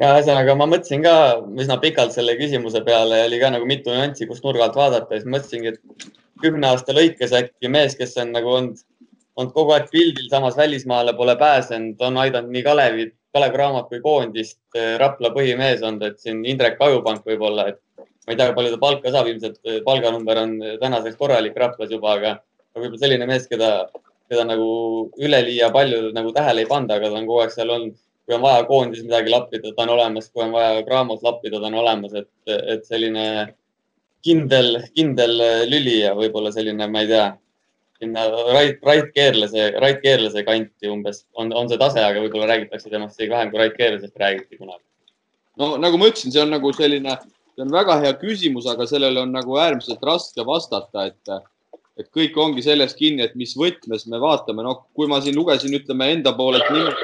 [0.02, 1.16] ja ühesõnaga ma mõtlesin ka
[1.66, 5.24] üsna pikalt selle küsimuse peale ja oli ka nagu mitu nüanssi, kust nurgalt vaadata ja
[5.24, 6.08] siis mõtlesingi, et
[6.42, 8.86] kümne aasta lõikes äkki mees, kes on nagu olnud,
[9.38, 14.02] olnud kogu aeg pildil, samas välismaale pole pääsenud, on aidanud nii Kalevit Kalev Cramo kui
[14.04, 17.80] koondist eh, Rapla põhimees olnud, et siin Indrek Ajupank võib-olla, et
[18.28, 21.94] ma ei tea, palju ta palka saab, ilmselt eh, palganumber on eh, tänaseks korralik Raplas
[21.96, 22.34] juba, aga
[22.76, 23.72] võib-olla selline mees, keda,
[24.32, 24.68] keda nagu
[25.20, 28.00] üleliia palju nagu tähele ei panda, aga ta on kogu aeg seal olnud.
[28.22, 31.72] kui on vaja koondises midagi lappida, ta on olemas, kui on vaja Cramos lappida, ta
[31.72, 33.24] on olemas, et, et selline
[34.24, 35.34] kindel, kindel
[35.72, 37.26] lüli ja võib-olla selline, ma ei tea
[38.02, 42.90] sinna Rait, Rait Keerlase, Rait Keerlase kanti umbes on, on see tase, aga võib-olla räägitakse
[42.90, 44.84] temast isegi vähem kui Rait Keerlasest räägiti kunagi.
[45.62, 47.18] no nagu ma ütlesin, see on nagu selline,
[47.54, 51.36] see on väga hea küsimus, aga sellele on nagu äärmiselt raske vastata, et,
[52.02, 55.76] et kõik ongi selles kinni, et mis võtmes me vaatame, noh, kui ma siin lugesin,
[55.78, 56.98] ütleme enda poolelt nimed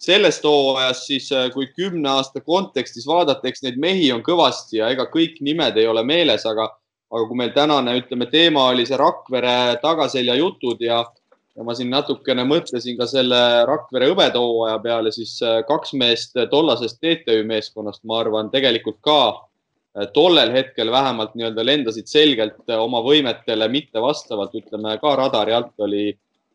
[0.00, 4.88] sellest hooajast, siis äh, kui kümne aasta kontekstis vaadata, eks neid mehi on kõvasti ja
[4.94, 6.70] ega kõik nimed ei ole meeles, aga
[7.10, 11.02] aga kui meil tänane, ütleme, teema oli see Rakvere tagaselja jutud ja,
[11.56, 17.00] ja ma siin natukene mõtlesin ka selle Rakvere hõbedahooaja peale, siis äh, kaks meest tollasest
[17.02, 23.02] TTÜ meeskonnast, ma arvan, tegelikult ka äh, tollel hetkel vähemalt nii-öelda lendasid selgelt äh, oma
[23.06, 26.12] võimetele mitte vastavalt, ütleme ka radari alt oli,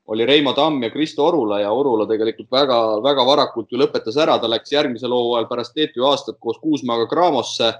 [0.07, 4.47] oli Reimo Tamm ja Kristo Orula ja Orula tegelikult väga-väga varakult ju lõpetas ära, ta
[4.47, 7.73] läks järgmisel hooajal pärast TTÜ aastat koos Kuusmaaga Craamosse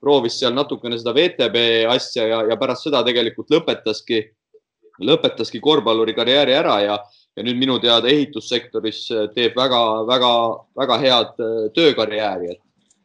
[0.00, 1.62] proovis seal natukene seda VTB
[1.92, 4.22] asja ja, ja pärast seda tegelikult lõpetaski,
[5.04, 6.98] lõpetaski korvpalluri karjääri ära ja,
[7.36, 9.06] ja nüüd minu teada ehitussektoris
[9.36, 12.62] teeb väga-väga-väga head äh, töökarjääri, et,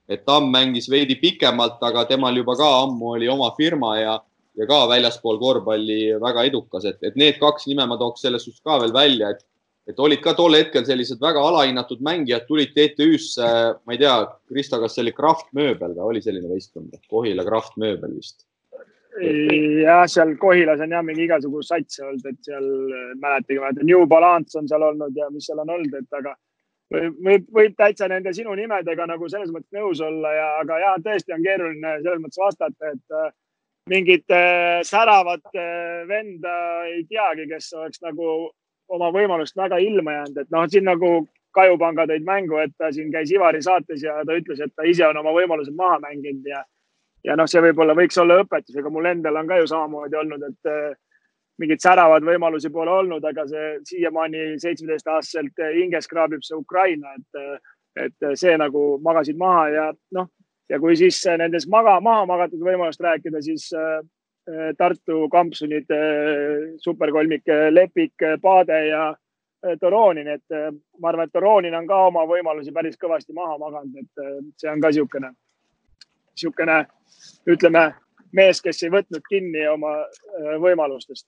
[0.10, 4.20] et Tamm mängis veidi pikemalt, aga temal juba ka ammu oli oma firma ja,
[4.56, 8.64] ja ka väljaspool korvpalli väga edukas, et, et need kaks nime ma tooks selles suhtes
[8.64, 9.44] ka veel välja, et
[9.90, 13.52] et olid ka tol hetkel sellised väga alahinnatud mängijad, tulid TTÜ-sse,
[13.86, 14.16] ma ei tea,
[14.50, 18.46] Kristo, kas see oli Kraft mööbel või oli selline võistkond, Kohila Kraft mööbel vist?
[19.16, 22.66] jah, seal Kohilas on jah mingi igasugu satse olnud, et seal
[23.22, 26.34] mäletagi, ma mäletan, New Balance on seal olnud ja mis seal on olnud, et aga
[26.94, 31.36] võib, võib täitsa nende sinu nimedega nagu selles mõttes nõus olla ja, aga ja tõesti
[31.36, 33.32] on keeruline selles mõttes vastata, et äh,
[33.90, 36.58] mingit äh, säravat äh, venda
[36.92, 38.52] ei teagi, kes oleks nagu
[38.90, 41.16] oma võimalust väga ilma jäänud, et noh, siin nagu
[41.56, 45.06] Kajupanga tõid mängu, et ta siin käis Ivari saates ja ta ütles, et ta ise
[45.08, 46.64] on oma võimalused maha mänginud ja
[47.26, 50.44] ja noh, see võib-olla võiks olla õpetus, ega mul endal on ka ju samamoodi olnud,
[50.46, 50.92] et äh,
[51.62, 57.64] mingeid säravaid võimalusi pole olnud, aga see siiamaani seitsmeteistaastaselt hinges kraabib see Ukraina, et,
[58.06, 59.86] et see nagu magasid maha ja
[60.18, 60.30] noh,
[60.70, 63.70] ja kui siis nendest maga, maha magatud võimalust rääkida, siis
[64.78, 65.90] Tartu kampsunid,
[66.78, 69.08] superkolmik Lepik, Paade ja
[69.82, 70.58] Toronin, et
[71.02, 74.84] ma arvan, et Toronin on ka oma võimalusi päris kõvasti maha maganud, et see on
[74.84, 75.32] ka niisugune,
[76.36, 76.78] niisugune
[77.50, 77.88] ütleme,
[78.38, 79.96] mees, kes ei võtnud kinni oma
[80.62, 81.26] võimalustest.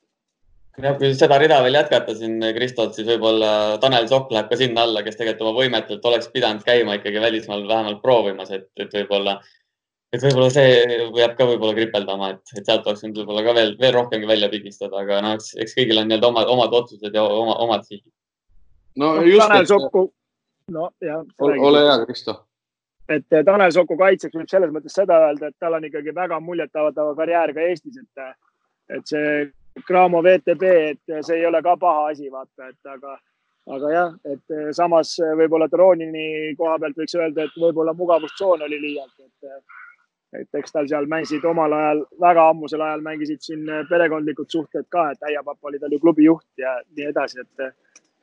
[0.78, 4.84] Jah, kui seda rida veel jätkata siin Kristolt, siis võib-olla Tanel Sokk läheb ka sinna
[4.86, 9.40] alla, kes tegelikult oma võimetelt oleks pidanud käima ikkagi välismaal vähemalt proovimas, et, et võib-olla,
[10.16, 10.68] et võib-olla see
[11.20, 14.52] jääb ka võib-olla kripeldama, et, et sealt oleks nüüd võib-olla ka veel, veel rohkemgi välja
[14.54, 18.08] pigistada, aga noh, eks, eks kõigil on nii-öelda omad, omad otsused ja oma, omad sihid.
[18.98, 19.44] no just.
[19.46, 20.08] Tanel Sokku,
[20.74, 21.26] no jah.
[21.42, 22.42] ole hea, Kristo
[23.10, 27.14] et Tanel Soku kaitseks võib selles mõttes seda öelda, et tal on ikkagi väga muljetavaldav
[27.16, 28.36] karjäär ka Eestis, et,
[28.98, 29.32] et see
[29.88, 33.18] Cramo VTB, et see ei ole ka paha asi, vaata, et aga,
[33.76, 38.66] aga jah, et eh, samas eh, võib-olla Dronini koha pealt võiks öelda, et võib-olla mugavustsoon
[38.68, 39.86] oli liialt, et, eh,
[40.36, 45.12] et eks tal seal mängisid omal ajal, väga ammusel ajal mängisid siin perekondlikud suhted ka,
[45.12, 47.78] et äiapapa oli tal ju klubi juht ja nii edasi, et,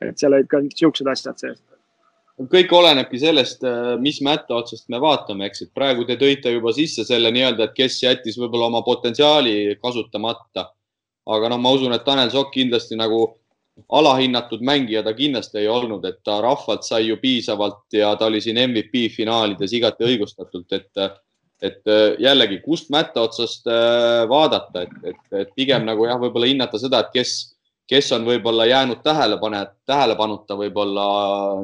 [0.09, 1.63] et seal olid ka niisugused asjad sees.
[2.51, 3.61] Kõik olenebki sellest,
[4.03, 7.77] mis mätta otsast me vaatame, eks, et praegu te tõite juba sisse selle nii-öelda, et
[7.77, 10.67] kes jättis võib-olla oma potentsiaali kasutamata.
[11.31, 13.21] Aga noh, ma usun, et Tanel Sokk kindlasti nagu
[13.89, 18.41] alahinnatud mängija ta kindlasti ei olnud, et ta rahvalt sai ju piisavalt ja ta oli
[18.43, 20.91] siin MVP finaalides igati õigustatult, et,
[21.63, 21.81] et
[22.19, 27.03] jällegi, kust mätta otsast äh, vaadata, et, et, et pigem nagu jah, võib-olla hinnata seda,
[27.05, 27.35] et kes,
[27.89, 31.05] kes on võib-olla jäänud tähelepane, tähelepanuta võib-olla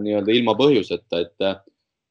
[0.04, 1.52] nii-öelda ilma põhjuseta, et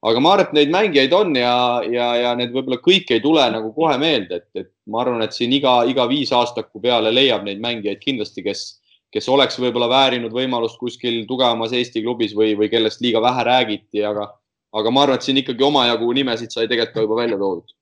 [0.01, 1.55] aga ma arvan, et neid mängijaid on ja,
[1.93, 5.37] ja, ja need võib-olla kõik ei tule nagu kohe meelde, et, et ma arvan, et
[5.37, 8.65] siin iga, iga viis aastaku peale leiab neid mängijaid kindlasti, kes,
[9.13, 14.05] kes oleks võib-olla väärinud võimalust kuskil tugevamas Eesti klubis või, või kellest liiga vähe räägiti,
[14.07, 14.31] aga,
[14.73, 17.77] aga ma arvan, et siin ikkagi omajagu nimesid sai tegelikult ka juba välja toodud.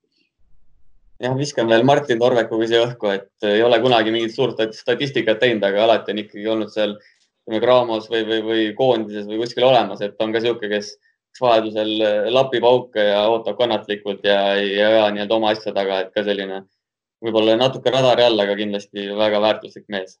[1.19, 5.63] jah, viskan veel Martin Torveku siia õhku, et ei ole kunagi mingit suurt statistikat teinud,
[5.67, 10.01] aga alati on ikkagi olnud seal ütleme, Graamos või, või, või koondises või kuskil olemas,
[10.05, 10.95] et on ka niisugune, kes
[11.39, 11.91] vajadusel
[12.33, 16.63] lapib auke ja ootab kannatlikult ja ei aja nii-öelda oma asja taga, et ka selline
[17.23, 20.17] võib-olla natuke radari all, aga kindlasti väga väärtuslik mees.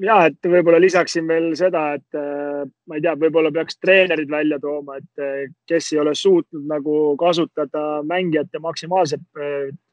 [0.00, 4.58] Ja et võib-olla lisaksin veel seda, et äh, ma ei tea, võib-olla peaks treenerid välja
[4.62, 9.22] tooma, et äh, kes ei ole suutnud nagu kasutada mängijate maksimaalset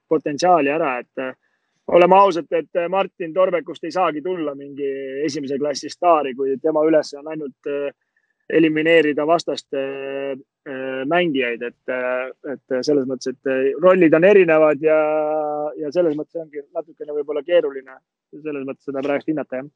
[0.10, 1.36] potentsiaali ära, et
[1.94, 4.90] oleme ausad, et Martin Torbekust ei saagi tulla mingi
[5.26, 7.90] esimese klassi staari, kui tema üles on ainult äh,
[8.50, 10.38] elimineerida vastaste äh,
[11.10, 14.98] mängijaid, et, äh, et selles mõttes, et äh, rollid on erinevad ja,
[15.80, 18.00] ja selles mõttes ongi natukene võib-olla keeruline
[18.44, 19.70] selles mõttes seda praegu hinnata, jah.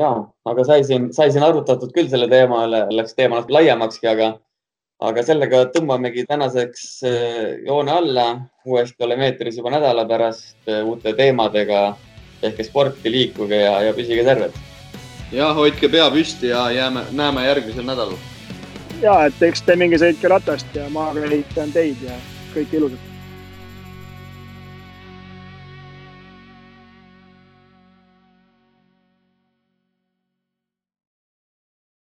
[0.00, 0.10] ja,
[0.50, 4.32] aga sai siin, sai siin arutatud küll selle teema üle, läks teema natuke laiemakski, aga,
[5.10, 6.86] aga sellega tõmbamegi tänaseks
[7.68, 8.28] joone alla.
[8.66, 11.86] uuesti oleme eetris juba nädala pärast uute teemadega.
[12.40, 14.52] tehke sporti, liikuge ja, ja püsige terved
[15.32, 18.33] jah, hoidke pea püsti ja jääme, näeme järgmisel nädalal.
[19.04, 22.16] Ja, et eks te minge sõitke ratast ja maaga ehitan teid ja
[22.54, 23.13] kõike ilusat